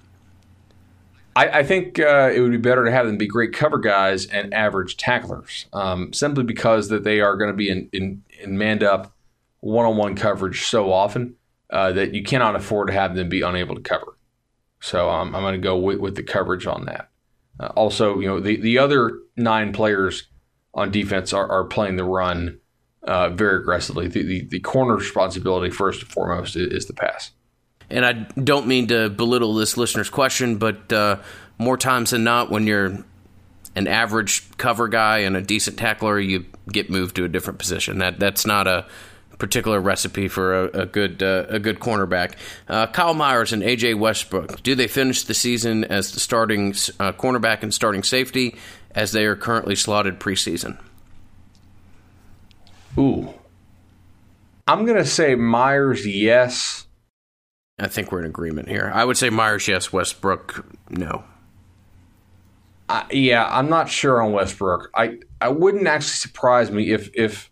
I, 1.35 1.61
I 1.61 1.63
think 1.63 1.99
uh, 1.99 2.31
it 2.35 2.41
would 2.41 2.51
be 2.51 2.59
better 2.59 2.85
to 2.85 2.91
have 2.91 3.07
them 3.07 3.17
be 3.17 3.27
great 3.27 3.53
cover 3.53 3.79
guys 3.79 4.27
and 4.27 4.53
average 4.53 4.97
tacklers, 4.97 5.67
um, 5.73 6.13
simply 6.13 6.45
because 6.45 6.89
that 6.89 7.05
they 7.05 7.21
are 7.21 7.37
going 7.37 7.51
to 7.51 7.57
be 7.57 7.71
in, 7.71 7.89
in, 7.93 8.23
in 8.41 8.59
manned 8.59 8.83
up 8.83 9.12
one-on-one 9.63 10.15
coverage 10.15 10.67
so 10.67 10.93
often 10.93 11.37
uh, 11.71 11.93
that 11.93 12.15
you 12.15 12.23
cannot 12.23 12.55
afford 12.55 12.89
to 12.89 12.93
have 12.93 13.15
them 13.15 13.29
be 13.29 13.41
unable 13.43 13.75
to 13.75 13.81
cover. 13.81 14.19
So 14.81 15.09
um, 15.09 15.35
I'm 15.35 15.43
going 15.43 15.55
to 15.55 15.59
go 15.59 15.79
with, 15.79 15.99
with 15.99 16.17
the 16.17 16.23
coverage 16.23 16.67
on 16.67 16.85
that. 16.85 17.09
Uh, 17.59 17.69
also, 17.69 18.19
you 18.19 18.29
know, 18.29 18.41
the, 18.41 18.57
the 18.61 18.79
other 18.79 19.19
nine 19.37 19.73
players 19.73 20.29
on 20.75 20.91
defense 20.91 21.33
are, 21.33 21.51
are 21.51 21.65
playing 21.65 21.97
the 21.97 22.05
run 22.05 22.59
uh, 23.05 23.31
very 23.31 23.61
aggressively. 23.61 24.09
The, 24.09 24.23
the, 24.23 24.41
the 24.47 24.61
corner 24.61 24.97
responsibility, 24.97 25.71
first 25.71 26.03
and 26.03 26.11
foremost, 26.11 26.57
is, 26.57 26.73
is 26.73 26.87
the 26.87 26.95
pass 26.95 27.33
and 27.93 28.07
I 28.07 28.13
don't 28.13 28.67
mean 28.67 28.89
to 28.89 29.11
belittle 29.11 29.55
this 29.55 29.77
listener's 29.77 30.09
question, 30.09 30.57
but 30.57 30.93
uh, 30.93 31.19
more 31.59 31.77
times 31.77 32.11
than 32.11 32.25
not, 32.25 32.51
when 32.51 32.67
you're 32.67 33.05
an 33.77 33.87
average 33.87 34.51
cover 34.57 34.89
guy 34.89 35.19
and 35.19 35.37
a 35.37 35.43
decent 35.43 35.79
tackler, 35.79 36.19
you 36.19 36.47
get 36.73 36.91
moved 36.91 37.17
to 37.17 37.25
a 37.25 37.29
different 37.29 37.59
position. 37.59 37.99
That 37.99 38.19
that's 38.19 38.47
not 38.47 38.67
a 38.67 38.87
particular 39.43 39.81
recipe 39.81 40.29
for 40.29 40.67
a, 40.67 40.83
a 40.83 40.87
good 40.87 41.21
uh, 41.21 41.47
a 41.49 41.59
good 41.59 41.81
cornerback. 41.81 42.35
Uh, 42.69 42.87
Kyle 42.87 43.13
Meyers 43.13 43.53
and 43.53 43.61
AJ 43.61 43.99
Westbrook, 43.99 44.63
do 44.63 44.77
they 44.77 44.87
finish 44.87 45.25
the 45.25 45.35
season 45.35 45.83
as 45.83 46.13
the 46.13 46.21
starting 46.21 46.69
uh, 47.01 47.11
cornerback 47.11 47.65
and 47.65 47.75
starting 47.75 48.05
safety 48.05 48.55
as 48.95 49.11
they 49.11 49.27
are 49.27 49.35
currently 49.35 49.75
slotted 49.75 50.21
preseason? 50.21 50.79
Ooh, 52.97 53.35
I'm 54.69 54.87
gonna 54.87 55.05
say 55.05 55.35
Meyers 55.35 56.07
yes. 56.07 56.87
I 57.81 57.89
think 57.89 58.13
we're 58.13 58.21
in 58.21 58.27
agreement 58.27 58.69
here. 58.69 58.93
I 58.95 59.05
would 59.05 59.17
say 59.17 59.29
Meyers, 59.29 59.67
yes. 59.67 59.93
Westbrook, 59.93 60.65
no. 60.89 61.25
Uh, 62.89 63.03
yeah, 63.11 63.49
I'm 63.51 63.69
not 63.69 63.89
sure 63.89 64.23
on 64.23 64.31
Westbrook. 64.31 64.93
I 64.95 65.19
I 65.41 65.49
wouldn't 65.49 65.89
actually 65.89 66.11
surprise 66.11 66.71
me 66.71 66.93
if 66.93 67.11
if 67.17 67.51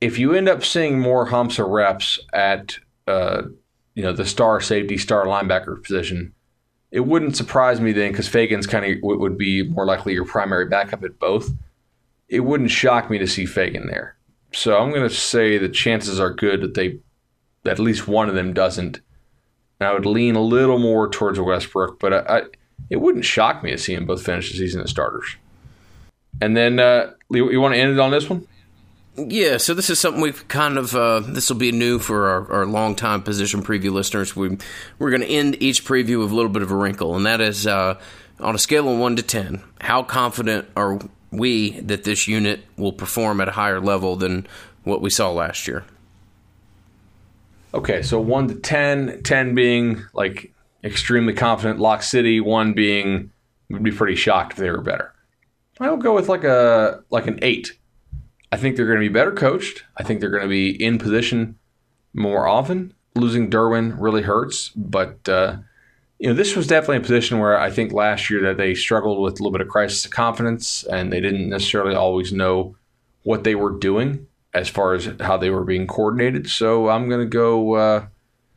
if 0.00 0.18
you 0.18 0.32
end 0.32 0.48
up 0.48 0.64
seeing 0.64 0.98
more 0.98 1.26
humps 1.26 1.58
or 1.58 1.68
reps 1.68 2.18
at 2.32 2.78
uh, 3.06 3.42
you 3.94 4.02
know 4.02 4.12
the 4.12 4.24
star 4.24 4.60
safety, 4.60 4.96
star 4.96 5.26
linebacker 5.26 5.82
position. 5.82 6.32
It 6.90 7.00
wouldn't 7.00 7.36
surprise 7.36 7.80
me 7.80 7.92
then 7.92 8.10
because 8.10 8.28
Feagins 8.28 8.68
kind 8.68 8.84
of 8.84 8.98
would 9.02 9.38
be 9.38 9.62
more 9.62 9.86
likely 9.86 10.12
your 10.12 10.24
primary 10.24 10.66
backup 10.66 11.04
at 11.04 11.20
both. 11.20 11.48
It 12.28 12.40
wouldn't 12.40 12.70
shock 12.70 13.10
me 13.10 13.18
to 13.18 13.28
see 13.28 13.46
Fagan 13.46 13.86
there. 13.86 14.16
So 14.52 14.76
I'm 14.76 14.90
going 14.90 15.08
to 15.08 15.14
say 15.14 15.56
the 15.56 15.68
chances 15.68 16.18
are 16.18 16.32
good 16.32 16.62
that 16.62 16.74
they 16.74 16.98
at 17.64 17.78
least 17.78 18.08
one 18.08 18.28
of 18.28 18.34
them 18.34 18.52
doesn't. 18.52 19.00
And 19.78 19.88
I 19.88 19.92
would 19.92 20.06
lean 20.06 20.34
a 20.34 20.42
little 20.42 20.78
more 20.78 21.08
towards 21.08 21.38
Westbrook, 21.38 22.00
but 22.00 22.12
I, 22.12 22.38
I, 22.38 22.42
it 22.90 22.96
wouldn't 22.96 23.24
shock 23.24 23.62
me 23.62 23.70
to 23.70 23.78
see 23.78 23.94
them 23.94 24.06
both 24.06 24.24
finish 24.24 24.50
the 24.50 24.58
season 24.58 24.80
as 24.80 24.90
starters. 24.90 25.36
And 26.40 26.56
then, 26.56 26.80
uh, 26.80 27.12
you, 27.30 27.50
you 27.52 27.60
want 27.60 27.74
to 27.74 27.80
end 27.80 27.92
it 27.92 28.00
on 28.00 28.10
this 28.10 28.28
one? 28.28 28.46
Yeah, 29.28 29.58
so 29.58 29.74
this 29.74 29.90
is 29.90 30.00
something 30.00 30.22
we've 30.22 30.46
kind 30.48 30.78
of 30.78 30.94
uh, 30.94 31.20
this 31.20 31.50
will 31.50 31.58
be 31.58 31.72
new 31.72 31.98
for 31.98 32.28
our, 32.28 32.52
our 32.52 32.66
long-time 32.66 33.22
position 33.22 33.62
preview 33.62 33.92
listeners. 33.92 34.34
We 34.34 34.56
we're 34.98 35.10
going 35.10 35.22
to 35.22 35.28
end 35.28 35.62
each 35.62 35.84
preview 35.84 36.20
with 36.20 36.30
a 36.30 36.34
little 36.34 36.50
bit 36.50 36.62
of 36.62 36.70
a 36.70 36.76
wrinkle, 36.76 37.16
and 37.16 37.26
that 37.26 37.40
is 37.40 37.66
uh, 37.66 38.00
on 38.38 38.54
a 38.54 38.58
scale 38.58 38.90
of 38.90 38.98
one 38.98 39.16
to 39.16 39.22
ten, 39.22 39.62
how 39.80 40.02
confident 40.02 40.68
are 40.76 41.00
we 41.30 41.80
that 41.80 42.04
this 42.04 42.26
unit 42.26 42.60
will 42.76 42.92
perform 42.92 43.40
at 43.40 43.48
a 43.48 43.52
higher 43.52 43.80
level 43.80 44.16
than 44.16 44.46
what 44.84 45.00
we 45.00 45.10
saw 45.10 45.30
last 45.30 45.68
year? 45.68 45.84
Okay, 47.72 48.02
so 48.02 48.20
one 48.20 48.48
to 48.48 48.54
10, 48.54 49.22
10 49.22 49.54
being 49.54 50.02
like 50.12 50.52
extremely 50.82 51.32
confident, 51.32 51.78
Lock 51.78 52.02
City, 52.02 52.40
one 52.40 52.72
being 52.72 53.30
would 53.68 53.82
be 53.82 53.92
pretty 53.92 54.16
shocked 54.16 54.52
if 54.52 54.58
they 54.58 54.70
were 54.70 54.80
better. 54.80 55.14
I'll 55.78 55.96
go 55.96 56.14
with 56.14 56.28
like 56.28 56.44
a 56.44 57.02
like 57.10 57.26
an 57.26 57.38
eight. 57.42 57.78
I 58.52 58.56
think 58.56 58.76
they're 58.76 58.86
going 58.86 59.00
to 59.00 59.08
be 59.08 59.12
better 59.12 59.32
coached. 59.32 59.84
I 59.96 60.02
think 60.02 60.20
they're 60.20 60.30
going 60.30 60.42
to 60.42 60.48
be 60.48 60.70
in 60.70 60.98
position 60.98 61.58
more 62.12 62.46
often. 62.46 62.94
Losing 63.14 63.50
Derwin 63.50 63.96
really 63.98 64.22
hurts, 64.22 64.68
but 64.70 65.28
uh, 65.28 65.56
you 66.18 66.28
know 66.28 66.34
this 66.34 66.54
was 66.54 66.66
definitely 66.66 66.98
a 66.98 67.00
position 67.00 67.38
where 67.38 67.58
I 67.58 67.70
think 67.70 67.92
last 67.92 68.30
year 68.30 68.40
that 68.42 68.56
they 68.56 68.74
struggled 68.74 69.20
with 69.20 69.34
a 69.34 69.42
little 69.42 69.50
bit 69.50 69.60
of 69.60 69.68
crisis 69.68 70.04
of 70.04 70.12
confidence, 70.12 70.84
and 70.84 71.12
they 71.12 71.20
didn't 71.20 71.48
necessarily 71.48 71.94
always 71.94 72.32
know 72.32 72.76
what 73.24 73.44
they 73.44 73.54
were 73.54 73.76
doing 73.76 74.26
as 74.54 74.68
far 74.68 74.94
as 74.94 75.08
how 75.20 75.36
they 75.36 75.50
were 75.50 75.64
being 75.64 75.86
coordinated. 75.86 76.48
So 76.48 76.88
I'm 76.88 77.08
going 77.08 77.20
to 77.20 77.26
go 77.26 77.74
uh, 77.74 78.06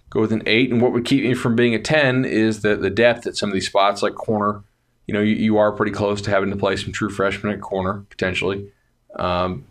go 0.10 0.22
with 0.22 0.32
an 0.32 0.44
eight. 0.46 0.72
And 0.72 0.82
what 0.82 0.94
would 0.94 1.06
keep 1.06 1.24
me 1.24 1.34
from 1.34 1.56
being 1.56 1.76
a 1.76 1.80
ten 1.80 2.26
is 2.26 2.62
the 2.62 2.76
the 2.76 2.90
depth 2.90 3.28
at 3.28 3.36
some 3.36 3.50
of 3.50 3.54
these 3.54 3.68
spots, 3.68 4.02
like 4.02 4.16
corner. 4.16 4.64
You 5.08 5.14
know, 5.14 5.22
you, 5.22 5.36
you 5.36 5.58
are 5.58 5.72
pretty 5.72 5.92
close 5.92 6.22
to 6.22 6.30
having 6.30 6.50
to 6.52 6.56
play 6.56 6.76
some 6.78 6.94
true 6.94 7.10
freshmen 7.10 7.54
at 7.54 7.60
corner 7.60 8.06
potentially, 8.10 8.72
um, 9.20 9.66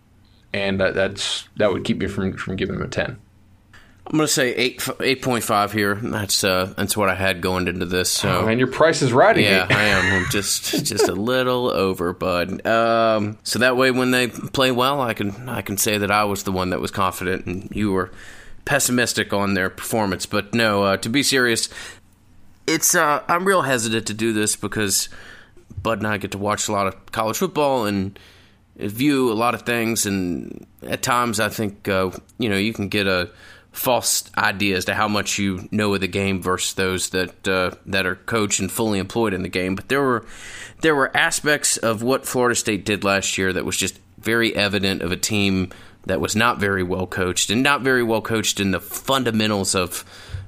and 0.53 0.81
that, 0.81 0.95
that's 0.95 1.49
that 1.57 1.73
would 1.73 1.85
keep 1.85 1.99
me 1.99 2.07
from 2.07 2.37
from 2.37 2.57
giving 2.57 2.77
them 2.77 2.85
a 2.85 2.89
ten. 2.89 3.19
I'm 4.05 4.19
going 4.19 4.27
to 4.27 4.33
say 4.33 4.53
eight 4.55 4.87
eight 5.01 5.23
point 5.23 5.45
five 5.45 5.73
here. 5.73 5.95
That's 5.95 6.43
uh, 6.43 6.75
that's 6.77 6.97
what 6.97 7.09
I 7.09 7.15
had 7.15 7.41
going 7.41 7.69
into 7.69 7.87
this. 7.87 8.11
So, 8.11 8.43
oh, 8.43 8.47
and 8.49 8.59
your 8.59 8.69
price 8.69 9.01
is 9.01 9.13
right. 9.13 9.37
Yeah, 9.37 9.67
I 9.71 9.85
am. 9.85 10.23
I'm 10.23 10.31
just 10.31 10.85
just 10.85 11.09
a 11.09 11.15
little 11.15 11.71
over, 11.73 12.13
bud. 12.13 12.67
Um, 12.67 13.39
so 13.45 13.61
that 13.61 13.77
way, 13.77 13.91
when 13.91 14.11
they 14.11 14.29
play 14.29 14.73
well, 14.73 15.01
I 15.01 15.15
can 15.15 15.49
I 15.49 15.63
can 15.63 15.77
say 15.77 15.99
that 15.99 16.11
I 16.11 16.25
was 16.25 16.43
the 16.43 16.53
one 16.53 16.71
that 16.71 16.81
was 16.81 16.91
confident, 16.91 17.47
and 17.47 17.69
you 17.73 17.93
were 17.93 18.11
pessimistic 18.65 19.33
on 19.33 19.55
their 19.55 19.71
performance. 19.71 20.27
But 20.27 20.53
no, 20.53 20.83
uh, 20.83 20.97
to 20.99 21.09
be 21.09 21.23
serious, 21.23 21.69
it's 22.67 22.95
uh, 22.97 23.23
I'm 23.29 23.45
real 23.45 23.63
hesitant 23.63 24.09
to 24.09 24.15
do 24.15 24.33
this 24.33 24.57
because 24.57 25.09
Bud 25.81 25.99
and 25.99 26.09
I 26.09 26.19
get 26.19 26.33
to 26.33 26.39
watch 26.39 26.69
a 26.69 26.73
lot 26.73 26.89
of 26.89 27.13
college 27.13 27.39
football 27.39 27.87
and 27.87 28.19
view 28.91 29.33
a 29.33 29.35
lot 29.35 29.55
of 29.55 29.63
things, 29.63 30.07
and 30.07 30.67
at 30.83 31.03
times 31.03 31.41
I 31.41 31.49
think 31.49 31.89
uh, 31.89 32.11
you 32.39 32.49
know 32.49 32.57
you 32.57 32.73
can 32.73 32.89
get 32.89 33.07
a 33.07 33.31
false 33.73 34.31
idea 34.37 34.77
as 34.77 34.85
to 34.85 34.95
how 34.95 35.09
much 35.09 35.39
you 35.39 35.69
know 35.71 35.95
of 35.95 36.01
the 36.01 36.09
game 36.09 36.43
versus 36.43 36.75
those 36.75 37.11
that 37.11 37.49
uh, 37.49 37.71
that 37.87 38.07
are 38.07 38.17
coached 38.17 38.61
and 38.61 38.71
fully 38.71 38.99
employed 38.99 39.35
in 39.35 39.43
the 39.43 39.49
game. 39.49 39.75
But 39.75 39.89
there 39.89 40.03
were 40.03 40.27
there 40.83 40.95
were 40.95 41.17
aspects 41.17 41.77
of 41.77 42.03
what 42.03 42.27
Florida 42.27 42.55
State 42.55 42.85
did 42.85 43.05
last 43.05 43.39
year 43.39 43.53
that 43.53 43.65
was 43.65 43.77
just 43.77 43.99
very 44.19 44.55
evident 44.55 45.03
of 45.03 45.11
a 45.11 45.17
team 45.17 45.71
that 46.07 46.21
was 46.21 46.37
not 46.37 46.59
very 46.59 46.83
well 46.83 47.07
coached 47.07 47.51
and 47.51 47.63
not 47.63 47.83
very 47.83 48.03
well 48.03 48.21
coached 48.21 48.61
in 48.61 48.71
the 48.71 48.81
fundamentals 48.81 49.75
of 49.75 50.05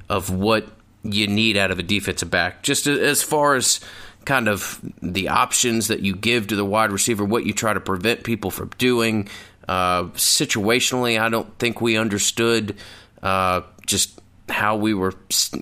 of 0.09 0.31
what 0.31 0.69
you 1.03 1.27
need 1.27 1.57
out 1.57 1.71
of 1.71 1.79
a 1.79 1.83
defensive 1.83 2.31
back. 2.31 2.63
Just 2.63 2.87
as 2.87 3.23
far 3.23 3.55
as 3.55 3.81
kind 4.25 4.49
of 4.49 4.81
the 5.03 5.29
options 5.29 5.89
that 5.89 6.01
you 6.01 6.15
give 6.15 6.49
to 6.49 6.57
the 6.57 6.65
wide 6.65 6.91
receiver, 6.91 7.25
what 7.25 7.45
you 7.45 7.53
try 7.53 7.73
to 7.73 7.81
prevent 7.81 8.25
people 8.25 8.51
from 8.51 8.71
doing. 8.79 9.29
Uh, 9.69 10.05
situationally, 10.15 11.21
I 11.21 11.29
don't 11.29 11.59
think 11.59 11.81
we 11.81 11.97
understood 11.97 12.77
uh, 13.23 13.63
just 13.87 14.21
how 14.49 14.77
we 14.77 14.95
were 14.95 15.15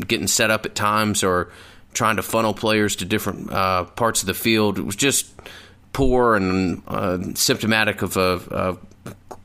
getting 0.07 0.27
set 0.27 0.51
up 0.51 0.67
at 0.67 0.75
times 0.75 1.23
or 1.23 1.51
trying 1.95 2.17
to 2.17 2.23
funnel 2.23 2.55
players 2.55 2.97
to 2.97 3.05
different 3.05 3.53
uh, 3.53 3.85
parts 3.85 4.23
of 4.23 4.27
the 4.27 4.35
field. 4.35 4.79
It 4.79 4.83
was 4.83 4.97
just 4.97 5.31
poor 5.93 6.37
and 6.37 6.83
uh, 6.89 7.19
symptomatic 7.35 8.03
of 8.03 8.17
a, 8.17 8.41
a, 8.51 8.77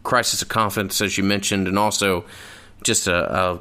crisis 0.04 0.42
of 0.42 0.48
confidence, 0.48 1.02
as 1.02 1.18
you 1.18 1.24
mentioned, 1.24 1.68
and 1.68 1.78
also 1.78 2.26
just 2.84 3.08
a, 3.08 3.38
a 3.38 3.60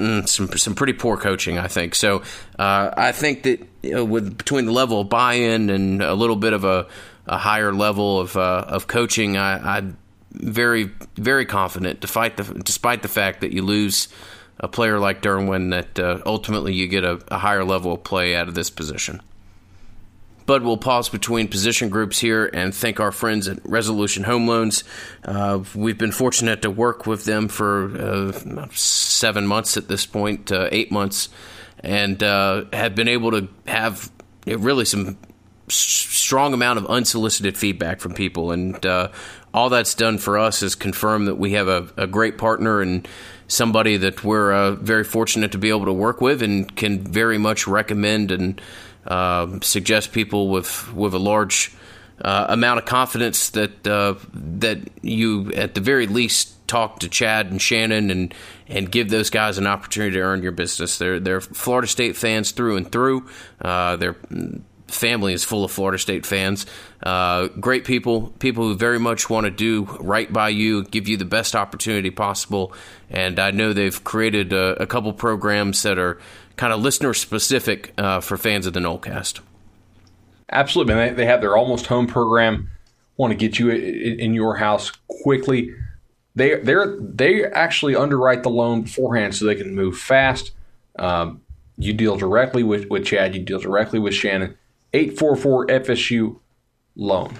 mm, 0.00 0.28
some 0.28 0.48
some 0.56 0.74
pretty 0.74 0.92
poor 0.94 1.16
coaching, 1.16 1.58
I 1.58 1.68
think. 1.68 1.94
So 1.94 2.22
uh, 2.58 2.90
I 2.96 3.12
think 3.12 3.42
that 3.44 3.60
you 3.82 3.94
know, 3.94 4.04
with 4.04 4.36
between 4.36 4.66
the 4.66 4.72
level 4.72 5.00
of 5.00 5.08
buy-in 5.08 5.70
and 5.70 6.02
a 6.02 6.14
little 6.14 6.36
bit 6.36 6.52
of 6.52 6.64
a, 6.64 6.86
a 7.26 7.38
higher 7.38 7.72
level 7.72 8.20
of 8.20 8.36
uh, 8.36 8.64
of 8.68 8.86
coaching, 8.86 9.36
I, 9.36 9.76
I'm 9.76 9.98
very 10.32 10.90
very 11.16 11.46
confident, 11.46 12.00
despite 12.00 12.36
the 12.36 12.44
despite 12.62 13.02
the 13.02 13.08
fact 13.08 13.40
that 13.40 13.52
you 13.52 13.62
lose 13.62 14.08
a 14.58 14.68
player 14.68 14.98
like 14.98 15.22
Derwin, 15.22 15.70
that 15.70 15.98
uh, 15.98 16.20
ultimately 16.26 16.74
you 16.74 16.86
get 16.86 17.04
a, 17.04 17.20
a 17.28 17.38
higher 17.38 17.64
level 17.64 17.92
of 17.92 18.04
play 18.04 18.34
out 18.34 18.48
of 18.48 18.54
this 18.54 18.70
position. 18.70 19.22
But 20.50 20.64
we'll 20.64 20.78
pause 20.78 21.08
between 21.08 21.46
position 21.46 21.90
groups 21.90 22.18
here 22.18 22.50
and 22.52 22.74
thank 22.74 22.98
our 22.98 23.12
friends 23.12 23.46
at 23.46 23.64
Resolution 23.64 24.24
Home 24.24 24.48
Loans. 24.48 24.82
Uh, 25.24 25.62
we've 25.76 25.96
been 25.96 26.10
fortunate 26.10 26.62
to 26.62 26.70
work 26.72 27.06
with 27.06 27.24
them 27.24 27.46
for 27.46 27.96
uh, 27.96 28.66
seven 28.72 29.46
months 29.46 29.76
at 29.76 29.86
this 29.86 30.06
point, 30.06 30.50
uh, 30.50 30.68
eight 30.72 30.90
months, 30.90 31.28
and 31.84 32.20
uh, 32.24 32.64
have 32.72 32.96
been 32.96 33.06
able 33.06 33.30
to 33.30 33.48
have 33.68 34.10
really 34.44 34.84
some 34.84 35.18
strong 35.68 36.52
amount 36.52 36.80
of 36.80 36.86
unsolicited 36.86 37.56
feedback 37.56 38.00
from 38.00 38.12
people. 38.12 38.50
And 38.50 38.84
uh, 38.84 39.12
all 39.54 39.68
that's 39.68 39.94
done 39.94 40.18
for 40.18 40.36
us 40.36 40.64
is 40.64 40.74
confirm 40.74 41.26
that 41.26 41.36
we 41.36 41.52
have 41.52 41.68
a, 41.68 41.88
a 41.96 42.06
great 42.08 42.38
partner 42.38 42.80
and 42.80 43.06
somebody 43.46 43.96
that 43.98 44.24
we're 44.24 44.52
uh, 44.52 44.72
very 44.72 45.04
fortunate 45.04 45.52
to 45.52 45.58
be 45.58 45.68
able 45.68 45.84
to 45.84 45.92
work 45.92 46.20
with 46.20 46.42
and 46.42 46.74
can 46.74 47.04
very 47.04 47.38
much 47.38 47.68
recommend 47.68 48.32
and 48.32 48.60
uh, 49.10 49.58
suggest 49.60 50.12
people 50.12 50.48
with 50.48 50.92
with 50.94 51.12
a 51.14 51.18
large 51.18 51.74
uh, 52.22 52.46
amount 52.48 52.78
of 52.78 52.86
confidence 52.86 53.50
that 53.50 53.86
uh, 53.86 54.14
that 54.32 54.78
you 55.02 55.52
at 55.52 55.74
the 55.74 55.80
very 55.80 56.06
least 56.06 56.56
talk 56.68 57.00
to 57.00 57.08
Chad 57.08 57.50
and 57.50 57.60
Shannon 57.60 58.10
and 58.10 58.32
and 58.68 58.90
give 58.90 59.10
those 59.10 59.28
guys 59.28 59.58
an 59.58 59.66
opportunity 59.66 60.12
to 60.12 60.20
earn 60.20 60.42
your 60.42 60.52
business. 60.52 60.96
They're 60.98 61.18
they're 61.18 61.40
Florida 61.40 61.88
State 61.88 62.16
fans 62.16 62.52
through 62.52 62.76
and 62.76 62.90
through. 62.90 63.28
Uh, 63.60 63.96
they're 63.96 64.16
family 64.86 65.32
is 65.32 65.44
full 65.44 65.64
of 65.64 65.70
Florida 65.70 65.98
State 65.98 66.26
fans. 66.26 66.66
Uh, 67.02 67.48
great 67.48 67.84
people, 67.84 68.28
people 68.38 68.64
who 68.64 68.76
very 68.76 68.98
much 68.98 69.30
want 69.30 69.44
to 69.44 69.50
do 69.50 69.84
right 70.00 70.30
by 70.32 70.48
you, 70.48 70.84
give 70.84 71.08
you 71.08 71.16
the 71.16 71.24
best 71.24 71.56
opportunity 71.56 72.10
possible. 72.10 72.72
And 73.08 73.38
I 73.38 73.50
know 73.50 73.72
they've 73.72 74.02
created 74.04 74.52
a, 74.52 74.82
a 74.82 74.86
couple 74.86 75.12
programs 75.12 75.82
that 75.82 75.98
are 75.98 76.20
kind 76.60 76.72
of 76.74 76.82
listener 76.82 77.14
specific 77.14 77.94
uh, 77.96 78.20
for 78.20 78.36
fans 78.36 78.66
of 78.66 78.74
the 78.74 78.80
Nolecast. 78.80 79.40
Absolutely, 80.52 80.92
man. 80.92 81.16
They, 81.16 81.24
have 81.24 81.40
their 81.40 81.56
almost 81.56 81.86
home 81.86 82.06
program. 82.06 82.70
Want 83.16 83.30
to 83.30 83.34
get 83.34 83.58
you 83.58 83.70
in 83.70 84.34
your 84.34 84.56
house 84.56 84.92
quickly. 85.22 85.74
They 86.34 86.56
they 86.56 86.74
they 86.98 87.46
actually 87.46 87.96
underwrite 87.96 88.42
the 88.42 88.50
loan 88.50 88.82
beforehand 88.82 89.34
so 89.34 89.46
they 89.46 89.54
can 89.54 89.74
move 89.74 89.98
fast. 89.98 90.52
Um, 90.98 91.40
you 91.78 91.94
deal 91.94 92.16
directly 92.16 92.62
with, 92.62 92.90
with 92.90 93.06
Chad. 93.06 93.34
You 93.34 93.40
deal 93.40 93.58
directly 93.58 93.98
with 93.98 94.12
Shannon. 94.12 94.54
844 94.92 95.66
FSU 95.68 96.40
loan. 96.94 97.38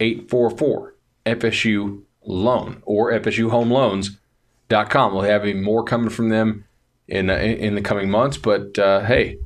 844 0.00 0.94
FSU 1.26 2.04
loan 2.24 2.82
or 2.86 3.12
FSUHomeLoans.com. 3.12 5.12
We'll 5.12 5.24
have 5.24 5.44
more 5.56 5.84
coming 5.84 6.08
from 6.08 6.30
them 6.30 6.64
in 7.12 7.30
uh, 7.30 7.34
in 7.34 7.74
the 7.74 7.82
coming 7.82 8.10
months. 8.10 8.38
But 8.38 8.78
uh, 8.78 9.04
hey, 9.04 9.38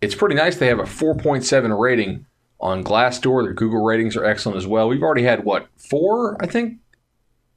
it's 0.00 0.14
pretty 0.14 0.34
nice. 0.34 0.56
They 0.56 0.66
have 0.66 0.80
a 0.80 0.84
4.7 0.84 1.78
rating 1.78 2.26
on 2.60 2.84
Glassdoor. 2.84 3.44
Their 3.44 3.54
Google 3.54 3.82
ratings 3.82 4.16
are 4.16 4.24
excellent 4.24 4.58
as 4.58 4.66
well. 4.66 4.88
We've 4.88 5.02
already 5.02 5.22
had 5.22 5.44
what 5.44 5.68
four, 5.76 6.36
I 6.42 6.46
think, 6.46 6.78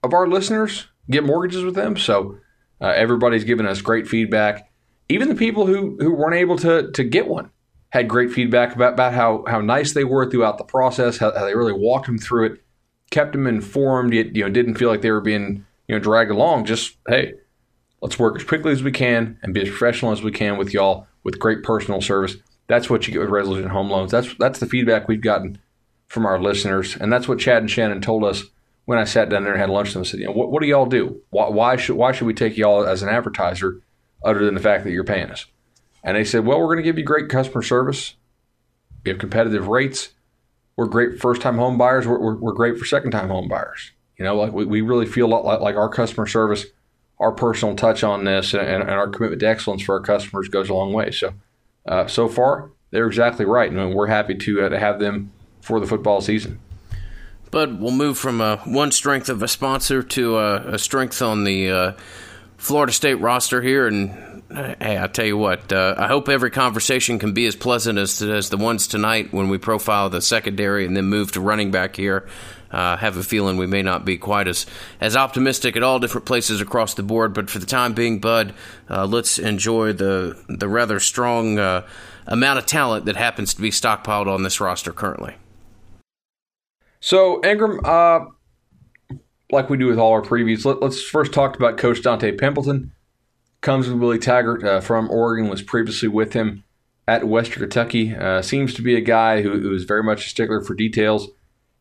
of 0.03 0.13
our 0.13 0.27
listeners 0.27 0.87
get 1.09 1.25
mortgages 1.25 1.63
with 1.63 1.75
them. 1.75 1.97
So 1.97 2.37
uh, 2.79 2.87
everybody's 2.87 3.43
given 3.43 3.65
us 3.65 3.81
great 3.81 4.07
feedback. 4.07 4.71
Even 5.09 5.27
the 5.27 5.35
people 5.35 5.65
who 5.65 5.97
who 5.99 6.13
weren't 6.13 6.35
able 6.35 6.57
to 6.59 6.91
to 6.91 7.03
get 7.03 7.27
one 7.27 7.49
had 7.89 8.07
great 8.07 8.31
feedback 8.31 8.75
about, 8.75 8.93
about 8.93 9.13
how, 9.13 9.45
how 9.47 9.61
nice 9.61 9.93
they 9.93 10.03
were 10.03 10.29
throughout 10.29 10.57
the 10.57 10.63
process, 10.63 11.17
how, 11.17 11.33
how 11.33 11.45
they 11.45 11.55
really 11.55 11.71
walked 11.71 12.05
them 12.05 12.17
through 12.17 12.45
it, 12.45 12.61
kept 13.11 13.31
them 13.31 13.47
informed, 13.47 14.13
yet 14.13 14.35
you 14.35 14.43
know 14.43 14.49
didn't 14.49 14.75
feel 14.75 14.89
like 14.89 15.01
they 15.01 15.11
were 15.11 15.21
being 15.21 15.65
you 15.87 15.95
know 15.95 15.99
dragged 15.99 16.31
along. 16.31 16.65
Just 16.65 16.97
hey, 17.07 17.33
let's 18.01 18.19
work 18.19 18.35
as 18.35 18.43
quickly 18.43 18.71
as 18.71 18.83
we 18.83 18.91
can 18.91 19.39
and 19.41 19.53
be 19.53 19.61
as 19.61 19.69
professional 19.69 20.11
as 20.11 20.21
we 20.21 20.31
can 20.31 20.57
with 20.57 20.73
y'all 20.73 21.07
with 21.23 21.39
great 21.39 21.63
personal 21.63 22.01
service. 22.01 22.35
That's 22.67 22.89
what 22.89 23.07
you 23.07 23.13
get 23.13 23.21
with 23.21 23.29
Resolution 23.29 23.69
Home 23.69 23.89
Loans. 23.89 24.11
That's 24.11 24.33
that's 24.35 24.59
the 24.59 24.65
feedback 24.65 25.07
we've 25.07 25.21
gotten 25.21 25.59
from 26.07 26.25
our 26.25 26.39
listeners, 26.39 26.95
and 26.95 27.11
that's 27.11 27.27
what 27.27 27.39
Chad 27.39 27.57
and 27.57 27.71
Shannon 27.71 28.01
told 28.01 28.23
us 28.23 28.43
when 28.85 28.97
I 28.97 29.03
sat 29.03 29.29
down 29.29 29.43
there 29.43 29.53
and 29.53 29.59
had 29.59 29.69
lunch 29.69 29.87
with 29.87 29.93
them. 29.93 30.01
I 30.01 30.05
said, 30.05 30.19
you 30.21 30.25
know, 30.27 30.31
what, 30.31 30.51
what 30.51 30.61
do 30.61 30.67
y'all 30.67 30.85
do? 30.85 31.21
Why, 31.29 31.49
why 31.49 31.75
should 31.75 31.95
why 31.95 32.11
should 32.13 32.27
we 32.27 32.33
take 32.33 32.57
y'all 32.57 32.85
as 32.85 33.03
an 33.03 33.09
advertiser, 33.09 33.81
other 34.23 34.45
than 34.45 34.53
the 34.53 34.61
fact 34.61 34.83
that 34.83 34.91
you're 34.91 35.03
paying 35.03 35.29
us? 35.29 35.45
And 36.03 36.15
they 36.15 36.23
said, 36.23 36.45
well, 36.45 36.59
we're 36.59 36.67
going 36.67 36.77
to 36.77 36.83
give 36.83 36.97
you 36.97 37.03
great 37.03 37.27
customer 37.27 37.61
service. 37.61 38.15
We 39.03 39.11
have 39.11 39.19
competitive 39.19 39.67
rates. 39.67 40.09
We're 40.77 40.85
great 40.85 41.19
first 41.19 41.41
time 41.41 41.57
home 41.57 41.77
buyers. 41.77 42.07
We're, 42.07 42.19
we're, 42.19 42.35
we're, 42.35 42.53
great 42.53 42.77
for 42.77 42.85
second 42.85 43.11
time 43.11 43.27
home 43.27 43.49
buyers. 43.49 43.91
You 44.17 44.23
know, 44.23 44.37
like 44.37 44.53
we, 44.53 44.65
we 44.65 44.81
really 44.81 45.05
feel 45.05 45.27
like, 45.27 45.59
like 45.59 45.75
our 45.75 45.89
customer 45.89 46.27
service, 46.27 46.65
our 47.19 47.31
personal 47.31 47.75
touch 47.75 48.03
on 48.03 48.23
this, 48.23 48.53
and, 48.53 48.61
and 48.67 48.89
our 48.89 49.07
commitment 49.07 49.41
to 49.41 49.47
excellence 49.47 49.81
for 49.81 49.95
our 49.95 50.01
customers 50.01 50.49
goes 50.49 50.69
a 50.69 50.73
long 50.73 50.93
way. 50.93 51.11
So, 51.11 51.33
uh, 51.87 52.07
so 52.07 52.27
far, 52.27 52.69
they're 52.91 53.07
exactly 53.07 53.45
right. 53.45 53.71
And 53.71 53.95
we're 53.95 54.07
happy 54.07 54.35
to, 54.35 54.65
uh, 54.65 54.69
to 54.69 54.79
have 54.79 54.99
them 54.99 55.31
for 55.61 55.79
the 55.79 55.87
football 55.87 56.21
season. 56.21 56.59
But 57.49 57.79
we'll 57.79 57.91
move 57.91 58.17
from 58.17 58.41
uh, 58.41 58.57
one 58.65 58.91
strength 58.91 59.29
of 59.29 59.41
a 59.41 59.47
sponsor 59.47 60.03
to 60.03 60.35
uh, 60.35 60.63
a 60.73 60.79
strength 60.79 61.21
on 61.21 61.43
the 61.43 61.71
uh, 61.71 61.91
Florida 62.57 62.91
State 62.91 63.15
roster 63.15 63.61
here, 63.61 63.87
and 63.87 64.43
hey, 64.49 64.99
I 65.01 65.07
tell 65.07 65.25
you 65.25 65.37
what, 65.37 65.71
uh, 65.71 65.95
I 65.97 66.07
hope 66.07 66.29
every 66.29 66.51
conversation 66.51 67.19
can 67.19 67.33
be 67.33 67.45
as 67.45 67.55
pleasant 67.55 67.99
as 67.99 68.21
as 68.21 68.49
the 68.49 68.57
ones 68.57 68.87
tonight 68.87 69.31
when 69.31 69.49
we 69.49 69.57
profile 69.57 70.09
the 70.09 70.21
secondary 70.21 70.85
and 70.85 70.95
then 70.95 71.05
move 71.05 71.31
to 71.33 71.41
running 71.41 71.71
back 71.71 71.95
here. 71.95 72.27
Uh, 72.71 72.97
have 72.97 73.17
a 73.17 73.23
feeling 73.23 73.57
we 73.57 73.67
may 73.67 73.81
not 73.81 74.05
be 74.05 74.17
quite 74.17 74.47
as 74.47 74.65
as 74.99 75.15
optimistic 75.15 75.75
at 75.75 75.83
all 75.83 75.99
different 75.99 76.25
places 76.25 76.61
across 76.61 76.93
the 76.93 77.03
board, 77.03 77.33
but 77.33 77.49
for 77.49 77.59
the 77.59 77.65
time 77.65 77.93
being, 77.93 78.19
Bud, 78.19 78.53
uh, 78.89 79.05
let's 79.05 79.39
enjoy 79.39 79.93
the 79.93 80.41
the 80.49 80.67
rather 80.67 80.99
strong 80.99 81.59
uh, 81.59 81.87
amount 82.25 82.59
of 82.59 82.65
talent 82.65 83.05
that 83.05 83.15
happens 83.15 83.53
to 83.53 83.61
be 83.61 83.69
stockpiled 83.69 84.27
on 84.27 84.43
this 84.43 84.59
roster 84.59 84.91
currently. 84.91 85.35
So 86.99 87.43
Ingram, 87.45 87.79
uh, 87.85 88.25
like 89.51 89.69
we 89.69 89.77
do 89.77 89.87
with 89.87 89.99
all 89.99 90.11
our 90.11 90.21
previews, 90.21 90.65
let, 90.65 90.81
us 90.83 91.01
first 91.01 91.31
talk 91.31 91.55
about 91.55 91.77
Coach 91.77 92.01
Donte 92.01 92.37
Pimpleton 92.37 92.91
comes 93.61 93.87
with 93.87 93.99
Willie 93.99 94.19
Taggart 94.19 94.63
uh, 94.63 94.81
from 94.81 95.09
Oregon, 95.09 95.49
was 95.49 95.61
previously 95.61 96.07
with 96.07 96.33
him 96.33 96.63
at 97.07 97.27
Western 97.27 97.61
Kentucky. 97.61 98.15
Uh, 98.15 98.41
seems 98.41 98.73
to 98.73 98.81
be 98.81 98.95
a 98.95 99.01
guy 99.01 99.41
who, 99.41 99.59
who 99.59 99.73
is 99.73 99.83
very 99.83 100.03
much 100.03 100.25
a 100.25 100.29
stickler 100.29 100.61
for 100.61 100.73
details 100.73 101.27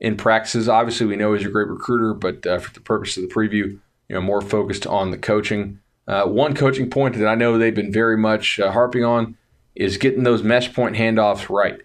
in 0.01 0.17
practices. 0.17 0.69
Obviously, 0.69 1.07
we 1.07 1.17
know 1.17 1.33
he's 1.33 1.47
a 1.47 1.51
great 1.51 1.69
recruiter, 1.69 2.15
but 2.15 2.47
uh, 2.47 2.59
for 2.59 2.73
the 2.73 2.81
purpose 2.81 3.17
of 3.17 3.23
the 3.23 3.35
preview, 3.35 3.79
you 4.09 4.15
know, 4.15 4.21
more 4.21 4.41
focused 4.41 4.87
on 4.87 5.11
the 5.11 5.19
coaching. 5.19 5.81
Uh, 6.07 6.25
one 6.25 6.55
coaching 6.55 6.89
point 6.89 7.17
that 7.17 7.27
I 7.27 7.35
know 7.35 7.59
they've 7.59 7.75
been 7.75 7.93
very 7.93 8.17
much 8.17 8.61
uh, 8.61 8.71
harping 8.71 9.05
on 9.05 9.37
is 9.75 9.99
getting 9.99 10.23
those 10.23 10.43
mesh 10.43 10.73
point 10.73 10.97
handoffs 10.97 11.49
right. 11.49 11.81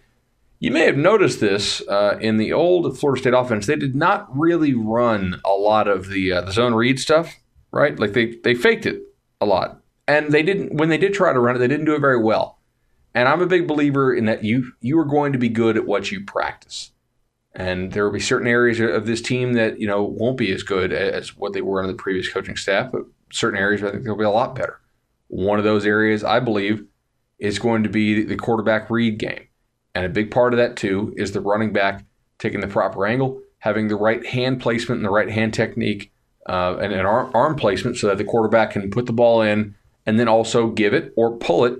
You 0.60 0.70
may 0.70 0.84
have 0.84 0.96
noticed 0.96 1.40
this 1.40 1.82
uh, 1.88 2.18
in 2.20 2.36
the 2.36 2.52
old 2.52 2.96
Florida 2.98 3.20
State 3.20 3.34
offense. 3.34 3.66
They 3.66 3.74
did 3.74 3.96
not 3.96 4.28
really 4.36 4.74
run 4.74 5.40
a 5.44 5.52
lot 5.52 5.88
of 5.88 6.08
the 6.08 6.30
the 6.30 6.52
zone 6.52 6.74
read 6.74 7.00
stuff, 7.00 7.40
right? 7.72 7.98
Like 7.98 8.12
they 8.12 8.36
they 8.44 8.54
faked 8.54 8.86
it 8.86 9.02
a 9.40 9.46
lot 9.46 9.82
and 10.06 10.32
they 10.32 10.42
didn't 10.42 10.74
when 10.74 10.88
they 10.88 10.98
did 10.98 11.14
try 11.14 11.32
to 11.32 11.40
run 11.40 11.56
it, 11.56 11.58
they 11.58 11.68
didn't 11.68 11.86
do 11.86 11.94
it 11.94 12.00
very 12.00 12.22
well. 12.22 12.58
And 13.14 13.28
I'm 13.28 13.42
a 13.42 13.46
big 13.46 13.68
believer 13.68 14.14
in 14.14 14.24
that 14.26 14.44
you 14.44 14.72
you 14.80 14.98
are 14.98 15.04
going 15.04 15.32
to 15.32 15.38
be 15.38 15.48
good 15.48 15.76
at 15.76 15.86
what 15.86 16.10
you 16.10 16.24
practice. 16.24 16.91
And 17.54 17.92
there 17.92 18.04
will 18.04 18.12
be 18.12 18.20
certain 18.20 18.48
areas 18.48 18.80
of 18.80 19.06
this 19.06 19.20
team 19.20 19.52
that 19.54 19.78
you 19.78 19.86
know 19.86 20.02
won't 20.02 20.38
be 20.38 20.52
as 20.52 20.62
good 20.62 20.92
as 20.92 21.36
what 21.36 21.52
they 21.52 21.60
were 21.60 21.80
under 21.80 21.92
the 21.92 21.98
previous 21.98 22.28
coaching 22.28 22.56
staff, 22.56 22.90
but 22.90 23.02
certain 23.30 23.58
areas 23.58 23.82
I 23.82 23.90
think 23.90 24.04
they'll 24.04 24.16
be 24.16 24.24
a 24.24 24.30
lot 24.30 24.54
better. 24.54 24.80
One 25.28 25.58
of 25.58 25.64
those 25.64 25.86
areas, 25.86 26.24
I 26.24 26.40
believe, 26.40 26.84
is 27.38 27.58
going 27.58 27.82
to 27.82 27.88
be 27.88 28.24
the 28.24 28.36
quarterback 28.36 28.90
read 28.90 29.18
game, 29.18 29.48
and 29.94 30.06
a 30.06 30.10
big 30.10 30.30
part 30.30 30.54
of 30.54 30.58
that 30.58 30.76
too 30.76 31.12
is 31.16 31.32
the 31.32 31.40
running 31.40 31.72
back 31.72 32.04
taking 32.38 32.60
the 32.60 32.68
proper 32.68 33.06
angle, 33.06 33.40
having 33.58 33.88
the 33.88 33.96
right 33.96 34.24
hand 34.26 34.60
placement 34.60 34.98
and 34.98 35.04
the 35.04 35.10
right 35.10 35.30
hand 35.30 35.52
technique, 35.52 36.12
uh, 36.48 36.76
and 36.78 36.92
an 36.92 37.06
arm, 37.06 37.54
placement 37.56 37.96
so 37.96 38.08
that 38.08 38.18
the 38.18 38.24
quarterback 38.24 38.72
can 38.72 38.90
put 38.90 39.06
the 39.06 39.12
ball 39.12 39.42
in 39.42 39.74
and 40.06 40.18
then 40.18 40.28
also 40.28 40.68
give 40.70 40.92
it 40.92 41.12
or 41.16 41.36
pull 41.36 41.64
it 41.64 41.78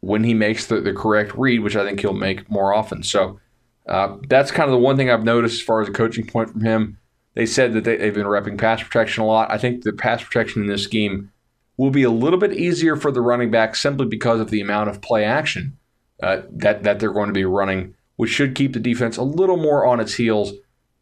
when 0.00 0.24
he 0.24 0.34
makes 0.34 0.66
the, 0.66 0.80
the 0.80 0.92
correct 0.92 1.32
read, 1.34 1.60
which 1.60 1.76
I 1.76 1.84
think 1.84 2.00
he'll 2.00 2.12
make 2.12 2.50
more 2.50 2.74
often. 2.74 3.02
So 3.02 3.40
uh, 3.88 4.16
that's 4.28 4.50
kind 4.50 4.68
of 4.68 4.72
the 4.72 4.78
one 4.78 4.96
thing 4.96 5.10
I've 5.10 5.24
noticed 5.24 5.60
as 5.60 5.62
far 5.62 5.80
as 5.80 5.88
a 5.88 5.92
coaching 5.92 6.26
point 6.26 6.50
from 6.50 6.62
him. 6.62 6.98
They 7.34 7.46
said 7.46 7.74
that 7.74 7.84
they, 7.84 7.96
they've 7.96 8.14
been 8.14 8.26
repping 8.26 8.58
pass 8.58 8.82
protection 8.82 9.22
a 9.22 9.26
lot. 9.26 9.50
I 9.50 9.58
think 9.58 9.82
the 9.84 9.92
pass 9.92 10.22
protection 10.22 10.62
in 10.62 10.68
this 10.68 10.84
scheme 10.84 11.30
will 11.76 11.90
be 11.90 12.02
a 12.02 12.10
little 12.10 12.38
bit 12.38 12.54
easier 12.54 12.96
for 12.96 13.12
the 13.12 13.20
running 13.20 13.50
back 13.50 13.76
simply 13.76 14.06
because 14.06 14.40
of 14.40 14.50
the 14.50 14.60
amount 14.60 14.88
of 14.88 15.02
play 15.02 15.24
action 15.24 15.76
uh, 16.22 16.42
that 16.50 16.82
that 16.82 16.98
they're 16.98 17.12
going 17.12 17.28
to 17.28 17.34
be 17.34 17.44
running, 17.44 17.94
which 18.16 18.30
should 18.30 18.54
keep 18.54 18.72
the 18.72 18.80
defense 18.80 19.16
a 19.16 19.22
little 19.22 19.58
more 19.58 19.86
on 19.86 20.00
its 20.00 20.14
heels 20.14 20.52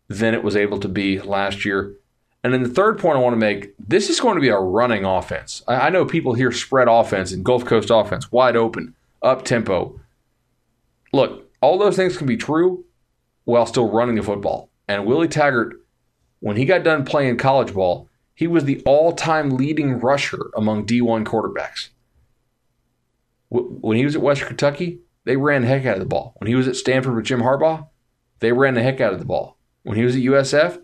than 0.09 0.35
it 0.35 0.43
was 0.43 0.57
able 0.57 0.79
to 0.81 0.89
be 0.89 1.21
last 1.21 1.65
year. 1.65 1.95
And 2.43 2.53
then 2.53 2.63
the 2.63 2.69
third 2.69 2.99
point 2.99 3.17
I 3.17 3.21
want 3.21 3.33
to 3.33 3.39
make 3.39 3.73
this 3.79 4.11
is 4.11 4.21
going 4.21 4.35
to 4.35 4.41
be 4.41 4.49
a 4.49 4.59
running 4.59 5.05
offense. 5.05 5.63
I, 5.67 5.75
I 5.87 5.91
know 5.91 6.05
people 6.05 6.35
hear 6.35 6.53
spread 6.53 6.89
offense 6.89 7.33
and 7.33 7.45
Gulf 7.45 7.65
Coast 7.65 7.91
offense, 7.91 8.31
wide 8.31 8.57
open, 8.57 8.95
up 9.23 9.45
tempo. 9.45 9.99
Look, 11.13 11.44
all 11.65 11.79
those 11.79 11.97
things 11.97 12.19
can 12.19 12.27
be 12.27 12.37
true 12.37 12.85
while 13.45 13.65
still 13.65 13.91
running 13.91 14.17
the 14.17 14.23
football. 14.23 14.71
And 14.87 15.07
Willie 15.07 15.29
Taggart, 15.29 15.75
when 16.41 16.57
he 16.57 16.67
got 16.67 16.85
done 16.85 17.07
playing 17.07 17.39
college 17.39 17.73
ball, 17.73 18.11
he 18.35 18.47
was 18.47 18.65
the 18.65 18.83
all 18.85 19.13
time 19.13 19.57
leading 19.57 19.99
rusher 19.99 20.51
among 20.55 20.87
D1 20.87 21.25
quarterbacks. 21.25 21.89
When 23.49 23.97
he 23.97 24.05
was 24.05 24.15
at 24.15 24.23
Western 24.23 24.49
Kentucky, 24.49 25.01
they 25.25 25.37
ran 25.37 25.63
the 25.63 25.69
heck 25.69 25.87
out 25.87 25.95
of 25.95 26.01
the 26.01 26.07
ball. 26.07 26.35
When 26.39 26.49
he 26.49 26.55
was 26.55 26.69
at 26.69 26.77
Stanford 26.77 27.15
with 27.15 27.25
Jim 27.25 27.41
Harbaugh, 27.41 27.89
they 28.41 28.53
ran 28.53 28.75
the 28.75 28.83
heck 28.83 29.01
out 29.01 29.15
of 29.15 29.19
the 29.19 29.25
ball. 29.25 29.57
When 29.85 29.97
he 29.97 30.05
was 30.05 30.17
at 30.17 30.23
USF, 30.23 30.83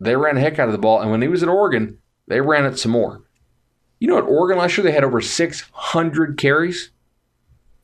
they 0.00 0.16
ran 0.16 0.34
the 0.34 0.40
heck 0.40 0.58
out 0.58 0.68
of 0.68 0.72
the 0.72 0.78
ball. 0.78 1.00
And 1.00 1.10
when 1.10 1.22
he 1.22 1.28
was 1.28 1.42
at 1.42 1.48
Oregon, 1.48 1.98
they 2.26 2.40
ran 2.40 2.64
it 2.64 2.78
some 2.78 2.92
more. 2.92 3.22
You 4.00 4.08
know, 4.08 4.18
at 4.18 4.24
Oregon 4.24 4.58
last 4.58 4.76
year, 4.76 4.84
they 4.84 4.92
had 4.92 5.04
over 5.04 5.20
600 5.20 6.36
carries. 6.38 6.90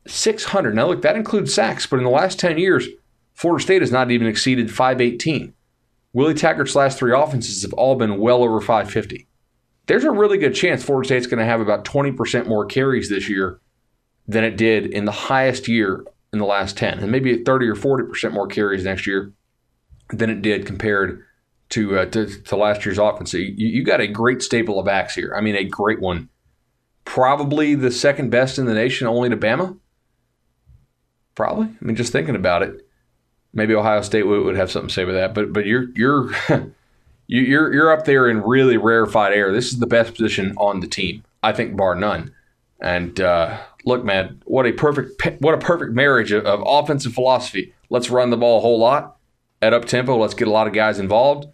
600. 0.07 0.75
Now, 0.75 0.89
look, 0.89 1.03
that 1.03 1.17
includes 1.17 1.55
sacks, 1.55 1.87
but 1.87 1.99
in 1.99 2.05
the 2.05 2.11
last 2.11 2.39
10 2.39 2.59
years, 2.59 2.89
Florida 3.35 3.63
State 3.63 3.83
has 3.83 3.93
not 3.93 4.11
even 4.11 4.27
exceeded 4.27 4.71
518. 4.71 5.55
Willie 6.13 6.35
Taggart's 6.35 6.77
last 6.77 6.99
three 6.99 7.15
offenses 7.15 7.63
have 7.63 7.73
all 7.75 7.95
been 7.95 8.19
well 8.19 8.43
over 8.43 8.61
550. 8.61 9.27
There's 9.87 10.05
a 10.05 10.11
really 10.11 10.39
good 10.39 10.55
chance 10.55 10.85
Florida 10.85 11.07
State's 11.07 11.27
going 11.27 11.39
to 11.39 11.45
have 11.45 11.61
about 11.61 11.85
20% 11.85 12.47
more 12.47 12.67
carries 12.67 13.09
this 13.09 13.29
year 13.29 13.61
than 14.29 14.45
it 14.45 14.57
did 14.57 14.87
in 14.87 15.05
the 15.05 15.13
highest 15.13 15.69
year 15.69 16.05
in 16.33 16.39
the 16.39 16.45
last 16.45 16.77
10, 16.77 17.01
and 17.01 17.11
maybe 17.11 17.43
30 17.43 17.69
or 17.69 17.75
40% 17.75 18.33
more 18.33 18.47
carries 18.47 18.85
next 18.85 19.07
year 19.07 19.33
than 20.11 20.31
it 20.31 20.43
did 20.43 20.67
compared 20.67 21.25
to 21.71 21.99
uh, 21.99 22.07
to, 22.07 22.27
to, 22.27 22.57
last 22.57 22.85
year's 22.85 22.99
offense. 22.99 23.33
You, 23.35 23.53
you 23.57 23.83
got 23.83 24.01
a 24.01 24.07
great 24.07 24.43
stable 24.43 24.79
of 24.79 24.87
backs 24.87 25.15
here. 25.15 25.35
I 25.37 25.41
mean, 25.41 25.57
a 25.57 25.65
great 25.65 26.01
one. 26.01 26.29
Probably 27.05 27.75
the 27.75 27.91
second 27.91 28.31
best 28.31 28.59
in 28.59 28.67
the 28.67 28.75
nation, 28.75 29.07
only 29.07 29.31
to 29.31 29.37
Bama. 29.37 29.79
Probably. 31.35 31.66
I 31.66 31.85
mean, 31.85 31.97
just 31.97 32.12
thinking 32.12 32.37
about 32.37 32.62
it, 32.62 32.87
maybe 33.53 33.74
Ohio 33.74 34.03
State 34.03 34.24
would, 34.24 34.57
have 34.57 34.70
something 34.70 34.89
to 34.89 34.95
say 34.95 35.03
about 35.03 35.12
that. 35.12 35.35
But 35.35 35.53
but 35.53 35.66
you're 35.66 35.91
you're 35.95 36.33
you're 37.26 37.72
you're 37.72 37.93
up 37.93 38.05
there 38.05 38.28
in 38.28 38.43
really 38.43 38.76
rarefied 38.76 39.33
air. 39.33 39.53
This 39.53 39.72
is 39.72 39.78
the 39.78 39.87
best 39.87 40.14
position 40.14 40.55
on 40.59 40.80
the 40.80 40.87
team, 40.87 41.24
I 41.43 41.53
think, 41.53 41.76
bar 41.76 41.95
none. 41.95 42.35
And 42.80 43.20
uh, 43.20 43.59
look, 43.85 44.05
man, 44.05 44.43
what 44.45 44.66
a 44.66 44.72
perfect 44.72 45.22
what 45.41 45.55
a 45.55 45.59
perfect 45.59 45.93
marriage 45.93 46.33
of, 46.33 46.45
of 46.45 46.62
offensive 46.66 47.14
philosophy. 47.14 47.74
Let's 47.91 48.11
run 48.11 48.30
the 48.30 48.37
ball 48.37 48.59
a 48.59 48.61
whole 48.61 48.78
lot 48.78 49.16
at 49.61 49.72
up 49.72 49.85
tempo. 49.85 50.16
Let's 50.16 50.35
get 50.35 50.49
a 50.49 50.53
lot 50.53 50.66
of 50.66 50.72
guys 50.72 50.99
involved 50.99 51.47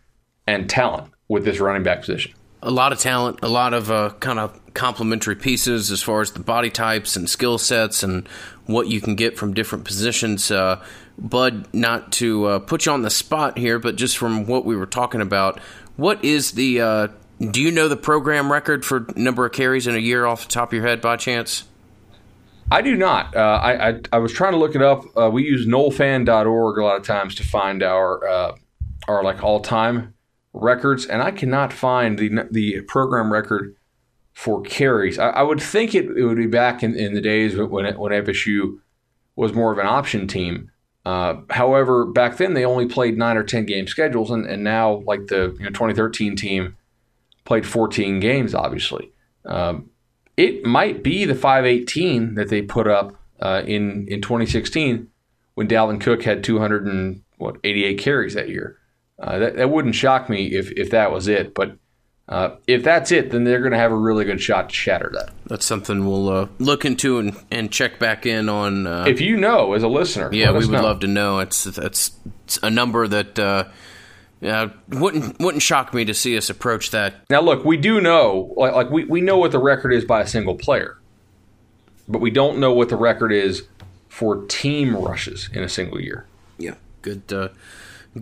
and 0.47 0.68
talent 0.68 1.12
with 1.29 1.45
this 1.45 1.61
running 1.61 1.83
back 1.83 2.01
position. 2.01 2.33
A 2.63 2.71
lot 2.71 2.93
of 2.93 2.99
talent, 2.99 3.39
a 3.43 3.49
lot 3.49 3.73
of 3.73 3.91
uh, 3.91 4.11
kind 4.21 4.39
of 4.39 4.59
complementary 4.75 5.37
pieces 5.37 5.91
as 5.91 6.03
far 6.03 6.21
as 6.21 6.33
the 6.33 6.41
body 6.41 6.71
types 6.71 7.17
and 7.17 7.29
skill 7.29 7.59
sets 7.59 8.03
and 8.03 8.29
what 8.67 8.89
you 8.89 9.01
can 9.01 9.15
get 9.15 9.37
from 9.37 9.55
different 9.55 9.85
positions. 9.85 10.51
Uh, 10.51 10.83
Bud, 11.19 11.67
not 11.73 12.13
to 12.13 12.47
uh, 12.47 12.59
put 12.61 12.87
you 12.87 12.93
on 12.93 13.03
the 13.03 13.11
spot 13.11 13.59
here, 13.59 13.79
but 13.79 13.97
just 13.97 14.17
from 14.17 14.47
what 14.47 14.65
we 14.65 14.77
were 14.77 14.87
talking 14.87 15.21
about, 15.21 15.59
what 15.97 16.25
is 16.25 16.53
the 16.53 16.81
uh, 16.81 17.09
do 17.41 17.61
you 17.61 17.71
know 17.71 17.89
the 17.89 17.97
program 17.97 18.51
record 18.51 18.85
for 18.85 19.07
number 19.17 19.47
of 19.47 19.53
carries 19.53 19.87
in 19.87 19.95
a 19.95 19.99
year 19.99 20.27
off 20.27 20.43
the 20.43 20.49
top 20.49 20.71
of 20.71 20.75
your 20.75 20.87
head 20.87 21.01
by 21.01 21.17
chance? 21.17 21.65
I 22.71 22.83
do 22.83 22.97
not. 22.97 23.35
Uh, 23.35 23.39
I, 23.39 23.89
I, 23.89 24.01
I 24.13 24.19
was 24.19 24.33
trying 24.33 24.53
to 24.53 24.59
look 24.59 24.75
it 24.75 24.83
up. 24.83 25.05
Uh, 25.17 25.31
we 25.31 25.45
use 25.45 25.67
NoleFan.org 25.67 26.79
a 26.79 26.85
lot 26.85 26.97
of 26.97 27.03
times 27.07 27.35
to 27.37 27.45
find 27.45 27.83
our 27.83 28.29
uh, 28.29 28.57
our 29.09 29.25
like 29.25 29.43
all 29.43 29.61
time 29.61 30.15
records, 30.53 31.07
and 31.07 31.23
I 31.23 31.31
cannot 31.31 31.73
find 31.73 32.19
the 32.19 32.47
the 32.51 32.81
program 32.83 33.33
record 33.33 33.75
for 34.33 34.63
carries. 34.63 35.19
I, 35.19 35.31
I 35.31 35.43
would 35.43 35.61
think 35.61 35.95
it, 35.95 36.07
it 36.17 36.25
would 36.25 36.37
be 36.37 36.47
back 36.47 36.83
in, 36.83 36.95
in 36.95 37.15
the 37.15 37.21
days 37.21 37.57
when 37.57 37.87
it, 37.87 37.99
when 37.99 38.13
FSU 38.13 38.79
was 39.35 39.53
more 39.53 39.73
of 39.73 39.79
an 39.79 39.87
option 39.87 40.29
team. 40.29 40.71
Uh, 41.05 41.41
however, 41.51 42.05
back 42.05 42.37
then 42.37 42.55
they 42.55 42.65
only 42.65 42.87
played 42.87 43.17
nine 43.19 43.37
or 43.37 43.43
ten 43.43 43.67
game 43.67 43.87
schedules, 43.87 44.31
and, 44.31 44.47
and 44.47 44.63
now 44.63 45.03
like 45.07 45.27
the 45.27 45.57
you 45.59 45.65
know, 45.65 45.71
2013 45.71 46.37
team 46.37 46.77
played 47.45 47.67
14 47.67 48.21
games, 48.21 48.55
obviously. 48.55 49.11
Um, 49.47 49.91
it 50.37 50.65
might 50.65 51.03
be 51.03 51.25
the 51.25 51.35
518 51.35 52.35
that 52.35 52.49
they 52.49 52.63
put 52.63 52.87
up 52.87 53.17
uh, 53.41 53.63
in, 53.67 54.07
in 54.07 54.21
2016 54.21 55.09
when 55.55 55.67
Dalvin 55.67 56.01
Cook 56.01 56.23
had 56.23 56.45
288 56.45 57.99
carries 57.99 58.35
that 58.35 58.49
year. 58.49 58.79
Uh, 59.21 59.39
that, 59.39 59.57
that 59.57 59.71
wouldn't 59.71 59.95
shock 59.95 60.29
me 60.29 60.47
if, 60.47 60.71
if 60.73 60.91
that 60.91 61.11
was 61.11 61.27
it, 61.27 61.53
but 61.55 61.77
uh, 62.29 62.57
if 62.66 62.85
that's 62.85 63.11
it, 63.11 63.31
then 63.31 63.45
they're 63.45 63.61
going 63.61 63.73
to 63.73 63.79
have 63.79 63.91
a 63.91 63.97
really 63.97 64.25
good 64.25 64.41
shot 64.41 64.69
to 64.69 64.75
shatter 64.75 65.11
that. 65.14 65.31
That's 65.47 65.64
something 65.64 66.07
we'll 66.07 66.29
uh, 66.29 66.49
look 66.59 66.85
into 66.85 67.19
and, 67.19 67.37
and 67.51 67.73
check 67.73 67.99
back 67.99 68.27
in 68.27 68.49
on. 68.49 68.87
Uh, 68.87 69.07
if 69.09 69.21
you 69.21 69.37
know, 69.37 69.73
as 69.73 69.83
a 69.83 69.89
listener, 69.89 70.29
yeah, 70.33 70.51
we 70.51 70.59
would 70.59 70.71
know. 70.71 70.83
love 70.83 71.01
to 71.01 71.07
know. 71.07 71.39
It's 71.39 71.66
it's, 71.66 72.12
it's 72.45 72.59
a 72.62 72.71
number 72.71 73.09
that 73.09 73.39
uh, 73.39 73.64
wouldn't 74.89 75.41
wouldn't 75.41 75.62
shock 75.62 75.95
me 75.95 76.05
to 76.05 76.12
see 76.12 76.37
us 76.37 76.51
approach 76.51 76.91
that. 76.91 77.29
Now, 77.31 77.41
look, 77.41 77.64
we 77.64 77.77
do 77.79 78.01
know, 78.01 78.53
like, 78.57 78.75
like 78.75 78.91
we, 78.91 79.05
we 79.05 79.21
know 79.21 79.39
what 79.39 79.53
the 79.53 79.59
record 79.59 79.93
is 79.93 80.05
by 80.05 80.21
a 80.21 80.27
single 80.27 80.55
player, 80.55 80.99
but 82.07 82.21
we 82.21 82.31
don't 82.31 82.59
know 82.59 82.73
what 82.73 82.89
the 82.91 82.97
record 82.97 83.33
is 83.33 83.66
for 84.09 84.45
team 84.47 84.95
rushes 84.95 85.49
in 85.53 85.62
a 85.62 85.69
single 85.69 86.01
year. 86.01 86.27
Yeah, 86.59 86.75
good, 87.03 87.33
uh, 87.33 87.49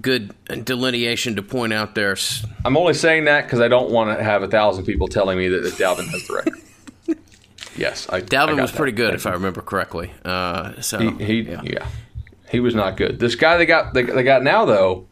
good 0.01 0.35
delineation 0.65 1.37
to 1.37 1.43
point 1.43 1.73
out 1.73 1.95
there. 1.95 2.17
I'm 2.65 2.77
only 2.77 2.95
saying 2.95 3.25
that 3.25 3.45
because 3.45 3.61
I 3.61 3.69
don't 3.69 3.91
want 3.91 4.17
to 4.17 4.23
have 4.23 4.43
a 4.43 4.49
thousand 4.49 4.85
people 4.85 5.09
telling 5.09 5.39
me 5.39 5.49
that, 5.49 5.63
that 5.63 5.75
Dalvin 5.75 6.09
has 6.09 6.27
the 6.27 6.35
record. 6.35 7.19
yes, 7.77 8.09
I, 8.09 8.21
Dalvin 8.21 8.59
I 8.59 8.63
was 8.63 8.73
pretty 8.73 8.93
good, 8.93 9.15
if 9.15 9.27
I 9.27 9.33
remember 9.33 9.63
correctly. 9.63 10.13
Uh, 10.25 10.81
so 10.81 10.99
he, 10.99 11.25
he 11.25 11.41
yeah. 11.43 11.63
yeah. 11.65 11.89
he 12.51 12.61
was 12.61 12.75
not 12.75 12.97
good. 12.97 13.19
This 13.19 13.35
guy 13.35 13.57
they 13.57 13.67
got 13.67 13.95
they, 13.95 14.03
they 14.03 14.23
got 14.23 14.43
now 14.43 14.65
though 14.65 15.07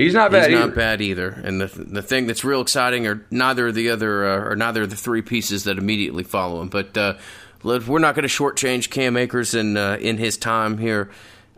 He's 0.00 0.14
not 0.14 0.30
bad. 0.30 0.50
He's 0.50 0.58
either. 0.58 0.68
not 0.68 0.76
bad 0.76 1.00
either. 1.02 1.28
And 1.28 1.60
the 1.60 1.66
the 1.66 2.02
thing 2.02 2.26
that's 2.26 2.44
real 2.44 2.60
exciting 2.60 3.06
are 3.06 3.26
neither 3.30 3.68
of 3.68 3.74
the 3.74 3.90
other 3.90 4.26
uh, 4.26 4.50
or 4.50 4.56
neither 4.56 4.82
of 4.82 4.90
the 4.90 4.96
three 4.96 5.22
pieces 5.22 5.64
that 5.64 5.78
immediately 5.78 6.22
follow 6.22 6.62
him. 6.62 6.68
But 6.68 6.96
uh, 6.96 7.14
we're 7.62 7.98
not 7.98 8.14
going 8.14 8.26
to 8.26 8.28
shortchange 8.28 8.90
Cam 8.90 9.16
Akers 9.16 9.54
in 9.54 9.76
uh, 9.76 9.98
in 10.00 10.16
his 10.18 10.36
time 10.36 10.78
here 10.78 11.10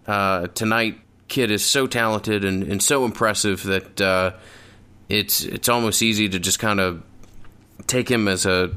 uh, 0.07 0.49
tonight. 0.49 0.99
Kid 1.33 1.51
is 1.51 1.65
so 1.65 1.87
talented 1.87 2.45
and, 2.45 2.63
and 2.63 2.83
so 2.83 3.07
impressive 3.07 3.63
that 3.63 4.01
uh, 4.03 4.33
it's 5.09 5.43
it's 5.43 5.67
almost 5.67 6.03
easy 6.03 6.29
to 6.29 6.39
just 6.39 6.59
kind 6.59 6.79
of 6.79 7.03
take 7.87 8.11
him 8.11 8.29
as 8.29 8.45
a, 8.45 8.71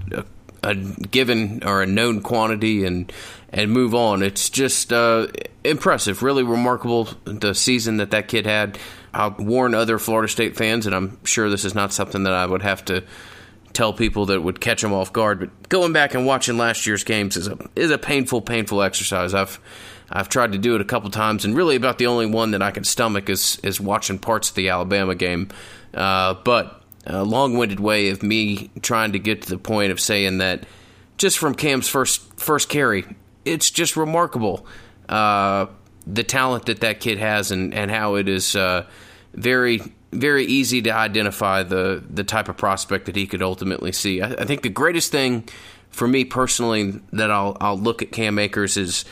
a, 0.64 0.70
a 0.70 0.74
given 0.74 1.62
or 1.66 1.82
a 1.82 1.86
known 1.86 2.22
quantity 2.22 2.86
and 2.86 3.12
and 3.50 3.72
move 3.72 3.94
on. 3.94 4.24
It's 4.24 4.50
just 4.50 4.94
uh, 4.94 5.28
impressive, 5.66 6.24
really 6.24 6.44
remarkable 6.44 7.10
the 7.26 7.54
season 7.54 7.98
that 7.98 8.12
that 8.12 8.30
kid 8.30 8.46
had. 8.46 8.80
I'll 9.14 9.32
warn 9.32 9.76
other 9.76 10.00
Florida 10.00 10.30
State 10.30 10.56
fans, 10.56 10.86
and 10.86 10.96
I'm 10.96 11.24
sure 11.26 11.50
this 11.50 11.66
is 11.66 11.76
not 11.76 11.92
something 11.92 12.24
that 12.24 12.34
I 12.34 12.46
would 12.46 12.62
have 12.62 12.86
to 12.86 13.04
tell 13.74 13.92
people 13.92 14.28
that 14.28 14.42
would 14.42 14.62
catch 14.62 14.82
them 14.82 14.94
off 14.94 15.12
guard. 15.12 15.42
But 15.42 15.68
going 15.68 15.92
back 15.92 16.14
and 16.14 16.26
watching 16.26 16.58
last 16.58 16.88
year's 16.88 17.04
games 17.04 17.36
is 17.36 17.50
a 17.50 17.58
is 17.76 17.92
a 17.92 17.98
painful, 17.98 18.44
painful 18.44 18.82
exercise. 18.82 19.34
I've 19.34 19.60
I've 20.10 20.30
tried 20.30 20.52
to 20.52 20.58
do 20.58 20.76
it 20.76 20.82
a 20.82 20.86
couple 20.86 21.10
times, 21.10 21.46
and 21.46 21.56
really 21.56 21.76
about 21.76 21.98
the 21.98 22.08
only 22.08 22.26
one 22.26 22.52
that 22.52 22.62
I 22.62 22.72
can 22.72 22.84
stomach 22.84 23.30
is 23.30 23.60
is 23.64 23.80
watching 23.80 24.20
parts 24.20 24.50
of 24.50 24.56
the 24.56 24.70
Alabama 24.70 25.16
game. 25.16 25.50
Uh, 25.94 26.36
but 26.44 26.82
a 27.08 27.24
long-winded 27.24 27.80
way 27.80 28.10
of 28.10 28.24
me 28.24 28.70
trying 28.82 29.12
to 29.14 29.20
get 29.20 29.44
to 29.44 29.50
the 29.50 29.58
point 29.58 29.92
of 29.92 30.00
saying 30.00 30.40
that 30.40 30.66
just 31.18 31.38
from 31.38 31.56
Cam's 31.56 31.88
first 31.88 32.22
first 32.40 32.70
carry, 32.70 33.06
it's 33.46 33.72
just 33.72 33.96
remarkable 33.96 34.66
uh, 35.10 35.68
the 36.06 36.24
talent 36.24 36.66
that 36.68 36.82
that 36.82 37.00
kid 37.00 37.18
has 37.18 37.52
and 37.52 37.74
and 37.74 37.92
how 37.92 38.16
it 38.16 38.28
is. 38.28 38.56
Uh, 38.56 38.86
very 39.34 39.82
very 40.12 40.46
easy 40.46 40.82
to 40.82 40.92
identify 40.92 41.64
the 41.64 42.04
the 42.10 42.24
type 42.24 42.50
of 42.50 42.58
prospect 42.58 43.06
that 43.06 43.16
he 43.16 43.28
could 43.28 43.42
ultimately 43.42 43.92
see. 43.92 44.22
I, 44.22 44.30
I 44.34 44.46
think 44.46 44.62
the 44.62 44.70
greatest 44.70 45.12
thing 45.12 45.48
for 45.90 46.08
me 46.08 46.26
personally 46.26 47.00
that 47.14 47.32
I'll 47.32 47.58
I'll 47.60 47.78
look 47.78 48.02
at 48.02 48.12
Cam 48.12 48.40
Akers 48.40 48.78
is 48.78 49.06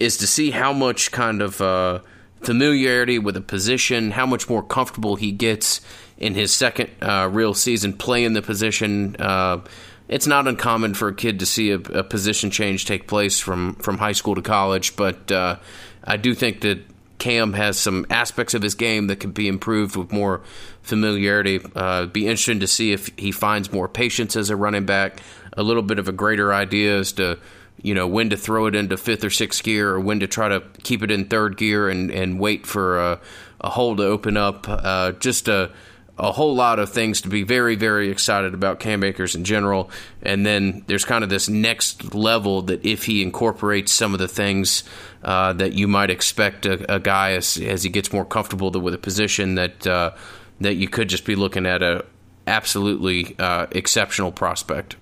is 0.00 0.16
to 0.18 0.26
see 0.26 0.50
how 0.50 0.72
much 0.72 1.12
kind 1.12 1.42
of 1.42 1.60
uh, 1.60 2.00
familiarity 2.42 3.18
with 3.18 3.36
a 3.36 3.40
position, 3.40 4.10
how 4.10 4.26
much 4.26 4.48
more 4.48 4.62
comfortable 4.62 5.16
he 5.16 5.32
gets 5.32 5.80
in 6.18 6.34
his 6.34 6.54
second 6.54 6.90
uh, 7.00 7.28
real 7.30 7.54
season 7.54 7.92
playing 7.92 8.32
the 8.32 8.42
position. 8.42 9.16
Uh, 9.18 9.60
it's 10.08 10.26
not 10.26 10.46
uncommon 10.46 10.94
for 10.94 11.08
a 11.08 11.14
kid 11.14 11.38
to 11.40 11.46
see 11.46 11.70
a, 11.70 11.76
a 11.76 12.04
position 12.04 12.50
change 12.50 12.84
take 12.84 13.06
place 13.06 13.40
from 13.40 13.74
from 13.76 13.98
high 13.98 14.12
school 14.12 14.34
to 14.34 14.42
college. 14.42 14.96
But 14.96 15.30
uh, 15.32 15.56
I 16.04 16.16
do 16.16 16.34
think 16.34 16.60
that 16.62 16.80
Cam 17.18 17.52
has 17.52 17.78
some 17.78 18.04
aspects 18.10 18.52
of 18.52 18.62
his 18.62 18.74
game 18.74 19.06
that 19.06 19.20
could 19.20 19.32
be 19.32 19.46
improved 19.46 19.96
with 19.96 20.12
more 20.12 20.42
familiarity. 20.82 21.60
Uh, 21.74 22.06
be 22.06 22.26
interesting 22.26 22.60
to 22.60 22.66
see 22.66 22.92
if 22.92 23.10
he 23.16 23.30
finds 23.30 23.72
more 23.72 23.88
patience 23.88 24.34
as 24.34 24.50
a 24.50 24.56
running 24.56 24.86
back, 24.86 25.20
a 25.52 25.62
little 25.62 25.84
bit 25.84 26.00
of 26.00 26.08
a 26.08 26.12
greater 26.12 26.52
idea 26.52 26.98
as 26.98 27.12
to 27.12 27.38
you 27.82 27.94
know 27.94 28.06
when 28.06 28.30
to 28.30 28.36
throw 28.36 28.66
it 28.66 28.74
into 28.74 28.96
fifth 28.96 29.24
or 29.24 29.30
sixth 29.30 29.62
gear, 29.62 29.90
or 29.90 30.00
when 30.00 30.20
to 30.20 30.26
try 30.26 30.48
to 30.48 30.62
keep 30.82 31.02
it 31.02 31.10
in 31.10 31.26
third 31.26 31.56
gear 31.56 31.88
and 31.88 32.10
and 32.10 32.38
wait 32.40 32.66
for 32.66 32.98
a, 32.98 33.20
a 33.60 33.70
hole 33.70 33.96
to 33.96 34.04
open 34.04 34.36
up. 34.36 34.66
Uh, 34.68 35.12
just 35.12 35.48
a 35.48 35.70
a 36.18 36.30
whole 36.30 36.54
lot 36.54 36.78
of 36.78 36.90
things 36.92 37.22
to 37.22 37.28
be 37.28 37.42
very, 37.42 37.74
very 37.74 38.10
excited 38.10 38.52
about 38.54 38.78
Cam 38.78 39.02
Akers 39.02 39.34
in 39.34 39.44
general. 39.44 39.90
And 40.22 40.44
then 40.44 40.84
there's 40.86 41.04
kind 41.04 41.24
of 41.24 41.30
this 41.30 41.48
next 41.48 42.14
level 42.14 42.62
that 42.62 42.84
if 42.84 43.04
he 43.04 43.22
incorporates 43.22 43.92
some 43.92 44.12
of 44.12 44.20
the 44.20 44.28
things 44.28 44.84
uh, 45.24 45.54
that 45.54 45.72
you 45.72 45.88
might 45.88 46.10
expect 46.10 46.66
a, 46.66 46.94
a, 46.94 47.00
guy 47.00 47.32
as, 47.32 47.56
as 47.56 47.82
he 47.82 47.90
gets 47.90 48.12
more 48.12 48.24
comfortable 48.24 48.70
with 48.70 48.94
a 48.94 48.98
position 48.98 49.54
that 49.54 49.86
uh, 49.86 50.12
that 50.60 50.74
you 50.74 50.86
could 50.86 51.08
just 51.08 51.24
be 51.24 51.34
looking 51.34 51.66
at 51.66 51.82
a 51.82 52.04
absolutely 52.46 53.34
uh, 53.38 53.66
exceptional 53.72 54.30
prospect. 54.30 54.96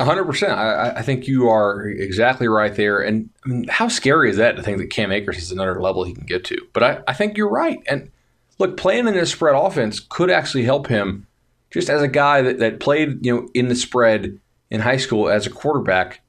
100%. 0.00 0.48
I, 0.48 0.90
I, 0.98 1.02
think 1.02 1.28
you 1.28 1.48
are 1.48 1.86
exactly 1.86 2.48
right 2.48 2.74
there. 2.74 3.00
And 3.00 3.28
I 3.44 3.48
mean, 3.48 3.68
how 3.68 3.88
scary 3.88 4.30
is 4.30 4.38
that 4.38 4.56
to 4.56 4.62
think 4.62 4.78
that 4.78 4.88
Cam 4.88 5.12
Akers 5.12 5.36
is 5.36 5.52
another 5.52 5.80
level 5.80 6.04
he 6.04 6.14
can 6.14 6.24
get 6.24 6.44
to? 6.46 6.56
But 6.72 6.82
I, 6.82 7.02
I 7.06 7.12
think 7.12 7.36
you're 7.36 7.50
right. 7.50 7.82
And 7.86 8.10
look, 8.58 8.76
playing 8.76 9.08
in 9.08 9.14
this 9.14 9.30
spread 9.30 9.54
offense 9.54 10.00
could 10.00 10.30
actually 10.30 10.64
help 10.64 10.86
him 10.86 11.26
just 11.70 11.90
as 11.90 12.02
a 12.02 12.08
guy 12.08 12.40
that, 12.42 12.58
that 12.58 12.80
played 12.80 13.24
you 13.24 13.34
know 13.34 13.48
in 13.54 13.68
the 13.68 13.74
spread 13.74 14.38
in 14.70 14.80
high 14.80 14.96
school 14.96 15.28
as 15.28 15.46
a 15.46 15.50
quarterback. 15.50 16.22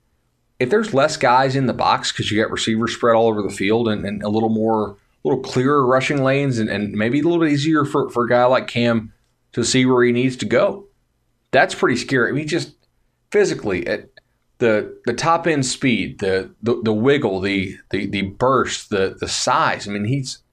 If 0.59 0.69
there's 0.69 0.93
less 0.93 1.17
guys 1.17 1.55
in 1.55 1.65
the 1.65 1.73
box 1.73 2.11
because 2.11 2.31
you 2.31 2.41
got 2.41 2.51
receivers 2.51 2.93
spread 2.93 3.15
all 3.15 3.27
over 3.27 3.41
the 3.41 3.49
field 3.49 3.87
and, 3.87 4.05
and 4.05 4.21
a 4.21 4.29
little 4.29 4.49
more 4.49 4.97
a 5.23 5.27
little 5.27 5.43
clearer 5.43 5.85
rushing 5.85 6.23
lanes 6.23 6.59
and, 6.59 6.69
and 6.69 6.93
maybe 6.93 7.19
a 7.19 7.23
little 7.23 7.39
bit 7.39 7.51
easier 7.51 7.85
for, 7.85 8.09
for 8.09 8.25
a 8.25 8.29
guy 8.29 8.43
like 8.45 8.67
Cam 8.67 9.13
to 9.53 9.63
see 9.63 9.85
where 9.85 10.03
he 10.03 10.11
needs 10.11 10.35
to 10.37 10.45
go. 10.45 10.87
That's 11.51 11.75
pretty 11.75 11.97
scary. 11.97 12.29
I 12.29 12.33
mean, 12.33 12.47
just 12.47 12.73
physically, 13.31 13.87
at 13.87 14.09
the 14.59 14.99
the 15.05 15.13
top 15.13 15.47
end 15.47 15.65
speed, 15.65 16.19
the 16.19 16.51
the, 16.61 16.81
the 16.83 16.93
wiggle, 16.93 17.39
the, 17.39 17.77
the 17.89 18.05
the 18.05 18.21
burst, 18.21 18.89
the 18.89 19.17
the 19.19 19.27
size. 19.27 19.87
I 19.87 19.91
mean, 19.91 20.05
he's 20.05 20.43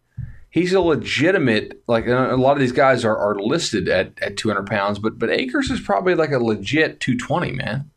he's 0.51 0.73
a 0.73 0.81
legitimate 0.81 1.83
like 1.87 2.07
a 2.07 2.37
lot 2.37 2.53
of 2.53 2.61
these 2.61 2.73
guys 2.73 3.05
are, 3.05 3.17
are 3.17 3.39
listed 3.39 3.89
at, 3.89 4.13
at 4.21 4.37
200 4.37 4.67
pounds, 4.67 4.99
but 4.99 5.19
but 5.19 5.31
Akers 5.31 5.71
is 5.71 5.81
probably 5.81 6.15
like 6.15 6.33
a 6.33 6.39
legit 6.39 7.01
220 7.01 7.53
man, 7.53 7.91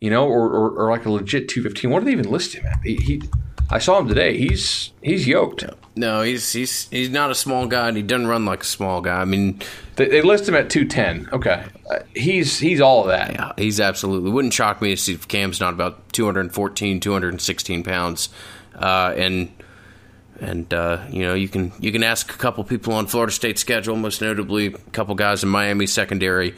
you 0.00 0.10
know, 0.10 0.26
or, 0.26 0.48
or, 0.48 0.70
or 0.70 0.90
like 0.90 1.04
a 1.06 1.10
legit 1.10 1.48
215. 1.48 1.90
What 1.90 2.00
do 2.00 2.06
they 2.06 2.12
even 2.12 2.30
list 2.30 2.54
him 2.54 2.66
at? 2.66 2.78
He, 2.84 2.96
he 2.96 3.22
I 3.72 3.78
saw 3.78 3.98
him 3.98 4.06
today. 4.06 4.36
He's 4.36 4.92
he's 5.00 5.26
yoked. 5.26 5.64
No, 5.96 6.20
he's 6.20 6.52
he's 6.52 6.90
he's 6.90 7.08
not 7.08 7.30
a 7.30 7.34
small 7.34 7.66
guy. 7.66 7.88
and 7.88 7.96
He 7.96 8.02
doesn't 8.02 8.26
run 8.26 8.44
like 8.44 8.62
a 8.62 8.66
small 8.66 9.00
guy. 9.00 9.18
I 9.20 9.24
mean, 9.24 9.60
they, 9.96 10.08
they 10.08 10.20
list 10.20 10.46
him 10.46 10.54
at 10.54 10.68
two 10.68 10.84
ten. 10.84 11.26
Okay, 11.32 11.64
uh, 11.90 12.00
he's 12.14 12.58
he's 12.58 12.82
all 12.82 13.00
of 13.00 13.06
that. 13.08 13.32
Yeah, 13.32 13.52
he's 13.56 13.80
absolutely. 13.80 14.30
Wouldn't 14.30 14.52
shock 14.52 14.82
me 14.82 14.90
to 14.90 14.96
see 14.98 15.14
if 15.14 15.26
Cam's 15.26 15.58
not 15.58 15.72
about 15.72 16.12
214, 16.12 17.00
216 17.00 17.82
pounds, 17.82 18.28
uh, 18.74 19.14
and 19.16 19.50
and 20.38 20.72
uh, 20.74 21.02
you 21.08 21.22
know 21.22 21.32
you 21.32 21.48
can 21.48 21.72
you 21.80 21.92
can 21.92 22.02
ask 22.02 22.34
a 22.34 22.36
couple 22.36 22.62
people 22.64 22.92
on 22.92 23.06
Florida 23.06 23.32
State 23.32 23.58
schedule, 23.58 23.96
most 23.96 24.20
notably 24.20 24.66
a 24.66 24.78
couple 24.90 25.14
guys 25.14 25.42
in 25.42 25.48
Miami 25.48 25.86
secondary 25.86 26.54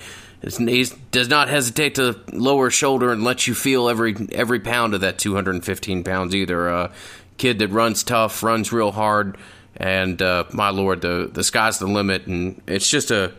he 0.51 0.87
does 1.11 1.29
not 1.29 1.49
hesitate 1.49 1.95
to 1.97 2.21
lower 2.33 2.71
shoulder 2.71 3.13
and 3.13 3.25
let 3.25 3.47
you 3.47 3.55
feel 3.55 3.89
every 3.89 4.15
every 4.33 4.61
pound 4.61 4.95
of 4.95 5.01
that 5.01 5.19
215 5.19 6.05
pounds 6.05 6.35
either. 6.35 6.69
A 6.69 6.77
uh, 6.77 6.93
kid 7.37 7.59
that 7.61 7.69
runs 7.69 8.03
tough, 8.05 8.43
runs 8.43 8.73
real 8.73 8.93
hard, 8.93 9.37
and 9.77 10.21
uh, 10.21 10.45
my 10.53 10.71
lord, 10.71 11.01
the 11.01 11.31
the 11.33 11.45
sky's 11.45 11.79
the 11.79 11.87
limit. 11.87 12.27
And 12.27 12.61
it's 12.67 12.89
just 12.89 13.11
a 13.11 13.33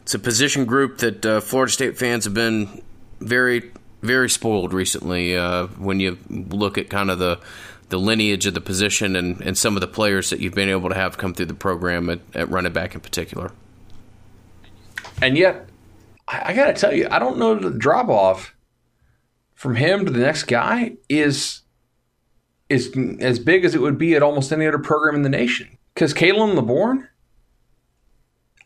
it's 0.00 0.14
a 0.14 0.18
position 0.18 0.64
group 0.64 0.98
that 0.98 1.24
uh, 1.24 1.40
Florida 1.40 1.72
State 1.72 1.98
fans 1.98 2.24
have 2.24 2.34
been 2.34 2.82
very 3.20 3.70
very 4.02 4.28
spoiled 4.28 4.72
recently. 4.72 5.36
Uh, 5.36 5.66
when 5.78 6.00
you 6.00 6.18
look 6.28 6.78
at 6.78 6.90
kind 6.90 7.10
of 7.10 7.18
the 7.18 7.40
the 7.88 7.98
lineage 7.98 8.44
of 8.44 8.54
the 8.54 8.60
position 8.60 9.16
and, 9.16 9.40
and 9.40 9.56
some 9.56 9.74
of 9.76 9.80
the 9.80 9.88
players 9.88 10.30
that 10.30 10.40
you've 10.40 10.54
been 10.54 10.68
able 10.68 10.90
to 10.90 10.94
have 10.94 11.16
come 11.16 11.32
through 11.32 11.46
the 11.46 11.54
program 11.54 12.10
at, 12.10 12.20
at 12.34 12.50
running 12.50 12.72
back 12.72 12.94
in 12.94 13.00
particular. 13.00 13.50
And 15.22 15.36
yet, 15.36 15.67
I, 16.28 16.50
I 16.50 16.54
got 16.54 16.66
to 16.66 16.74
tell 16.74 16.94
you, 16.94 17.08
I 17.10 17.18
don't 17.18 17.38
know 17.38 17.54
the 17.54 17.70
drop 17.70 18.08
off 18.08 18.54
from 19.54 19.74
him 19.74 20.04
to 20.04 20.12
the 20.12 20.20
next 20.20 20.44
guy 20.44 20.96
is 21.08 21.62
is 22.68 22.94
as 23.20 23.38
big 23.38 23.64
as 23.64 23.74
it 23.74 23.80
would 23.80 23.98
be 23.98 24.14
at 24.14 24.22
almost 24.22 24.52
any 24.52 24.66
other 24.66 24.78
program 24.78 25.16
in 25.16 25.22
the 25.22 25.28
nation. 25.28 25.78
Because 25.94 26.12
Khalan 26.12 26.54
Laborn, 26.54 27.08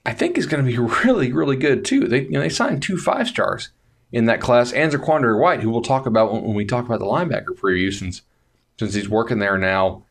I 0.04 0.12
think 0.12 0.36
is 0.36 0.46
going 0.46 0.64
to 0.64 0.70
be 0.70 0.76
really, 1.04 1.32
really 1.32 1.56
good 1.56 1.84
too. 1.84 2.08
They 2.08 2.22
you 2.22 2.32
know 2.32 2.40
they 2.40 2.48
signed 2.48 2.82
two 2.82 2.98
five 2.98 3.28
stars 3.28 3.70
in 4.10 4.26
that 4.26 4.40
class, 4.40 4.72
and 4.72 4.92
Zaquandre 4.92 5.40
White, 5.40 5.60
who 5.60 5.70
we'll 5.70 5.80
talk 5.80 6.04
about 6.04 6.32
when, 6.32 6.54
we 6.54 6.66
talk 6.66 6.84
about 6.84 6.98
the 6.98 7.06
linebacker 7.06 7.56
preview, 7.56 7.92
since 7.92 8.22
since 8.78 8.94
he's 8.94 9.08
working 9.08 9.38
there 9.38 9.56
now 9.56 10.04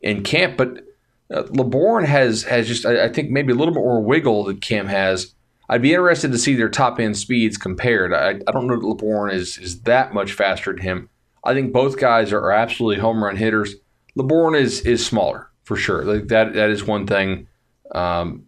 in 0.00 0.24
camp. 0.24 0.56
But 0.56 0.84
uh, 1.32 1.42
Laborn 1.50 2.06
has 2.06 2.44
has 2.44 2.66
just 2.66 2.84
I, 2.84 3.04
I, 3.04 3.08
think 3.08 3.30
maybe 3.30 3.52
a 3.52 3.56
little 3.56 3.72
bit 3.72 3.80
more 3.80 4.02
wiggle 4.02 4.44
that 4.44 4.60
Cam 4.60 4.88
has 4.88 5.34
I'd 5.68 5.82
be 5.82 5.94
interested 5.94 6.32
to 6.32 6.38
see 6.38 6.54
their 6.54 6.68
top 6.68 7.00
end 7.00 7.16
speeds 7.16 7.56
compared. 7.56 8.12
I, 8.12 8.40
I 8.46 8.52
don't 8.52 8.66
know 8.66 8.78
that 8.78 8.86
Laborn 8.86 9.30
is 9.30 9.58
is 9.58 9.82
that 9.82 10.12
much 10.12 10.32
faster 10.32 10.72
than 10.72 10.82
him. 10.82 11.10
I 11.44 11.54
think 11.54 11.72
both 11.72 11.98
guys 11.98 12.32
are, 12.32 12.50
absolutely 12.50 13.00
home 13.00 13.22
run 13.22 13.36
hitters. 13.36 13.74
Laborn 14.14 14.54
is 14.54 14.80
is 14.82 15.04
smaller 15.04 15.50
for 15.64 15.76
sure. 15.76 16.04
Like 16.04 16.28
that 16.28 16.54
that 16.54 16.70
is 16.70 16.84
one 16.84 17.06
thing. 17.06 17.48
Um, 17.94 18.46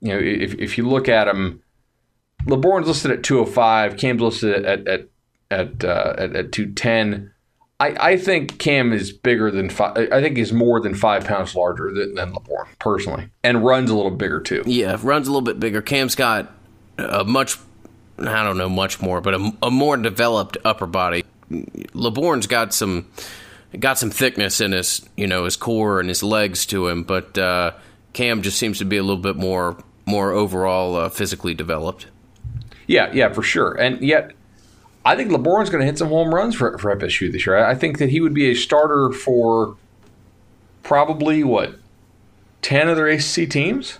you 0.00 0.08
know, 0.08 0.18
if 0.18 0.54
if 0.54 0.78
you 0.78 0.88
look 0.88 1.08
at 1.08 1.28
him, 1.28 1.62
Laborn's 2.46 2.88
listed 2.88 3.10
at 3.10 3.22
205. 3.22 3.96
Cam's 3.96 4.22
listed 4.22 4.64
at 4.64 4.88
at 4.88 5.08
at 5.50 5.84
uh, 5.84 6.14
at, 6.18 6.36
at 6.36 6.52
210. 6.52 7.32
I, 7.80 8.10
I 8.12 8.16
think 8.18 8.58
Cam 8.58 8.92
is 8.92 9.10
bigger 9.10 9.50
than 9.50 9.70
five. 9.70 9.96
I 10.12 10.20
think 10.20 10.36
he's 10.36 10.52
more 10.52 10.80
than 10.80 10.94
five 10.94 11.24
pounds 11.24 11.56
larger 11.56 11.90
than, 11.92 12.14
than 12.14 12.34
Laborn 12.34 12.68
personally, 12.78 13.30
and 13.42 13.64
runs 13.64 13.90
a 13.90 13.96
little 13.96 14.10
bigger 14.10 14.38
too. 14.40 14.62
Yeah, 14.66 14.98
runs 15.02 15.26
a 15.26 15.30
little 15.30 15.40
bit 15.40 15.58
bigger. 15.58 15.80
Cam's 15.80 16.14
got 16.14 16.52
a 16.98 17.24
much, 17.24 17.56
I 18.18 18.44
don't 18.44 18.58
know, 18.58 18.68
much 18.68 19.00
more, 19.00 19.22
but 19.22 19.34
a, 19.34 19.52
a 19.62 19.70
more 19.70 19.96
developed 19.96 20.58
upper 20.62 20.86
body. 20.86 21.24
Laborn's 21.94 22.46
got 22.46 22.74
some 22.74 23.06
got 23.78 23.98
some 23.98 24.10
thickness 24.10 24.60
in 24.60 24.72
his 24.72 25.08
you 25.16 25.26
know 25.26 25.44
his 25.44 25.56
core 25.56 26.00
and 26.00 26.08
his 26.08 26.22
legs 26.22 26.66
to 26.66 26.86
him, 26.86 27.02
but 27.02 27.38
uh, 27.38 27.72
Cam 28.12 28.42
just 28.42 28.58
seems 28.58 28.78
to 28.78 28.84
be 28.84 28.98
a 28.98 29.02
little 29.02 29.22
bit 29.22 29.36
more 29.36 29.82
more 30.04 30.32
overall 30.32 30.96
uh, 30.96 31.08
physically 31.08 31.54
developed. 31.54 32.06
Yeah, 32.86 33.10
yeah, 33.14 33.32
for 33.32 33.42
sure. 33.42 33.72
And 33.74 34.02
yet 34.02 34.32
I 35.04 35.16
think 35.16 35.30
Laborn's 35.32 35.70
going 35.70 35.80
to 35.80 35.86
hit 35.86 35.98
some 35.98 36.08
home 36.08 36.34
runs 36.34 36.54
for, 36.54 36.76
for 36.78 36.94
FSU 36.94 37.32
this 37.32 37.46
year. 37.46 37.64
I 37.64 37.74
think 37.74 37.98
that 37.98 38.10
he 38.10 38.20
would 38.20 38.34
be 38.34 38.50
a 38.50 38.54
starter 38.54 39.10
for 39.12 39.76
probably 40.82 41.42
what 41.42 41.76
ten 42.62 42.88
other 42.88 43.08
ACC 43.08 43.48
teams. 43.48 43.98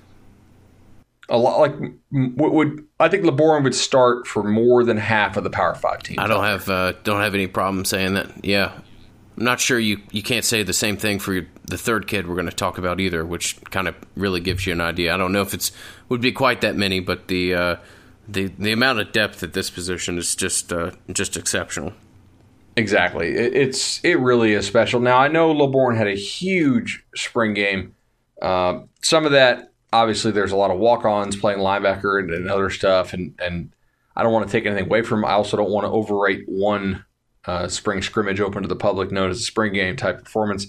A 1.29 1.39
lot 1.39 1.61
like 1.61 1.75
would, 2.11 2.53
would 2.53 2.87
I 2.99 3.09
think 3.09 3.25
Laborn 3.25 3.63
would 3.63 3.75
start 3.75 4.27
for 4.27 4.43
more 4.43 4.85
than 4.85 4.97
half 4.97 5.37
of 5.37 5.45
the 5.45 5.51
Power 5.51 5.75
Five 5.75 6.03
teams. 6.03 6.19
I 6.19 6.27
don't 6.27 6.45
have 6.45 6.69
uh, 6.69 6.93
don't 7.05 7.21
have 7.21 7.35
any 7.35 7.47
problem 7.47 7.85
saying 7.85 8.15
that. 8.15 8.45
Yeah, 8.45 8.73
I'm 9.39 9.45
not 9.45 9.61
sure 9.61 9.79
you 9.79 10.01
you 10.11 10.23
can't 10.23 10.45
say 10.45 10.63
the 10.63 10.73
same 10.73 10.97
thing 10.97 11.19
for 11.19 11.47
the 11.65 11.79
third 11.79 12.09
kid 12.09 12.29
we're 12.29 12.35
going 12.35 12.51
to 12.51 12.55
talk 12.55 12.79
about 12.79 13.01
either, 13.01 13.25
which 13.25 13.59
kind 13.67 13.89
of 13.89 13.95
really 14.17 14.41
gives 14.41 14.67
you 14.67 14.73
an 14.73 14.81
idea. 14.81 15.15
I 15.15 15.17
don't 15.17 15.33
know 15.33 15.43
if 15.43 15.55
it's 15.55 15.73
would 16.09 16.21
be 16.21 16.33
quite 16.33 16.61
that 16.61 16.77
many, 16.77 17.01
but 17.01 17.29
the 17.29 17.55
uh, 17.55 17.77
the 18.29 18.47
the 18.59 18.73
amount 18.73 19.01
of 19.01 19.13
depth 19.13 19.43
at 19.43 19.53
this 19.53 19.71
position 19.71 20.19
is 20.19 20.35
just 20.35 20.73
uh, 20.73 20.93
just 21.13 21.37
exceptional. 21.37 21.93
Exactly, 22.77 23.35
it, 23.35 23.55
it's 23.55 24.03
it 24.05 24.19
really 24.21 24.53
is 24.53 24.67
special. 24.67 25.01
Now 25.01 25.19
I 25.19 25.29
know 25.29 25.53
Laborn 25.53 25.97
had 25.97 26.07
a 26.07 26.15
huge 26.15 27.05
spring 27.15 27.55
game. 27.55 27.95
Uh, 28.41 28.81
some 29.03 29.27
of 29.27 29.33
that, 29.33 29.73
obviously, 29.93 30.31
there's 30.31 30.53
a 30.53 30.57
lot 30.57 30.71
of 30.71 30.79
walk-ons 30.79 31.37
playing 31.37 31.59
linebacker 31.59 32.19
and, 32.19 32.31
and, 32.31 32.51
other 32.51 32.71
stuff, 32.71 33.13
and 33.13 33.35
and 33.43 33.75
I 34.17 34.23
don't 34.23 34.33
want 34.33 34.47
to 34.47 34.53
take 34.53 34.67
anything 34.67 34.87
away 34.87 35.03
from 35.03 35.21
him. 35.21 35.25
I 35.27 35.33
also 35.33 35.57
don't 35.57 35.71
want 35.71 35.85
to 35.85 35.91
overrate 35.91 36.45
one 36.47 37.05
uh, 37.45 37.69
spring 37.69 38.03
scrimmage 38.03 38.41
open 38.41 38.63
to 38.63 38.69
the 38.69 38.77
public, 38.77 39.11
known 39.11 39.31
as 39.31 39.41
a 39.41 39.45
spring 39.45 39.73
game 39.73 39.97
type 39.97 40.23
performance. 40.23 40.67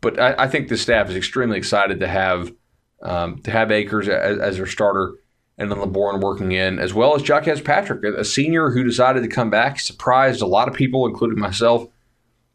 But 0.00 0.20
I, 0.20 0.34
I 0.38 0.48
think 0.48 0.68
the 0.68 0.76
staff 0.76 1.08
is 1.08 1.16
extremely 1.16 1.58
excited 1.58 2.00
to 2.00 2.08
have 2.08 2.52
um, 3.02 3.38
to 3.42 3.50
have 3.50 3.70
Akers 3.70 4.08
as, 4.08 4.38
as 4.38 4.56
their 4.56 4.66
starter 4.66 5.14
and 5.58 5.70
then 5.70 5.80
Laborn 5.80 6.20
working 6.20 6.52
in, 6.52 6.78
as 6.78 6.92
well 6.92 7.14
as 7.14 7.22
Jacques 7.22 7.64
Patrick, 7.64 8.04
a 8.04 8.24
senior 8.24 8.70
who 8.70 8.84
decided 8.84 9.22
to 9.22 9.28
come 9.28 9.50
back. 9.50 9.80
surprised 9.80 10.42
a 10.42 10.46
lot 10.46 10.68
of 10.68 10.74
people, 10.74 11.06
including 11.06 11.38
myself, 11.38 11.88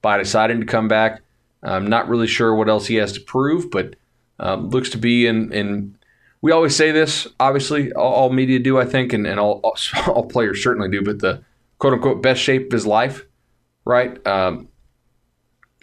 by 0.01 0.17
deciding 0.17 0.59
to 0.59 0.65
come 0.65 0.87
back. 0.87 1.21
I'm 1.63 1.87
not 1.87 2.09
really 2.09 2.27
sure 2.27 2.55
what 2.55 2.69
else 2.69 2.87
he 2.87 2.95
has 2.95 3.11
to 3.13 3.21
prove, 3.21 3.71
but 3.71 3.95
um, 4.39 4.69
looks 4.69 4.89
to 4.91 4.97
be 4.97 5.27
in, 5.27 5.51
in 5.51 5.97
we 6.41 6.51
always 6.51 6.75
say 6.75 6.91
this. 6.91 7.27
Obviously, 7.39 7.91
all, 7.93 8.13
all 8.13 8.29
media 8.31 8.59
do, 8.59 8.79
I 8.79 8.85
think, 8.85 9.13
and, 9.13 9.27
and 9.27 9.39
all, 9.39 9.61
all 10.07 10.25
players 10.29 10.63
certainly 10.63 10.89
do. 10.89 11.03
But 11.03 11.19
the 11.19 11.43
quote 11.77 11.93
unquote 11.93 12.21
best 12.21 12.41
shape 12.41 12.67
of 12.67 12.71
his 12.71 12.85
life, 12.85 13.25
right? 13.85 14.25
Um, 14.25 14.69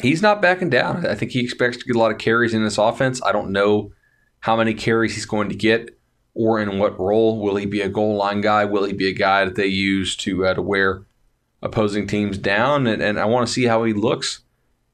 he's 0.00 0.22
not 0.22 0.42
backing 0.42 0.70
down. 0.70 1.06
I 1.06 1.14
think 1.14 1.32
he 1.32 1.40
expects 1.40 1.76
to 1.78 1.84
get 1.84 1.96
a 1.96 1.98
lot 1.98 2.10
of 2.10 2.18
carries 2.18 2.54
in 2.54 2.64
this 2.64 2.78
offense. 2.78 3.20
I 3.24 3.32
don't 3.32 3.50
know 3.50 3.92
how 4.40 4.56
many 4.56 4.74
carries 4.74 5.14
he's 5.14 5.26
going 5.26 5.48
to 5.48 5.56
get 5.56 5.97
or 6.38 6.60
in 6.60 6.78
what 6.78 6.98
role. 6.98 7.40
Will 7.40 7.56
he 7.56 7.66
be 7.66 7.82
a 7.82 7.88
goal 7.88 8.14
line 8.14 8.40
guy? 8.40 8.64
Will 8.64 8.84
he 8.84 8.92
be 8.92 9.08
a 9.08 9.12
guy 9.12 9.44
that 9.44 9.56
they 9.56 9.66
use 9.66 10.16
to 10.18 10.46
uh, 10.46 10.54
to 10.54 10.62
wear 10.62 11.02
opposing 11.60 12.06
teams 12.06 12.38
down? 12.38 12.86
And, 12.86 13.02
and 13.02 13.18
I 13.18 13.24
want 13.26 13.46
to 13.46 13.52
see 13.52 13.64
how 13.64 13.82
he 13.82 13.92
looks 13.92 14.40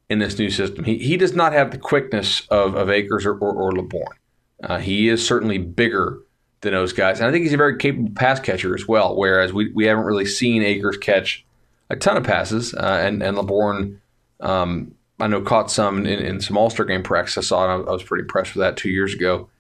in 0.09 0.19
this 0.19 0.39
new 0.39 0.51
system. 0.51 0.85
He, 0.85 0.97
he 0.99 1.19
does 1.19 1.35
not 1.35 1.53
have 1.53 1.71
the 1.71 1.79
quickness 1.79 2.47
of, 2.49 2.75
of 2.75 2.89
Akers 2.89 3.27
or, 3.27 3.37
or, 3.39 3.53
or 3.55 3.73
Laborn. 3.73 4.17
Uh, 4.63 4.79
he 4.79 5.09
is 5.09 5.25
certainly 5.25 5.59
bigger 5.59 6.19
than 6.63 6.73
those 6.73 6.95
guys. 6.95 7.21
And 7.21 7.29
I 7.29 7.31
think 7.31 7.43
he's 7.43 7.53
a 7.53 7.59
very 7.59 7.77
capable 7.77 8.13
pass 8.15 8.41
catcher 8.41 8.75
as 8.75 8.89
well, 8.89 9.15
whereas 9.15 9.53
we, 9.53 9.71
we 9.73 9.85
haven't 9.85 10.05
really 10.05 10.25
seen 10.25 10.63
Akers 10.63 10.97
catch 10.97 11.45
a 11.91 11.97
ton 11.97 12.17
of 12.17 12.25
passes. 12.25 12.73
Uh, 12.73 13.03
and, 13.05 13.23
and 13.23 13.37
Laborn, 13.37 14.01
um, 14.41 14.95
I 15.21 15.27
know, 15.27 15.43
caught 15.43 15.71
some 15.71 16.07
in, 16.07 16.21
in 16.21 16.41
some 16.41 16.57
All 16.57 16.71
Star 16.71 16.87
game 16.87 17.03
practice 17.03 17.37
I 17.37 17.43
saw, 17.43 17.65
and 17.65 17.87
I, 17.87 17.91
I, 17.91 17.93
was 17.93 18.03
pretty 18.03 18.23
impressed 18.23 18.55
with 18.55 18.63
that 18.63 18.79
two 18.79 18.89
years 18.89 19.13
ago 19.13 19.51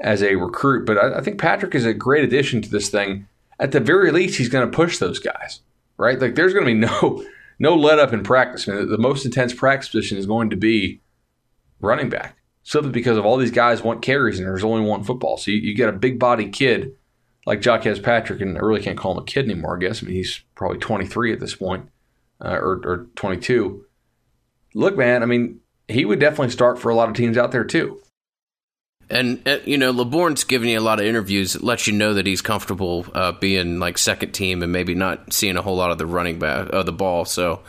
as 0.00 0.22
a 0.22 0.34
recruit. 0.34 0.86
But 0.86 0.98
I, 0.98 1.18
I 1.18 1.20
think 1.20 1.38
Patrick 1.38 1.74
is 1.74 1.84
a 1.84 1.94
great 1.94 2.24
addition 2.24 2.62
to 2.62 2.70
this 2.70 2.88
thing. 2.88 3.28
At 3.58 3.72
the 3.72 3.80
very 3.80 4.10
least, 4.10 4.38
he's 4.38 4.48
going 4.48 4.68
to 4.68 4.76
push 4.76 4.98
those 4.98 5.18
guys, 5.18 5.60
right? 5.96 6.18
Like 6.18 6.34
there's 6.34 6.52
going 6.52 6.66
to 6.66 6.72
be 6.72 6.78
no 6.78 7.24
no 7.58 7.76
let 7.76 7.98
up 7.98 8.12
in 8.12 8.22
practice. 8.22 8.68
I 8.68 8.72
mean, 8.72 8.88
the 8.88 8.98
most 8.98 9.24
intense 9.24 9.54
practice 9.54 9.88
position 9.88 10.18
is 10.18 10.26
going 10.26 10.50
to 10.50 10.56
be 10.56 11.00
running 11.80 12.08
back 12.08 12.36
simply 12.62 12.90
because 12.90 13.18
of 13.18 13.26
all 13.26 13.36
these 13.36 13.50
guys 13.50 13.82
want 13.82 14.02
carries 14.02 14.38
and 14.38 14.48
there's 14.48 14.64
only 14.64 14.88
one 14.88 15.04
football. 15.04 15.36
So 15.36 15.50
you, 15.50 15.58
you 15.58 15.74
get 15.74 15.88
a 15.88 15.92
big 15.92 16.18
body 16.18 16.48
kid 16.48 16.96
like 17.46 17.62
Jacques 17.62 18.02
Patrick, 18.02 18.40
and 18.40 18.56
I 18.56 18.60
really 18.60 18.80
can't 18.80 18.98
call 18.98 19.12
him 19.12 19.18
a 19.18 19.24
kid 19.24 19.44
anymore, 19.44 19.76
I 19.76 19.80
guess. 19.80 20.02
I 20.02 20.06
mean, 20.06 20.16
he's 20.16 20.40
probably 20.54 20.78
23 20.78 21.32
at 21.32 21.40
this 21.40 21.54
point, 21.54 21.88
uh, 22.40 22.56
or, 22.56 22.80
or 22.84 23.06
22. 23.16 23.84
Look, 24.74 24.96
man, 24.96 25.22
I 25.22 25.26
mean, 25.26 25.60
he 25.86 26.04
would 26.04 26.20
definitely 26.20 26.50
start 26.50 26.78
for 26.78 26.88
a 26.88 26.94
lot 26.94 27.08
of 27.08 27.14
teams 27.14 27.36
out 27.36 27.52
there, 27.52 27.64
too. 27.64 28.00
And 29.10 29.46
uh, 29.46 29.58
you 29.64 29.76
know, 29.76 29.90
Laborn's 29.90 30.44
given 30.44 30.68
you 30.68 30.78
a 30.78 30.80
lot 30.80 30.98
of 30.98 31.06
interviews. 31.06 31.54
It 31.54 31.62
lets 31.62 31.86
you 31.86 31.92
know 31.92 32.14
that 32.14 32.26
he's 32.26 32.40
comfortable 32.40 33.06
uh, 33.14 33.32
being 33.32 33.78
like 33.78 33.98
second 33.98 34.32
team 34.32 34.62
and 34.62 34.72
maybe 34.72 34.94
not 34.94 35.32
seeing 35.32 35.56
a 35.56 35.62
whole 35.62 35.76
lot 35.76 35.90
of 35.90 35.98
the 35.98 36.06
running 36.06 36.38
back 36.38 36.70
of 36.72 36.86
the 36.86 36.92
ball. 36.92 37.24
So 37.24 37.60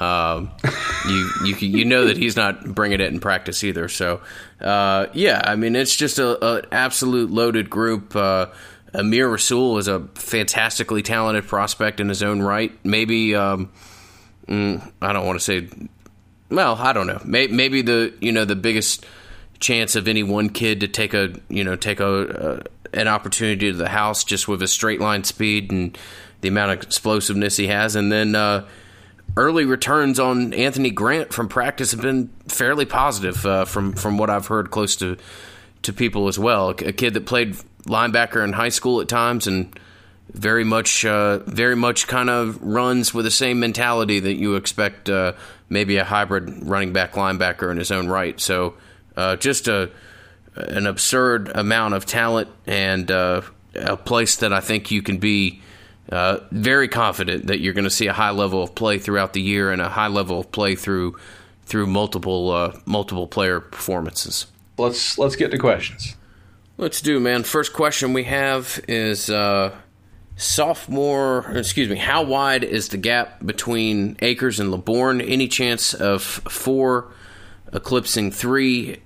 um, 0.00 0.50
you 1.08 1.30
you 1.44 1.54
you 1.56 1.84
know 1.84 2.06
that 2.06 2.16
he's 2.16 2.36
not 2.36 2.74
bringing 2.74 3.00
it 3.00 3.12
in 3.12 3.20
practice 3.20 3.62
either. 3.64 3.88
So 3.88 4.20
uh, 4.60 5.06
yeah, 5.12 5.42
I 5.44 5.56
mean 5.56 5.76
it's 5.76 5.94
just 5.94 6.18
a, 6.18 6.44
a 6.44 6.62
absolute 6.72 7.30
loaded 7.30 7.68
group. 7.68 8.16
Uh, 8.16 8.46
Amir 8.94 9.28
Rasul 9.28 9.78
is 9.78 9.88
a 9.88 10.00
fantastically 10.14 11.02
talented 11.02 11.46
prospect 11.46 12.00
in 12.00 12.08
his 12.08 12.22
own 12.22 12.40
right. 12.40 12.72
Maybe 12.84 13.34
um, 13.34 13.70
mm, 14.46 14.92
I 15.02 15.12
don't 15.12 15.26
want 15.26 15.38
to 15.38 15.44
say. 15.44 15.68
Well, 16.50 16.76
I 16.76 16.94
don't 16.94 17.06
know. 17.06 17.20
Maybe, 17.26 17.52
maybe 17.52 17.82
the 17.82 18.14
you 18.20 18.32
know 18.32 18.46
the 18.46 18.56
biggest 18.56 19.04
chance 19.60 19.96
of 19.96 20.08
any 20.08 20.22
one 20.22 20.50
kid 20.50 20.80
to 20.80 20.88
take 20.88 21.14
a 21.14 21.32
you 21.48 21.64
know 21.64 21.76
take 21.76 22.00
a, 22.00 22.64
an 22.92 23.08
opportunity 23.08 23.70
to 23.70 23.76
the 23.76 23.88
house 23.88 24.24
just 24.24 24.48
with 24.48 24.60
his 24.60 24.72
straight 24.72 25.00
line 25.00 25.24
speed 25.24 25.70
and 25.70 25.98
the 26.40 26.48
amount 26.48 26.72
of 26.72 26.82
explosiveness 26.82 27.56
he 27.56 27.66
has, 27.66 27.96
and 27.96 28.12
then 28.12 28.34
uh, 28.34 28.66
early 29.36 29.64
returns 29.64 30.20
on 30.20 30.52
Anthony 30.54 30.90
Grant 30.90 31.32
from 31.32 31.48
practice 31.48 31.90
have 31.92 32.00
been 32.00 32.30
fairly 32.46 32.84
positive 32.84 33.44
uh, 33.44 33.64
from 33.64 33.92
from 33.92 34.18
what 34.18 34.30
I've 34.30 34.46
heard 34.46 34.70
close 34.70 34.96
to 34.96 35.16
to 35.82 35.92
people 35.92 36.28
as 36.28 36.38
well. 36.38 36.70
A 36.70 36.92
kid 36.92 37.14
that 37.14 37.26
played 37.26 37.56
linebacker 37.84 38.44
in 38.44 38.52
high 38.52 38.68
school 38.68 39.00
at 39.00 39.08
times 39.08 39.46
and 39.46 39.76
very 40.32 40.64
much 40.64 41.04
uh, 41.04 41.38
very 41.40 41.76
much 41.76 42.06
kind 42.06 42.30
of 42.30 42.62
runs 42.62 43.14
with 43.14 43.24
the 43.24 43.30
same 43.30 43.60
mentality 43.60 44.20
that 44.20 44.34
you 44.34 44.56
expect 44.56 45.08
uh, 45.08 45.32
maybe 45.68 45.96
a 45.96 46.04
hybrid 46.04 46.66
running 46.66 46.92
back 46.92 47.12
linebacker 47.12 47.70
in 47.70 47.78
his 47.78 47.90
own 47.90 48.08
right. 48.08 48.38
So 48.40 48.74
uh, 49.18 49.36
just 49.36 49.68
a 49.68 49.90
an 50.54 50.86
absurd 50.86 51.50
amount 51.54 51.94
of 51.94 52.06
talent 52.06 52.48
and 52.66 53.10
uh, 53.10 53.42
a 53.74 53.96
place 53.96 54.36
that 54.36 54.52
I 54.52 54.60
think 54.60 54.90
you 54.90 55.02
can 55.02 55.18
be 55.18 55.60
uh, 56.10 56.38
very 56.50 56.88
confident 56.88 57.46
that 57.46 57.60
you're 57.60 57.74
going 57.74 57.84
to 57.84 57.90
see 57.90 58.06
a 58.06 58.12
high 58.12 58.30
level 58.30 58.62
of 58.62 58.74
play 58.74 58.98
throughout 58.98 59.34
the 59.34 59.42
year 59.42 59.70
and 59.70 59.80
a 59.80 59.88
high 59.88 60.08
level 60.08 60.40
of 60.40 60.50
play 60.50 60.74
through 60.74 61.16
through 61.64 61.86
multiple 61.86 62.50
uh, 62.50 62.78
multiple 62.86 63.26
player 63.26 63.60
performances. 63.60 64.46
Let's 64.78 65.18
let's 65.18 65.36
get 65.36 65.50
to 65.50 65.58
questions. 65.58 66.16
Let's 66.76 67.00
do, 67.00 67.18
man. 67.18 67.42
First 67.42 67.72
question 67.72 68.12
we 68.12 68.24
have 68.24 68.80
is 68.86 69.28
uh, 69.28 69.74
sophomore. 70.36 71.50
Excuse 71.56 71.88
me. 71.88 71.96
How 71.96 72.22
wide 72.22 72.62
is 72.62 72.88
the 72.88 72.96
gap 72.96 73.44
between 73.44 74.16
Akers 74.22 74.60
and 74.60 74.70
Laborn? 74.70 75.20
Any 75.20 75.48
chance 75.48 75.92
of 75.92 76.22
four 76.22 77.12
eclipsing 77.72 78.30
three 78.30 79.02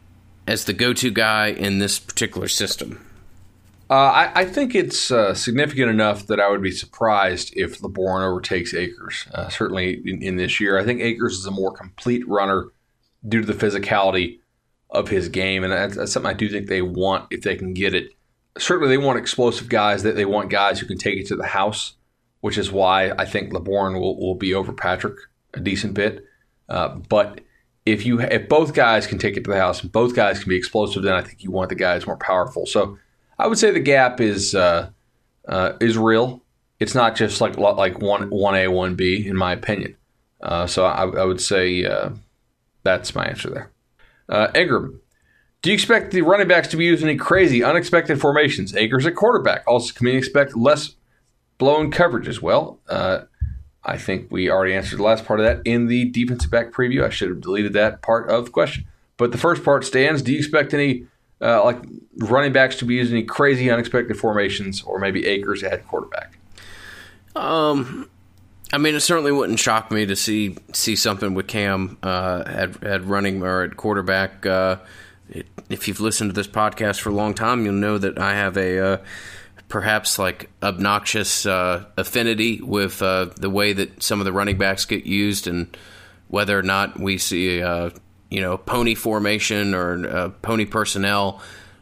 as 0.46 0.64
the 0.64 0.72
go-to 0.72 1.10
guy 1.10 1.48
in 1.48 1.78
this 1.78 1.98
particular 1.98 2.48
system? 2.48 3.04
Uh, 3.90 3.94
I, 3.94 4.40
I, 4.40 4.44
think 4.46 4.74
it's 4.74 5.10
uh, 5.10 5.34
significant 5.34 5.90
enough 5.90 6.26
that 6.28 6.40
I 6.40 6.48
would 6.48 6.62
be 6.62 6.70
surprised 6.70 7.52
if 7.54 7.82
Laborn 7.82 8.22
overtakes 8.22 8.72
Akers. 8.72 9.26
Uh, 9.34 9.50
certainly 9.50 10.00
in, 10.06 10.22
in, 10.22 10.36
this 10.36 10.60
year, 10.60 10.78
I 10.78 10.84
think 10.84 11.02
Akers 11.02 11.38
is 11.38 11.44
a 11.44 11.50
more 11.50 11.72
complete 11.72 12.26
runner 12.26 12.68
due 13.28 13.42
to 13.42 13.46
the 13.46 13.52
physicality 13.52 14.38
of 14.88 15.08
his 15.08 15.28
game, 15.28 15.62
and 15.62 15.72
that's, 15.72 15.96
that's, 15.96 16.12
something 16.12 16.30
I 16.30 16.34
do 16.34 16.48
think 16.48 16.68
they 16.68 16.80
want 16.80 17.26
if 17.30 17.42
they 17.42 17.54
can 17.54 17.74
get 17.74 17.94
it. 17.94 18.12
Certainly, 18.56 18.96
they 18.96 19.04
want 19.04 19.18
explosive 19.18 19.68
guys. 19.68 20.04
That 20.04 20.16
they 20.16 20.24
want 20.24 20.48
guys 20.48 20.80
who 20.80 20.86
can 20.86 20.96
take 20.96 21.18
it 21.18 21.26
to 21.26 21.36
the 21.36 21.46
house, 21.46 21.92
which 22.40 22.56
is 22.56 22.72
why 22.72 23.10
I 23.10 23.26
think 23.26 23.52
Laborn 23.52 24.00
will, 24.00 24.18
will 24.18 24.36
be 24.36 24.54
over 24.54 24.72
Patrick 24.72 25.18
a 25.52 25.60
decent 25.60 25.92
bit. 25.92 26.24
Uh, 26.66 26.88
but 27.10 27.42
if 27.84 28.06
you 28.06 28.20
if 28.20 28.48
both 28.48 28.74
guys 28.74 29.06
can 29.06 29.18
take 29.18 29.36
it 29.36 29.44
to 29.44 29.50
the 29.50 29.58
house 29.58 29.82
and 29.82 29.90
both 29.90 30.14
guys 30.14 30.40
can 30.40 30.48
be 30.48 30.56
explosive, 30.56 31.02
then 31.02 31.14
I 31.14 31.20
think 31.20 31.42
you 31.42 31.50
want 31.50 31.68
the 31.68 31.74
guys 31.74 32.06
more 32.06 32.16
powerful. 32.16 32.66
So 32.66 32.98
I 33.38 33.46
would 33.46 33.58
say 33.58 33.70
the 33.70 33.80
gap 33.80 34.20
is 34.20 34.54
uh, 34.54 34.90
uh, 35.48 35.72
is 35.80 35.98
real. 35.98 36.42
It's 36.78 36.94
not 36.94 37.16
just 37.16 37.40
like 37.40 37.56
like 37.56 38.00
one 38.00 38.30
one 38.30 38.54
A 38.54 38.68
one 38.68 38.94
B 38.94 39.26
in 39.26 39.36
my 39.36 39.52
opinion. 39.52 39.96
Uh, 40.40 40.66
so 40.66 40.84
I, 40.84 41.04
I, 41.04 41.24
would 41.24 41.40
say 41.40 41.84
uh, 41.84 42.10
that's 42.82 43.14
my 43.14 43.26
answer 43.26 43.48
there. 43.48 43.70
Uh, 44.28 44.48
Ingram, 44.56 45.00
do 45.62 45.70
you 45.70 45.74
expect 45.74 46.10
the 46.10 46.22
running 46.22 46.48
backs 46.48 46.66
to 46.68 46.76
be 46.76 46.84
used 46.84 47.00
in 47.02 47.08
any 47.08 47.16
crazy, 47.16 47.62
unexpected 47.62 48.20
formations? 48.20 48.74
Akers 48.74 49.06
at 49.06 49.14
quarterback. 49.14 49.62
Also, 49.68 49.94
can 49.94 50.06
we 50.06 50.16
expect 50.16 50.56
less 50.56 50.96
blown 51.58 51.92
coverage 51.92 52.26
as 52.26 52.42
well? 52.42 52.80
Uh, 52.88 53.20
I 53.84 53.98
think 53.98 54.28
we 54.30 54.50
already 54.50 54.74
answered 54.74 54.98
the 54.98 55.02
last 55.02 55.24
part 55.24 55.40
of 55.40 55.46
that 55.46 55.62
in 55.64 55.86
the 55.86 56.08
defensive 56.10 56.50
back 56.50 56.70
preview. 56.70 57.04
I 57.04 57.10
should 57.10 57.30
have 57.30 57.40
deleted 57.40 57.72
that 57.72 58.00
part 58.02 58.30
of 58.30 58.46
the 58.46 58.50
question. 58.50 58.84
But 59.16 59.32
the 59.32 59.38
first 59.38 59.64
part 59.64 59.84
stands. 59.84 60.22
Do 60.22 60.32
you 60.32 60.38
expect 60.38 60.72
any 60.72 61.06
uh, 61.40 61.64
like 61.64 61.78
running 62.16 62.52
backs 62.52 62.76
to 62.76 62.84
be 62.84 62.94
using 62.94 63.18
any 63.18 63.26
crazy 63.26 63.70
unexpected 63.70 64.16
formations, 64.16 64.82
or 64.82 64.98
maybe 64.98 65.26
Akers 65.26 65.62
at 65.62 65.86
quarterback? 65.86 66.38
Um, 67.34 68.08
I 68.72 68.78
mean, 68.78 68.94
it 68.94 69.00
certainly 69.00 69.32
wouldn't 69.32 69.58
shock 69.58 69.90
me 69.90 70.06
to 70.06 70.16
see 70.16 70.56
see 70.72 70.96
something 70.96 71.34
with 71.34 71.48
Cam 71.48 71.98
uh, 72.02 72.44
at 72.46 72.82
at 72.82 73.04
running 73.04 73.42
or 73.42 73.62
at 73.62 73.76
quarterback. 73.76 74.46
Uh, 74.46 74.76
if 75.68 75.88
you've 75.88 76.00
listened 76.00 76.30
to 76.30 76.34
this 76.34 76.48
podcast 76.48 77.00
for 77.00 77.10
a 77.10 77.14
long 77.14 77.34
time, 77.34 77.64
you'll 77.64 77.74
know 77.74 77.98
that 77.98 78.18
I 78.18 78.34
have 78.34 78.56
a 78.56 78.78
uh, 78.78 78.96
perhaps 79.72 80.18
like 80.18 80.50
obnoxious 80.62 81.46
uh, 81.46 81.82
affinity 81.96 82.60
with 82.60 83.00
uh, 83.00 83.24
the 83.36 83.48
way 83.48 83.72
that 83.72 84.02
some 84.02 84.20
of 84.20 84.26
the 84.26 84.32
running 84.32 84.58
backs 84.58 84.84
get 84.84 85.06
used 85.06 85.46
and 85.46 85.74
whether 86.28 86.58
or 86.58 86.62
not 86.62 87.00
we 87.00 87.16
see 87.16 87.62
uh, 87.62 87.88
you 88.28 88.42
know 88.42 88.58
pony 88.58 88.94
formation 88.94 89.74
or 89.74 90.06
uh, 90.06 90.28
pony 90.42 90.66
personnel. 90.66 91.40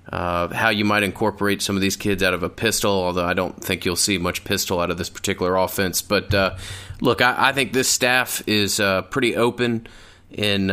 Uh, 0.09 0.49
how 0.53 0.71
you 0.71 0.85
might 0.85 1.05
incorporate 1.05 1.63
some 1.63 1.77
of 1.77 1.83
these 1.83 1.97
kids 1.97 2.21
out 2.21 2.35
of 2.35 2.43
a 2.43 2.49
pistol, 2.49 2.91
although 2.91 3.25
I 3.25 3.35
don't 3.35 3.63
think 3.63 3.85
you'll 3.85 3.95
see 3.95 4.19
much 4.19 4.43
pistol 4.43 4.81
out 4.81 4.91
of 4.91 4.99
this 4.99 5.11
particular 5.11 5.55
offense. 5.57 6.03
But 6.03 6.35
uh, 6.35 6.57
look, 7.01 7.21
I, 7.21 7.51
I, 7.51 7.53
think 7.53 7.73
this 7.73 7.89
staff 7.89 8.43
is 8.49 8.81
pretty 9.11 9.37
open 9.37 9.87
in 10.31 10.71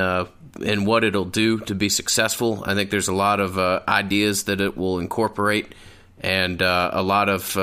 in 0.62 0.86
what 0.86 1.04
it'll 1.04 1.26
do 1.26 1.60
to 1.62 1.76
be 1.76 1.90
successful. 1.90 2.64
I 2.66 2.74
think 2.74 2.90
there's 2.90 3.10
a 3.10 3.14
lot 3.14 3.40
of 3.40 3.58
ideas 3.88 4.44
that 4.44 4.62
it 4.62 4.76
will 4.78 4.98
incorporate, 5.00 5.74
and 6.22 6.62
a 6.62 7.02
lot 7.02 7.30
of 7.30 7.58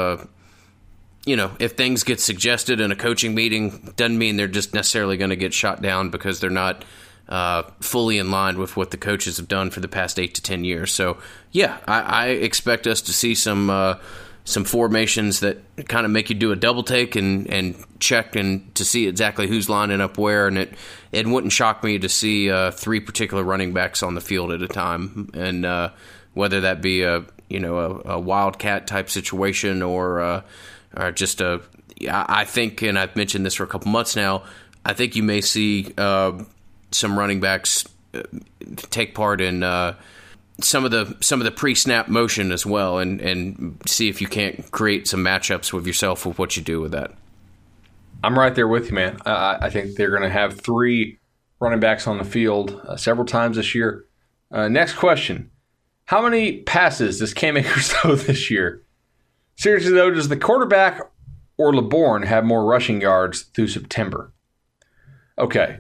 you 1.27 1.37
know, 1.37 1.53
if 1.59 1.73
things 1.73 2.05
get 2.05 2.21
suggested 2.21 2.81
in 2.81 2.93
a 2.93 2.97
coaching 2.97 3.35
meeting, 3.35 3.93
doesn't 3.97 4.19
mean 4.19 4.37
they're 4.37 4.47
just 4.47 4.75
necessarily 4.75 5.17
going 5.17 5.31
to 5.31 5.37
get 5.37 5.55
shot 5.55 5.81
down 5.81 6.11
because 6.11 6.41
they're 6.41 6.51
not 6.51 6.85
uh, 7.29 7.63
fully 7.81 8.19
in 8.19 8.31
line 8.31 8.59
with 8.59 8.77
what 8.77 8.91
the 8.91 8.97
coaches 8.97 9.39
have 9.39 9.49
done 9.49 9.71
for 9.71 9.81
the 9.81 9.89
past 9.89 10.19
eight 10.19 10.35
to 10.35 10.43
ten 10.43 10.65
years. 10.65 10.93
So 10.93 11.19
yeah, 11.53 11.79
I, 11.87 12.01
I 12.01 12.27
expect 12.29 12.87
us 12.87 13.01
to 13.03 13.13
see 13.13 13.35
some 13.35 13.71
uh, 13.71 13.97
some 14.45 14.65
formations 14.65 15.41
that 15.41 15.59
kind 15.89 16.05
of 16.05 16.13
make 16.13 16.29
you 16.29 16.35
do 16.35 16.53
a 16.53 16.57
double 16.57 16.83
take 16.83 17.17
and, 17.17 17.49
and 17.49 17.83
check 17.99 18.37
and 18.37 18.75
to 18.75 18.85
see 18.85 19.07
exactly 19.07 19.47
who's 19.47 19.71
lining 19.71 20.03
up 20.03 20.19
where. 20.19 20.47
And 20.47 20.59
it 20.59 20.75
it 21.13 21.27
wouldn't 21.27 21.55
shock 21.55 21.83
me 21.83 21.99
to 21.99 22.09
see 22.11 22.51
uh, 22.51 22.71
three 22.71 23.01
particular 23.01 23.43
running 23.43 23.73
backs 23.73 24.03
on 24.03 24.15
the 24.15 24.21
field 24.21 24.53
at 24.53 24.61
a 24.61 24.69
time, 24.69 25.31
and 25.33 25.65
uh, 25.65 25.91
whether 26.35 26.61
that 26.61 26.83
be 26.83 27.03
a 27.05 27.25
you 27.55 27.61
know 27.61 28.03
a, 28.05 28.15
a 28.15 28.21
wildcat 28.21 28.87
type 28.89 29.09
situation 29.09 29.81
or 29.81 30.21
uh, 30.21 30.43
or 30.97 31.13
just 31.13 31.41
a. 31.41 31.63
I 32.11 32.45
think, 32.45 32.83
and 32.83 32.99
I've 32.99 33.15
mentioned 33.15 33.47
this 33.47 33.55
for 33.55 33.63
a 33.63 33.69
couple 33.69 33.91
months 33.93 34.17
now. 34.17 34.43
I 34.85 34.95
think 34.95 35.15
you 35.15 35.23
may 35.23 35.41
see 35.41 35.95
uh, 35.97 36.43
some 36.91 37.17
running 37.17 37.39
backs 37.39 37.85
uh, 38.13 38.23
take 38.91 39.15
part 39.15 39.41
in 39.41 39.63
uh, 39.63 39.95
some 40.61 40.85
of 40.85 40.91
the 40.91 41.17
some 41.21 41.41
of 41.41 41.45
the 41.45 41.53
pre-snap 41.53 42.09
motion 42.09 42.51
as 42.51 42.67
well, 42.67 42.99
and 42.99 43.21
and 43.21 43.81
see 43.87 44.09
if 44.09 44.21
you 44.21 44.27
can't 44.27 44.69
create 44.73 45.07
some 45.07 45.25
matchups 45.25 45.73
with 45.73 45.87
yourself 45.87 46.27
with 46.27 46.37
what 46.37 46.57
you 46.57 46.63
do 46.63 46.81
with 46.81 46.91
that. 46.91 47.13
I'm 48.25 48.37
right 48.37 48.55
there 48.55 48.69
with 48.69 48.89
you, 48.89 48.95
man. 48.95 49.19
I 49.25 49.71
think 49.71 49.97
they're 49.97 50.11
going 50.11 50.23
to 50.23 50.31
have 50.31 50.61
three 50.61 51.19
running 51.61 51.81
backs 51.81 52.07
on 52.09 52.19
the 52.19 52.25
field 52.25 52.81
uh, 52.89 52.97
several 52.97 53.27
times 53.27 53.57
this 53.57 53.75
year. 53.75 54.05
Uh, 54.51 54.67
next 54.69 54.95
question: 54.95 55.51
How 56.07 56.23
many 56.23 56.59
passes 56.63 57.19
does 57.19 57.33
Cam 57.33 57.57
Akers 57.57 57.89
throw 57.93 58.15
this 58.15 58.51
year? 58.51 58.83
Seriously 59.57 59.93
though, 59.93 60.11
does 60.11 60.29
the 60.29 60.37
quarterback 60.37 61.01
or 61.57 61.75
Laborn 61.75 62.25
have 62.25 62.45
more 62.45 62.65
rushing 62.65 63.01
yards 63.01 63.43
through 63.43 63.69
September? 63.69 64.33
Okay, 65.39 65.79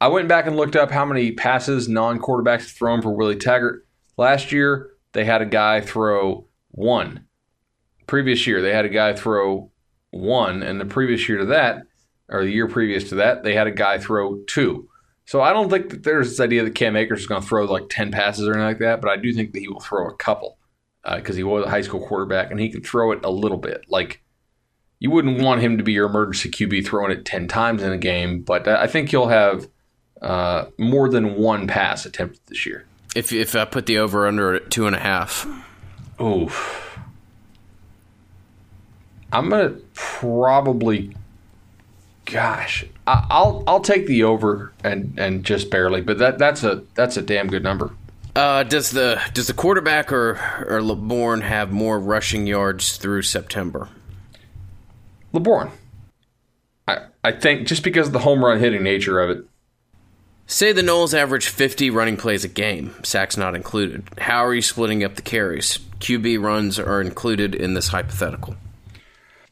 I 0.00 0.08
went 0.08 0.28
back 0.28 0.46
and 0.46 0.56
looked 0.56 0.76
up 0.76 0.90
how 0.90 1.04
many 1.04 1.32
passes 1.32 1.88
non-quarterbacks 1.88 2.72
thrown 2.76 3.02
for 3.02 3.10
Willie 3.10 3.36
Taggart 3.36 3.86
last 4.16 4.52
year. 4.52 4.90
They 5.12 5.24
had 5.24 5.42
a 5.42 5.46
guy 5.46 5.80
throw 5.80 6.46
one. 6.70 7.26
Previous 8.06 8.46
year, 8.46 8.60
they 8.60 8.72
had 8.72 8.84
a 8.84 8.90
guy 8.90 9.14
throw 9.14 9.70
one, 10.10 10.62
and 10.62 10.80
the 10.80 10.84
previous 10.84 11.28
year 11.28 11.38
to 11.38 11.46
that, 11.46 11.86
or 12.28 12.44
the 12.44 12.50
year 12.50 12.68
previous 12.68 13.08
to 13.08 13.14
that, 13.16 13.42
they 13.42 13.54
had 13.54 13.66
a 13.66 13.72
guy 13.72 13.98
throw 13.98 14.42
two. 14.46 14.88
So 15.26 15.40
I 15.40 15.52
don't 15.52 15.70
think 15.70 15.90
that 15.90 16.02
there's 16.02 16.30
this 16.30 16.40
idea 16.40 16.64
that 16.64 16.74
Cam 16.74 16.96
Akers 16.96 17.20
is 17.20 17.26
going 17.26 17.40
to 17.40 17.46
throw 17.46 17.64
like 17.64 17.88
10 17.88 18.10
passes 18.10 18.46
or 18.46 18.52
anything 18.52 18.66
like 18.66 18.78
that, 18.78 19.00
but 19.00 19.10
I 19.10 19.16
do 19.16 19.32
think 19.32 19.52
that 19.52 19.60
he 19.60 19.68
will 19.68 19.80
throw 19.80 20.08
a 20.08 20.14
couple 20.14 20.58
because 21.02 21.36
uh, 21.36 21.38
he 21.38 21.42
was 21.42 21.66
a 21.66 21.70
high 21.70 21.80
school 21.80 22.06
quarterback 22.06 22.50
and 22.50 22.60
he 22.60 22.68
can 22.68 22.82
throw 22.82 23.12
it 23.12 23.20
a 23.24 23.30
little 23.30 23.58
bit. 23.58 23.84
Like, 23.88 24.22
you 24.98 25.10
wouldn't 25.10 25.42
want 25.42 25.60
him 25.60 25.78
to 25.78 25.84
be 25.84 25.92
your 25.92 26.06
emergency 26.06 26.50
QB 26.50 26.86
throwing 26.86 27.10
it 27.10 27.24
10 27.24 27.48
times 27.48 27.82
in 27.82 27.92
a 27.92 27.98
game, 27.98 28.42
but 28.42 28.66
I 28.68 28.86
think 28.86 29.10
he'll 29.10 29.28
have 29.28 29.68
uh, 30.22 30.66
more 30.78 31.08
than 31.08 31.36
one 31.36 31.66
pass 31.66 32.06
attempted 32.06 32.40
this 32.46 32.64
year. 32.64 32.86
If, 33.14 33.32
if 33.32 33.54
I 33.54 33.64
put 33.64 33.86
the 33.86 33.98
over 33.98 34.26
under 34.26 34.54
at 34.54 34.70
two 34.70 34.86
and 34.86 34.96
a 34.96 34.98
half. 34.98 35.46
Oof. 36.20 36.98
I'm 39.32 39.48
gonna 39.48 39.76
probably, 39.94 41.14
gosh, 42.24 42.84
I, 43.06 43.26
will 43.30 43.64
I'll 43.66 43.80
take 43.80 44.06
the 44.06 44.24
over 44.24 44.72
and 44.82 45.18
and 45.18 45.44
just 45.44 45.70
barely, 45.70 46.00
but 46.00 46.18
that 46.18 46.38
that's 46.38 46.64
a 46.64 46.82
that's 46.94 47.16
a 47.16 47.22
damn 47.22 47.48
good 47.48 47.62
number. 47.62 47.90
Uh, 48.34 48.64
does 48.64 48.90
the 48.90 49.20
does 49.32 49.46
the 49.46 49.52
quarterback 49.52 50.12
or 50.12 50.40
or 50.66 50.82
Laborn 50.82 51.42
have 51.42 51.70
more 51.70 52.00
rushing 52.00 52.46
yards 52.46 52.96
through 52.96 53.22
September? 53.22 53.88
Laborn, 55.32 55.70
I 56.88 57.06
I 57.22 57.32
think 57.32 57.68
just 57.68 57.82
because 57.82 58.08
of 58.08 58.12
the 58.12 58.20
home 58.20 58.44
run 58.44 58.58
hitting 58.58 58.82
nature 58.82 59.20
of 59.20 59.30
it. 59.30 59.44
Say 60.46 60.72
the 60.72 60.82
Noles 60.82 61.14
average 61.14 61.48
50 61.48 61.88
running 61.88 62.18
plays 62.18 62.44
a 62.44 62.48
game, 62.48 62.94
sacks 63.02 63.38
not 63.38 63.54
included. 63.54 64.06
How 64.18 64.44
are 64.44 64.52
you 64.54 64.60
splitting 64.60 65.02
up 65.02 65.14
the 65.14 65.22
carries? 65.22 65.78
QB 66.00 66.42
runs 66.42 66.78
are 66.78 67.00
included 67.00 67.54
in 67.54 67.72
this 67.72 67.88
hypothetical. 67.88 68.54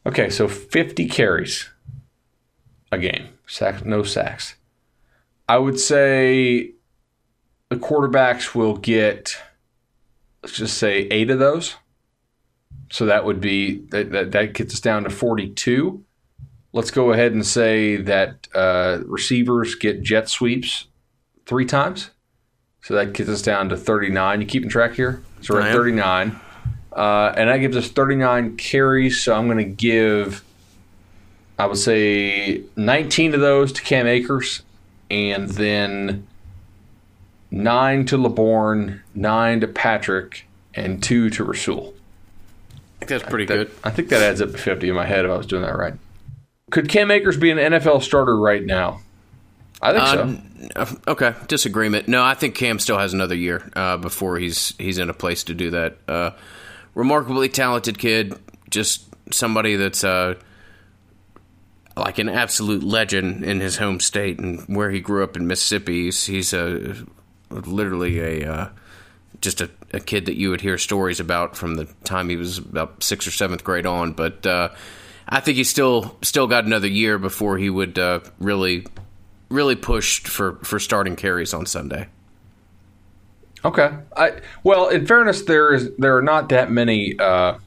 Okay, 0.05 0.29
so 0.29 0.49
50 0.49 1.09
carries 1.09 1.70
a 2.93 2.99
game, 2.99 3.28
sacks, 3.47 3.84
no 3.84 4.03
sacks. 4.03 4.55
I 5.49 5.59
would 5.59 5.80
say 5.80 6.72
the 7.70 7.76
quarterbacks 7.76 8.55
will 8.55 8.76
get, 8.76 9.36
let's 10.43 10.57
just 10.57 10.78
say, 10.78 11.09
eight 11.11 11.30
of 11.30 11.38
those. 11.38 11.74
So 12.90 13.07
that 13.07 13.24
would 13.24 13.40
be 13.40 13.78
that, 13.90 14.12
that, 14.12 14.32
that 14.32 14.53
gets 14.53 14.74
us 14.74 14.80
down 14.80 15.05
to 15.05 15.11
42. 15.11 16.05
Let's 16.74 16.90
go 16.90 17.12
ahead 17.12 17.32
and 17.32 17.45
say 17.45 17.97
that 17.97 18.49
uh, 18.55 19.01
receivers 19.07 19.74
get 19.74 20.03
jet 20.03 20.28
sweeps 20.28 20.86
three 21.47 21.64
times. 21.64 22.11
So 22.82 22.95
that 22.95 23.12
gets 23.14 23.30
us 23.30 23.43
down 23.43 23.68
to 23.70 23.76
39. 23.76 24.40
You 24.40 24.47
keeping 24.47 24.68
track 24.68 24.95
here? 24.95 25.22
So 25.40 25.55
we're 25.55 25.62
at 25.62 25.72
39. 25.72 26.38
Uh, 26.93 27.32
and 27.36 27.49
that 27.49 27.59
gives 27.59 27.76
us 27.76 27.88
39 27.88 28.57
carries. 28.57 29.22
So 29.22 29.34
I'm 29.34 29.47
going 29.47 29.59
to 29.59 29.64
give, 29.64 30.45
I 31.62 31.66
would 31.66 31.78
say, 31.78 32.62
19 32.74 33.34
of 33.34 33.40
those 33.40 33.70
to 33.74 33.82
Cam 33.82 34.08
Akers, 34.08 34.62
and 35.08 35.48
then 35.48 36.26
nine 37.52 38.04
to 38.06 38.16
Laborn, 38.16 39.00
nine 39.14 39.60
to 39.60 39.68
Patrick, 39.68 40.48
and 40.74 41.00
two 41.00 41.30
to 41.30 41.44
Rasul. 41.44 41.94
I 42.74 42.74
think 42.98 43.10
that's 43.10 43.30
pretty 43.30 43.44
that, 43.44 43.54
good. 43.54 43.70
I 43.84 43.90
think 43.90 44.08
that 44.08 44.22
adds 44.22 44.42
up 44.42 44.50
to 44.50 44.58
50 44.58 44.88
in 44.88 44.96
my 44.96 45.06
head 45.06 45.24
if 45.24 45.30
I 45.30 45.36
was 45.36 45.46
doing 45.46 45.62
that 45.62 45.78
right. 45.78 45.94
Could 46.72 46.88
Cam 46.88 47.12
Akers 47.12 47.36
be 47.36 47.52
an 47.52 47.58
NFL 47.58 48.02
starter 48.02 48.36
right 48.36 48.66
now? 48.66 49.00
I 49.80 49.92
think 49.92 50.74
uh, 50.74 50.84
so. 50.84 51.00
Okay, 51.06 51.32
disagreement. 51.46 52.08
No, 52.08 52.24
I 52.24 52.34
think 52.34 52.56
Cam 52.56 52.80
still 52.80 52.98
has 52.98 53.14
another 53.14 53.36
year 53.36 53.70
uh, 53.76 53.98
before 53.98 54.36
he's 54.36 54.74
he's 54.78 54.98
in 54.98 55.08
a 55.08 55.14
place 55.14 55.44
to 55.44 55.54
do 55.54 55.70
that. 55.70 55.98
Uh, 56.08 56.32
remarkably 56.96 57.48
talented 57.48 57.98
kid, 57.98 58.34
just 58.68 59.04
somebody 59.32 59.76
that's 59.76 60.02
uh, 60.02 60.34
like 61.97 62.18
an 62.18 62.28
absolute 62.28 62.82
legend 62.82 63.45
in 63.45 63.61
his 63.61 63.76
home 63.76 64.01
state 64.01 64.38
and 64.38 64.61
where 64.62 64.90
he 64.90 65.01
grew 65.01 65.22
up 65.22 65.36
in 65.36 65.47
Mississippi. 65.47 66.05
He's, 66.05 66.24
he's 66.24 66.53
a 66.53 66.97
literally 67.51 68.43
a 68.43 68.51
uh, 68.51 68.68
just 69.40 69.61
a, 69.61 69.70
a, 69.93 70.01
kid 70.01 70.26
that 70.26 70.36
you 70.36 70.51
would 70.51 70.61
hear 70.61 70.78
stories 70.78 71.20
about 71.20 71.57
from 71.57 71.74
the 71.74 71.84
time 72.05 72.28
he 72.28 72.36
was 72.36 72.59
about 72.59 73.03
sixth 73.03 73.28
or 73.28 73.30
seventh 73.30 73.64
grade 73.64 73.86
on. 73.86 74.12
But 74.12 74.47
uh, 74.47 74.70
I 75.28 75.40
think 75.40 75.57
he 75.57 75.64
still 75.64 76.16
still 76.22 76.47
got 76.47 76.64
another 76.64 76.88
year 76.88 77.18
before 77.18 77.59
he 77.59 77.68
would 77.68 77.99
uh, 77.99 78.20
really 78.38 78.86
really 79.49 79.76
push 79.76 80.20
for 80.20 80.57
for 80.62 80.78
starting 80.78 81.16
carries 81.16 81.53
on 81.53 81.66
Sunday. 81.66 82.09
Okay. 83.64 83.90
I 84.16 84.40
well, 84.64 84.88
in 84.88 85.07
fairness, 85.07 85.43
there 85.43 85.74
is 85.74 85.90
there 85.99 86.16
are 86.16 86.22
not 86.22 86.49
that 86.49 86.70
many 86.70 87.18
uh, 87.18 87.59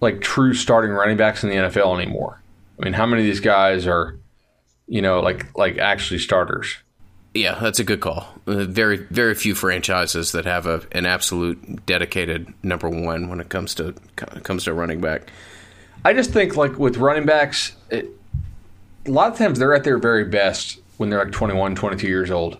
like 0.00 0.20
true 0.20 0.54
starting 0.54 0.90
running 0.90 1.16
backs 1.16 1.42
in 1.44 1.50
the 1.50 1.56
NFL 1.56 2.00
anymore. 2.00 2.40
I 2.78 2.84
mean, 2.84 2.92
how 2.92 3.06
many 3.06 3.22
of 3.22 3.26
these 3.26 3.40
guys 3.40 3.86
are, 3.86 4.18
you 4.86 5.02
know, 5.02 5.20
like 5.20 5.56
like 5.56 5.78
actually 5.78 6.18
starters? 6.18 6.76
Yeah, 7.34 7.58
that's 7.60 7.80
a 7.80 7.84
good 7.84 8.00
call. 8.00 8.28
Uh, 8.46 8.64
very 8.64 8.96
very 8.96 9.34
few 9.34 9.54
franchises 9.54 10.32
that 10.32 10.44
have 10.44 10.66
a 10.66 10.82
an 10.92 11.06
absolute 11.06 11.84
dedicated 11.86 12.52
number 12.62 12.88
one 12.88 13.28
when 13.28 13.40
it 13.40 13.48
comes 13.48 13.74
to 13.76 13.94
comes 14.16 14.64
to 14.64 14.72
running 14.72 15.00
back. 15.00 15.30
I 16.04 16.12
just 16.12 16.30
think 16.30 16.56
like 16.56 16.78
with 16.78 16.96
running 16.98 17.26
backs, 17.26 17.74
it, 17.90 18.06
a 19.06 19.10
lot 19.10 19.32
of 19.32 19.38
times 19.38 19.58
they're 19.58 19.74
at 19.74 19.84
their 19.84 19.98
very 19.98 20.24
best 20.24 20.78
when 20.96 21.10
they're 21.10 21.24
like 21.24 21.32
21, 21.32 21.74
22 21.74 22.06
years 22.06 22.30
old. 22.30 22.58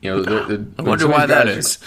You 0.00 0.10
know, 0.10 0.22
the, 0.22 0.56
the, 0.56 0.66
I 0.78 0.82
wonder 0.82 1.08
why 1.08 1.26
that 1.26 1.48
is. 1.48 1.78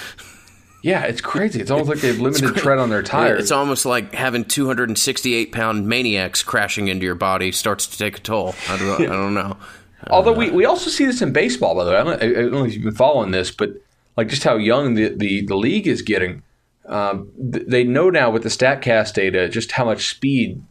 Yeah, 0.87 1.03
it's 1.03 1.19
crazy. 1.19 1.59
It's 1.59 1.69
almost 1.69 1.89
like 1.89 1.99
they've 1.99 2.17
limited 2.17 2.55
tread 2.55 2.79
on 2.79 2.89
their 2.89 3.03
tires. 3.03 3.41
It's 3.41 3.51
almost 3.51 3.85
like 3.85 4.13
having 4.13 4.45
268 4.45 5.51
pound 5.51 5.85
maniacs 5.85 6.43
crashing 6.43 6.87
into 6.87 7.05
your 7.05 7.13
body 7.13 7.51
starts 7.51 7.87
to 7.87 7.97
take 7.97 8.19
a 8.19 8.21
toll. 8.21 8.55
I 8.69 8.77
don't, 8.77 9.01
I 9.01 9.05
don't 9.07 9.33
know. 9.33 9.57
Although 10.09 10.31
we, 10.31 10.49
we 10.49 10.63
also 10.63 10.89
see 10.89 11.03
this 11.03 11.21
in 11.21 11.33
baseball, 11.33 11.75
by 11.75 11.83
the 11.83 11.91
way. 11.91 11.97
I 11.97 12.03
don't, 12.03 12.23
I 12.23 12.27
don't, 12.27 12.51
know 12.53 12.63
if 12.63 12.73
you've 12.73 12.85
been 12.85 12.95
following 12.95 13.31
this, 13.31 13.51
but 13.51 13.71
like 14.15 14.29
just 14.29 14.45
how 14.45 14.55
young 14.55 14.93
the, 14.93 15.09
the, 15.09 15.45
the 15.45 15.57
league 15.57 15.87
is 15.87 16.01
getting. 16.01 16.41
Um, 16.85 17.33
they 17.37 17.83
know 17.83 18.09
now 18.09 18.29
with 18.29 18.43
the 18.43 18.49
StatCast 18.49 19.13
data 19.13 19.49
just 19.49 19.73
how 19.73 19.83
much 19.83 20.07
speed 20.07 20.63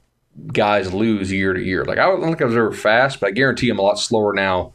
guys 0.51 0.95
lose 0.95 1.31
year 1.31 1.53
to 1.53 1.63
year. 1.63 1.85
Like 1.85 1.99
I 1.99 2.07
don't 2.07 2.23
think 2.23 2.41
I 2.41 2.47
was 2.47 2.57
ever 2.57 2.73
fast, 2.73 3.21
but 3.21 3.27
I 3.27 3.31
guarantee 3.33 3.69
I'm 3.69 3.79
a 3.79 3.83
lot 3.83 3.99
slower 3.99 4.33
now 4.33 4.73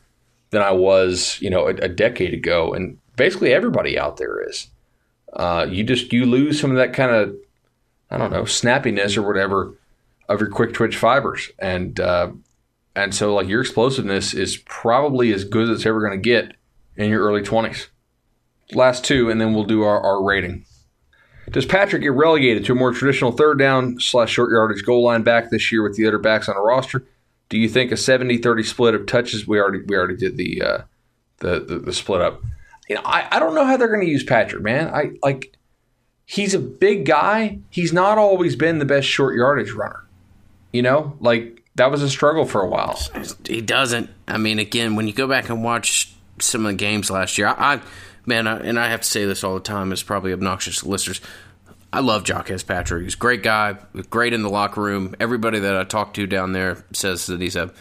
than 0.52 0.62
I 0.62 0.70
was, 0.70 1.42
you 1.42 1.50
know, 1.50 1.66
a, 1.66 1.74
a 1.74 1.90
decade 1.90 2.36
ago. 2.36 2.74
And 2.74 3.00
basically 3.16 3.56
everybody 3.56 3.98
out 3.98 4.18
there 4.18 4.48
is. 4.48 4.68
Uh, 5.34 5.66
you 5.70 5.84
just 5.84 6.12
you 6.12 6.26
lose 6.26 6.60
some 6.60 6.72
of 6.72 6.78
that 6.78 6.94
kind 6.94 7.12
of 7.12 7.36
I 8.10 8.18
don't 8.18 8.32
know 8.32 8.44
snappiness 8.44 9.18
or 9.18 9.22
whatever 9.22 9.74
of 10.28 10.40
your 10.40 10.50
quick 10.50 10.74
twitch 10.74 10.98
fibers, 10.98 11.50
and 11.60 12.00
uh, 12.00 12.32
and 12.96 13.16
so 13.16 13.34
like 13.34 13.48
your 13.48 13.62
explosiveness 13.62 14.34
is 14.34 14.58
probably 14.58 15.34
as 15.34 15.44
good 15.44 15.70
as 15.70 15.78
it's 15.78 15.86
ever 15.86 16.00
going 16.00 16.12
to 16.12 16.30
get 16.30 16.56
in 16.98 17.10
your 17.10 17.24
early 17.24 17.42
twenties. 17.42 17.88
Last 18.74 19.04
two, 19.04 19.30
and 19.30 19.40
then 19.40 19.54
we'll 19.54 19.66
do 19.66 19.84
our, 19.84 20.02
our 20.02 20.24
rating. 20.24 20.66
Does 21.50 21.66
Patrick 21.66 22.04
get 22.04 22.14
relegated 22.14 22.64
to 22.66 22.72
a 22.72 22.76
more 22.76 22.94
traditional 22.94 23.32
third 23.32 23.60
down 23.60 24.00
slash 24.00 24.32
short 24.32 24.52
yardage 24.52 24.86
goal 24.86 25.04
line 25.04 25.24
back 25.24 25.50
this 25.50 25.72
year 25.72 25.84
with 25.84 25.98
the 25.98 26.08
other 26.08 26.20
backs 26.20 26.48
on 26.48 26.56
a 26.56 26.62
roster? 26.62 27.04
Do 27.50 27.58
you 27.58 27.68
think 27.68 27.92
a 27.92 27.96
70-30 27.96 28.66
split 28.66 28.96
of 28.96 29.06
touches? 29.06 29.46
We 29.46 29.60
already 29.60 29.82
we 29.86 29.98
already 29.98 30.16
did 30.16 30.38
the 30.38 30.62
uh, 30.62 30.82
the, 31.40 31.60
the, 31.60 31.80
the 31.80 31.94
split 31.94 32.22
up. 32.22 32.42
You 32.92 32.98
know, 32.98 33.04
I, 33.06 33.26
I 33.32 33.40
don't 33.40 33.56
know 33.56 33.64
how 33.64 33.78
they're 33.78 33.88
going 33.88 34.06
to 34.06 34.12
use 34.12 34.26
Patrick, 34.26 34.62
man. 34.62 34.94
I 34.94 35.12
like 35.24 35.56
he's 36.26 36.54
a 36.54 36.60
big 36.60 37.06
guy. 37.06 37.60
He's 37.70 37.94
not 37.94 38.18
always 38.18 38.58
been 38.58 38.80
the 38.80 38.86
best 38.86 39.08
short 39.08 39.34
yardage 39.34 39.72
runner. 39.72 40.04
You 40.74 40.82
know, 40.82 41.16
like 41.22 41.64
that 41.76 41.90
was 41.90 42.04
a 42.04 42.10
struggle 42.10 42.44
for 42.44 42.62
a 42.62 42.68
while. 42.68 43.00
He 43.46 43.62
doesn't. 43.62 44.10
I 44.28 44.38
mean, 44.38 44.60
again, 44.60 44.98
when 44.98 45.08
you 45.08 45.14
go 45.14 45.26
back 45.26 45.48
and 45.48 45.64
watch 45.64 46.14
some 46.40 46.66
of 46.66 46.74
the 46.74 46.76
games 46.76 47.10
last 47.10 47.38
year, 47.38 47.48
I, 47.48 47.76
I 47.76 47.82
man, 48.26 48.46
I, 48.46 48.58
and 48.60 48.78
I 48.78 48.90
have 48.90 49.04
to 49.04 49.08
say 49.08 49.24
this 49.24 49.42
all 49.42 49.54
the 49.54 49.62
time. 49.62 49.94
It's 49.94 50.04
probably 50.04 50.34
obnoxious 50.34 50.82
to 50.82 50.90
listeners. 50.90 51.22
I 51.94 52.02
love 52.02 52.26
Jacques 52.26 52.52
Patrick. 52.68 53.06
He's 53.06 53.14
a 53.14 53.18
great 53.18 53.42
guy, 53.42 53.78
great 54.10 54.34
in 54.34 54.44
the 54.44 54.50
locker 54.50 54.82
room. 54.82 55.16
Everybody 55.18 55.60
that 55.60 55.78
I 55.78 55.86
talk 55.86 56.14
to 56.16 56.28
down 56.28 56.52
there 56.52 56.84
says 56.92 57.28
that 57.28 57.40
he's 57.40 57.56
a, 57.56 57.72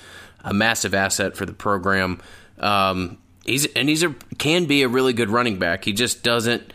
a 0.45 0.55
massive 0.55 0.95
asset 0.95 1.37
for 1.37 1.47
the 1.47 1.53
program. 1.53 2.21
Um, 2.61 3.19
he's 3.51 3.67
and 3.67 3.89
he's 3.89 4.03
a 4.03 4.15
can 4.39 4.67
be 4.67 4.83
a 4.83 4.89
really 4.89 5.13
good 5.13 5.31
running 5.31 5.59
back. 5.59 5.85
He 5.85 5.93
just 5.93 6.23
doesn't 6.23 6.73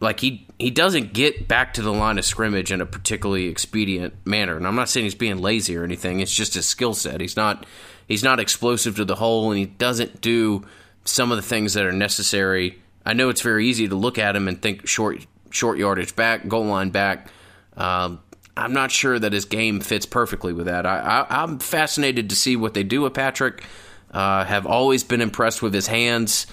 like 0.00 0.20
he 0.20 0.46
he 0.58 0.70
doesn't 0.70 1.12
get 1.12 1.48
back 1.48 1.74
to 1.74 1.82
the 1.82 1.92
line 1.92 2.18
of 2.18 2.24
scrimmage 2.24 2.72
in 2.72 2.80
a 2.80 2.86
particularly 2.86 3.46
expedient 3.46 4.14
manner. 4.26 4.56
And 4.56 4.66
I'm 4.66 4.74
not 4.74 4.88
saying 4.88 5.04
he's 5.04 5.14
being 5.14 5.38
lazy 5.38 5.76
or 5.76 5.84
anything. 5.84 6.20
It's 6.20 6.34
just 6.34 6.54
his 6.54 6.66
skill 6.66 6.94
set. 6.94 7.20
He's 7.20 7.36
not 7.36 7.64
he's 8.08 8.24
not 8.24 8.40
explosive 8.40 8.96
to 8.96 9.04
the 9.04 9.16
hole, 9.16 9.50
and 9.50 9.58
he 9.58 9.66
doesn't 9.66 10.20
do 10.20 10.66
some 11.04 11.30
of 11.30 11.36
the 11.36 11.42
things 11.42 11.74
that 11.74 11.86
are 11.86 11.92
necessary. 11.92 12.80
I 13.06 13.14
know 13.14 13.30
it's 13.30 13.40
very 13.40 13.66
easy 13.66 13.88
to 13.88 13.94
look 13.94 14.18
at 14.18 14.36
him 14.36 14.48
and 14.48 14.60
think 14.60 14.86
short 14.86 15.24
short 15.50 15.78
yardage 15.78 16.16
back, 16.16 16.48
goal 16.48 16.66
line 16.66 16.90
back. 16.90 17.28
Um, 17.76 18.20
I'm 18.56 18.72
not 18.72 18.90
sure 18.90 19.18
that 19.18 19.32
his 19.32 19.44
game 19.44 19.80
fits 19.80 20.06
perfectly 20.06 20.52
with 20.52 20.66
that. 20.66 20.84
I 20.84 21.26
I, 21.28 21.42
am 21.42 21.58
fascinated 21.60 22.30
to 22.30 22.36
see 22.36 22.56
what 22.56 22.74
they 22.74 22.82
do 22.82 23.02
with 23.02 23.14
Patrick. 23.14 23.64
Uh, 24.10 24.44
have 24.44 24.66
always 24.66 25.04
been 25.04 25.20
impressed 25.20 25.62
with 25.62 25.72
his 25.72 25.86
hands 25.86 26.46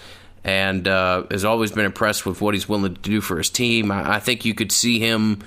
and 0.44 0.88
uh, 0.88 1.24
has 1.32 1.44
always 1.44 1.72
been 1.72 1.86
impressed 1.86 2.26
with 2.26 2.40
what 2.40 2.54
he's 2.54 2.70
willing 2.70 2.94
to 2.94 3.02
do 3.02 3.20
for 3.20 3.38
his 3.38 3.50
team. 3.50 3.92
I, 3.92 4.16
I 4.16 4.20
think 4.20 4.46
you 4.46 4.54
could 4.54 4.72
see 4.72 5.00
him 5.00 5.42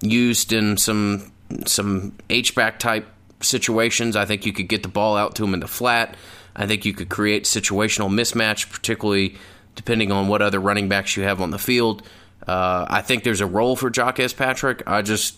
used 0.00 0.52
in 0.52 0.76
some 0.76 1.32
some 1.66 2.16
H 2.30 2.54
back 2.54 2.78
type 2.78 3.08
situations. 3.40 4.16
I 4.16 4.24
think 4.24 4.46
you 4.46 4.52
could 4.52 4.68
get 4.68 4.82
the 4.82 4.88
ball 4.88 5.16
out 5.16 5.34
to 5.36 5.44
him 5.44 5.54
in 5.54 5.60
the 5.60 5.68
flat. 5.68 6.16
I 6.54 6.66
think 6.66 6.84
you 6.84 6.92
could 6.92 7.08
create 7.08 7.44
situational 7.44 8.10
mismatch, 8.10 8.70
particularly 8.70 9.36
depending 9.74 10.10
on 10.10 10.28
what 10.28 10.42
other 10.42 10.60
running 10.60 10.88
backs 10.88 11.16
you 11.16 11.22
have 11.22 11.40
on 11.40 11.50
the 11.50 11.58
field. 11.58 12.02
Uh, 12.46 12.86
I 12.88 13.02
think 13.02 13.24
there's 13.24 13.40
a 13.40 13.46
role 13.46 13.76
for 13.76 13.92
Jacques 13.92 14.36
Patrick. 14.36 14.82
I 14.86 15.02
just, 15.02 15.36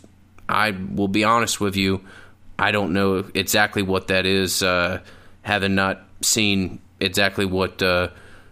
I 0.49 0.71
will 0.71 1.09
be 1.09 1.25
honest 1.25 1.61
with 1.61 1.77
you, 1.77 2.03
I 2.59 2.73
don't 2.73 2.93
know 2.93 3.25
exactly 3.35 3.83
what 3.83 4.09
that 4.09 4.25
is, 4.25 4.63
uh, 4.63 5.01
having 5.43 5.75
not 5.75 6.07
seen 6.23 6.81
exactly 7.01 7.45
what 7.45 7.83
uh, 7.83 8.09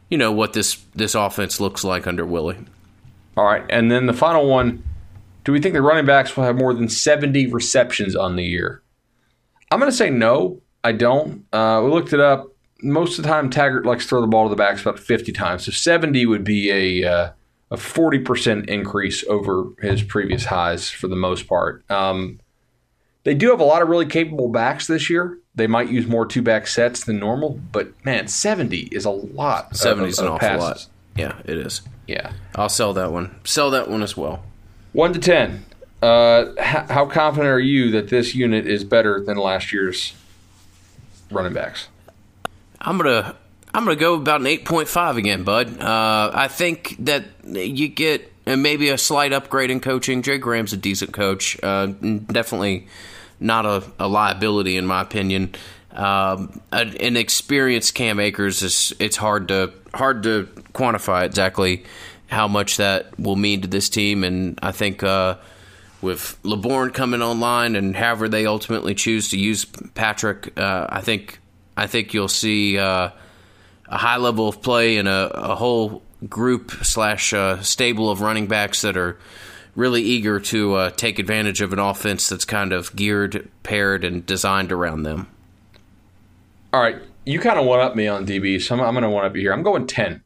you 0.09 0.19
know 0.19 0.33
what 0.33 0.53
this 0.53 0.79
this 0.95 1.14
offense 1.14 1.61
looks 1.61 1.85
like 1.85 2.07
under 2.07 2.25
Willie. 2.27 2.59
All 3.37 3.45
right, 3.45 3.64
and 3.71 3.91
then 3.91 4.07
the 4.07 4.12
final 4.12 4.49
one: 4.49 4.83
Do 5.45 5.53
we 5.53 5.61
think 5.61 5.75
the 5.75 5.83
running 5.83 6.07
backs 6.07 6.37
will 6.37 6.45
have 6.45 6.57
more 6.57 6.75
than 6.75 6.89
seventy 6.89 7.47
receptions 7.47 8.16
on 8.16 8.37
the 8.37 8.45
year? 8.45 8.83
I'm 9.71 9.79
going 9.79 9.91
to 9.91 9.97
say 9.97 10.11
no. 10.11 10.61
I 10.85 10.93
don't. 10.93 11.45
Uh, 11.53 11.83
we 11.85 11.91
looked 11.91 12.12
it 12.12 12.21
up. 12.21 12.47
Most 12.83 13.19
of 13.19 13.25
the 13.25 13.29
time, 13.29 13.51
Taggart 13.51 13.85
likes 13.85 14.05
to 14.05 14.09
throw 14.09 14.21
the 14.21 14.27
ball 14.27 14.45
to 14.45 14.51
the 14.51 14.57
backs 14.57 14.81
about 14.81 14.99
50 15.01 15.33
times. 15.33 15.64
So 15.64 15.73
70 15.73 16.25
would 16.27 16.45
be 16.45 16.71
a 17.03 17.11
uh, 17.11 17.31
a 17.71 17.77
40% 17.77 18.69
increase 18.69 19.25
over 19.29 19.64
his 19.81 20.03
previous 20.03 20.47
highs 20.47 20.89
for 20.89 21.09
the 21.09 21.16
most 21.16 21.47
part. 21.47 21.85
Um, 21.91 22.41
they 23.25 23.35
do 23.35 23.51
have 23.51 23.61
a 23.61 23.64
lot 23.64 23.83
of 23.83 23.89
really 23.89 24.07
capable 24.07 24.49
backs 24.49 24.87
this 24.87 25.11
year. 25.11 25.39
They 25.59 25.67
might 25.67 25.91
use 25.91 26.07
more 26.07 26.25
two 26.25 26.41
back 26.41 26.67
sets 26.67 27.05
than 27.05 27.19
normal, 27.19 27.61
but 27.73 27.89
man, 28.05 28.29
70 28.29 28.79
is 28.93 29.05
a 29.05 29.11
lot. 29.11 29.77
70 29.77 30.09
is 30.09 30.19
an 30.19 30.29
awful 30.29 30.39
passes. 30.39 30.63
lot. 30.63 30.87
Yeah, 31.17 31.35
it 31.45 31.59
is. 31.59 31.83
Yeah. 32.07 32.33
I'll 32.55 32.69
sell 32.69 32.95
that 32.95 33.13
one. 33.13 33.39
Sell 33.45 33.71
that 33.73 33.91
one 33.91 34.03
as 34.03 34.17
well. 34.17 34.45
1 34.93 35.13
to 35.15 35.19
10. 35.19 35.65
Uh, 36.01 36.47
how 36.63 37.07
confident 37.07 37.51
are 37.51 37.59
you 37.59 37.91
that 37.91 38.09
this 38.09 38.35
unit 38.35 38.67
is 38.67 38.85
better 38.85 39.21
than 39.21 39.37
last 39.37 39.73
year's 39.73 40.15
running 41.31 41.53
backs? 41.53 41.89
I'm 42.81 42.97
gonna 42.97 43.35
I'm 43.75 43.85
gonna 43.85 43.97
go 43.97 44.15
about 44.15 44.41
an 44.41 44.47
8.5 44.47 45.17
again, 45.17 45.43
bud. 45.43 45.81
Uh, 45.81 46.31
I 46.33 46.47
think 46.47 46.95
that 47.01 47.25
you 47.45 47.89
get 47.89 48.33
maybe 48.47 48.91
a 48.91 48.97
slight 48.99 49.33
upgrade 49.33 49.73
in 49.73 49.81
coaching. 49.81 50.23
Jay 50.23 50.39
Graham's 50.39 50.73
a 50.73 50.77
decent 50.77 51.13
coach. 51.13 51.59
Uh, 51.63 51.87
definitely 51.87 52.87
not 53.41 53.66
a, 53.66 53.84
a 53.99 54.09
liability 54.09 54.76
in 54.76 54.86
my 54.86 55.03
opinion. 55.03 55.55
Um, 55.93 56.61
an 56.70 57.16
experienced 57.16 57.95
Cam 57.95 58.20
Akers 58.20 58.62
is 58.62 58.93
it's 58.99 59.16
hard 59.16 59.49
to 59.49 59.72
hard 59.95 60.22
to 60.24 60.49
quantify 60.72 61.24
exactly 61.24 61.84
how 62.28 62.47
much 62.47 62.76
that 62.76 63.18
will 63.18 63.36
mean 63.36 63.62
to 63.62 63.68
this 63.68 63.89
team, 63.89 64.22
and 64.22 64.59
I 64.62 64.72
think 64.72 65.03
uh, 65.03 65.36
with 66.01 66.39
Laborn 66.43 66.91
coming 66.91 67.22
online 67.22 67.74
and 67.74 67.97
however 67.97 68.28
they 68.28 68.47
ultimately 68.47 68.95
choose 68.95 69.30
to 69.30 69.39
use 69.39 69.64
Patrick, 69.64 70.59
uh, 70.59 70.86
I 70.89 71.01
think 71.01 71.41
I 71.76 71.86
think 71.86 72.14
you'll 72.14 72.28
see 72.28 72.78
uh, 72.78 73.11
a 73.86 73.97
high 73.97 74.18
level 74.18 74.49
of 74.49 74.62
play 74.62 74.99
and 74.99 75.09
a, 75.09 75.30
a 75.34 75.55
whole 75.57 76.03
group 76.28 76.70
slash 76.82 77.32
uh, 77.32 77.62
stable 77.62 78.11
of 78.11 78.20
running 78.20 78.47
backs 78.47 78.82
that 78.82 78.97
are 78.97 79.18
really 79.75 80.03
eager 80.03 80.41
to 80.41 80.75
uh, 80.75 80.91
take 80.91 81.19
advantage 81.19 81.61
of 81.61 81.73
an 81.73 81.79
offense 81.79 82.29
that's 82.29 82.45
kind 82.45 82.73
of 82.73 82.95
geared, 82.97 83.51
paired, 83.62 84.05
and 84.05 84.25
designed 84.27 84.73
around 84.73 85.03
them. 85.03 85.29
All 86.73 86.81
right, 86.81 86.97
you 87.25 87.41
kind 87.41 87.59
of 87.59 87.66
one 87.66 87.81
up 87.81 87.97
me 87.97 88.07
on 88.07 88.27
DB, 88.27 88.61
so 88.61 88.75
I'm, 88.75 88.81
I'm 88.81 88.95
going 88.95 89.03
to 89.03 89.11
one 89.11 89.25
up 89.25 89.35
you 89.35 89.43
here. 89.43 89.53
I'm 89.53 89.62
going 89.62 89.87
ten. 89.87 90.25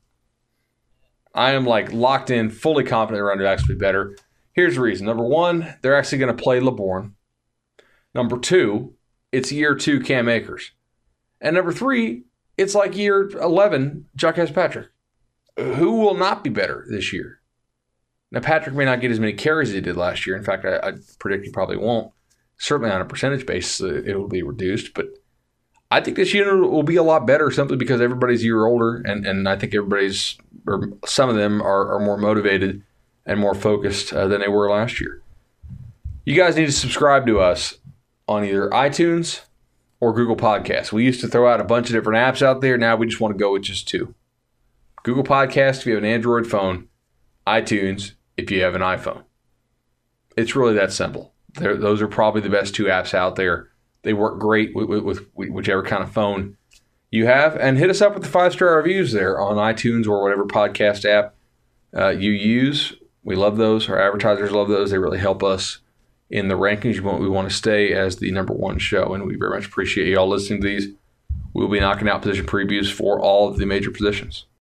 I 1.34 1.52
am 1.52 1.64
like 1.64 1.92
locked 1.92 2.30
in, 2.30 2.50
fully 2.50 2.84
confident 2.84 3.24
running 3.24 3.44
backs 3.44 3.62
will 3.62 3.74
be 3.74 3.78
better. 3.78 4.16
Here's 4.52 4.74
the 4.74 4.80
reason: 4.80 5.06
number 5.06 5.24
one, 5.24 5.74
they're 5.82 5.96
actually 5.96 6.18
going 6.18 6.36
to 6.36 6.42
play 6.42 6.60
Laborn. 6.60 7.14
Number 8.14 8.38
two, 8.38 8.94
it's 9.30 9.52
year 9.52 9.74
two 9.74 10.00
Cam 10.00 10.28
Akers, 10.28 10.72
and 11.40 11.54
number 11.54 11.72
three, 11.72 12.24
it's 12.56 12.74
like 12.74 12.96
year 12.96 13.28
eleven 13.30 14.06
Jacques 14.16 14.54
Patrick. 14.54 14.88
Who 15.58 15.98
will 15.98 16.14
not 16.14 16.42
be 16.42 16.50
better 16.50 16.86
this 16.88 17.12
year? 17.12 17.41
Now, 18.32 18.40
Patrick 18.40 18.74
may 18.74 18.86
not 18.86 19.02
get 19.02 19.10
as 19.10 19.20
many 19.20 19.34
carries 19.34 19.68
as 19.68 19.74
he 19.74 19.80
did 19.82 19.96
last 19.96 20.26
year. 20.26 20.34
In 20.34 20.42
fact, 20.42 20.64
I, 20.64 20.78
I 20.78 20.92
predict 21.18 21.44
he 21.44 21.52
probably 21.52 21.76
won't. 21.76 22.12
Certainly 22.58 22.90
on 22.90 23.02
a 23.02 23.04
percentage 23.04 23.44
basis, 23.44 23.82
uh, 23.82 24.02
it 24.06 24.16
will 24.16 24.26
be 24.26 24.42
reduced. 24.42 24.94
But 24.94 25.06
I 25.90 26.00
think 26.00 26.16
this 26.16 26.32
unit 26.32 26.70
will 26.70 26.82
be 26.82 26.96
a 26.96 27.02
lot 27.02 27.26
better 27.26 27.50
simply 27.50 27.76
because 27.76 28.00
everybody's 28.00 28.40
a 28.40 28.46
year 28.46 28.64
older, 28.64 29.02
and, 29.04 29.26
and 29.26 29.46
I 29.46 29.56
think 29.56 29.74
everybody's, 29.74 30.38
or 30.66 30.94
some 31.04 31.28
of 31.28 31.36
them, 31.36 31.60
are, 31.60 31.94
are 31.94 32.00
more 32.00 32.16
motivated 32.16 32.82
and 33.26 33.38
more 33.38 33.54
focused 33.54 34.14
uh, 34.14 34.26
than 34.26 34.40
they 34.40 34.48
were 34.48 34.70
last 34.70 34.98
year. 34.98 35.20
You 36.24 36.34
guys 36.34 36.56
need 36.56 36.66
to 36.66 36.72
subscribe 36.72 37.26
to 37.26 37.38
us 37.38 37.76
on 38.26 38.44
either 38.44 38.70
iTunes 38.70 39.42
or 40.00 40.14
Google 40.14 40.36
Podcasts. 40.36 40.90
We 40.90 41.04
used 41.04 41.20
to 41.20 41.28
throw 41.28 41.52
out 41.52 41.60
a 41.60 41.64
bunch 41.64 41.88
of 41.88 41.92
different 41.92 42.18
apps 42.18 42.40
out 42.40 42.62
there. 42.62 42.78
Now 42.78 42.96
we 42.96 43.06
just 43.06 43.20
want 43.20 43.34
to 43.34 43.38
go 43.38 43.52
with 43.52 43.62
just 43.62 43.86
two 43.86 44.14
Google 45.02 45.24
Podcasts 45.24 45.80
if 45.80 45.86
you 45.86 45.94
have 45.94 46.02
an 46.02 46.08
Android 46.08 46.46
phone, 46.46 46.88
iTunes 47.46 48.12
if 48.36 48.50
you 48.50 48.62
have 48.62 48.74
an 48.74 48.82
iPhone. 48.82 49.24
It's 50.36 50.56
really 50.56 50.74
that 50.74 50.92
simple. 50.92 51.34
They're, 51.54 51.76
those 51.76 52.00
are 52.00 52.08
probably 52.08 52.40
the 52.40 52.48
best 52.48 52.74
two 52.74 52.84
apps 52.84 53.14
out 53.14 53.36
there. 53.36 53.68
They 54.02 54.12
work 54.12 54.40
great 54.40 54.74
with, 54.74 54.88
with, 54.88 55.28
with 55.34 55.50
whichever 55.50 55.82
kind 55.82 56.02
of 56.02 56.12
phone 56.12 56.56
you 57.10 57.26
have. 57.26 57.56
And 57.56 57.78
hit 57.78 57.90
us 57.90 58.00
up 58.00 58.14
with 58.14 58.22
the 58.22 58.28
five 58.28 58.52
star 58.52 58.76
reviews 58.76 59.12
there 59.12 59.40
on 59.40 59.56
iTunes 59.56 60.06
or 60.06 60.22
whatever 60.22 60.44
podcast 60.44 61.04
app 61.04 61.34
uh, 61.96 62.08
you 62.08 62.30
use. 62.30 62.94
We 63.22 63.36
love 63.36 63.56
those. 63.56 63.88
Our 63.88 64.00
advertisers 64.00 64.50
love 64.50 64.68
those. 64.68 64.90
They 64.90 64.98
really 64.98 65.18
help 65.18 65.42
us 65.42 65.78
in 66.30 66.48
the 66.48 66.56
rankings. 66.56 67.00
We 67.00 67.28
want 67.28 67.48
to 67.48 67.54
stay 67.54 67.92
as 67.92 68.16
the 68.16 68.32
number 68.32 68.54
one 68.54 68.78
show, 68.78 69.14
and 69.14 69.26
we 69.26 69.36
very 69.36 69.54
much 69.54 69.66
appreciate 69.66 70.08
you 70.08 70.18
all 70.18 70.28
listening 70.28 70.62
to 70.62 70.66
these. 70.66 70.88
We'll 71.52 71.68
be 71.68 71.78
knocking 71.78 72.08
out 72.08 72.22
position 72.22 72.46
previews 72.46 72.90
for 72.90 73.20
all 73.20 73.48
of 73.48 73.58
the 73.58 73.66
major 73.66 73.90
positions. 73.90 74.46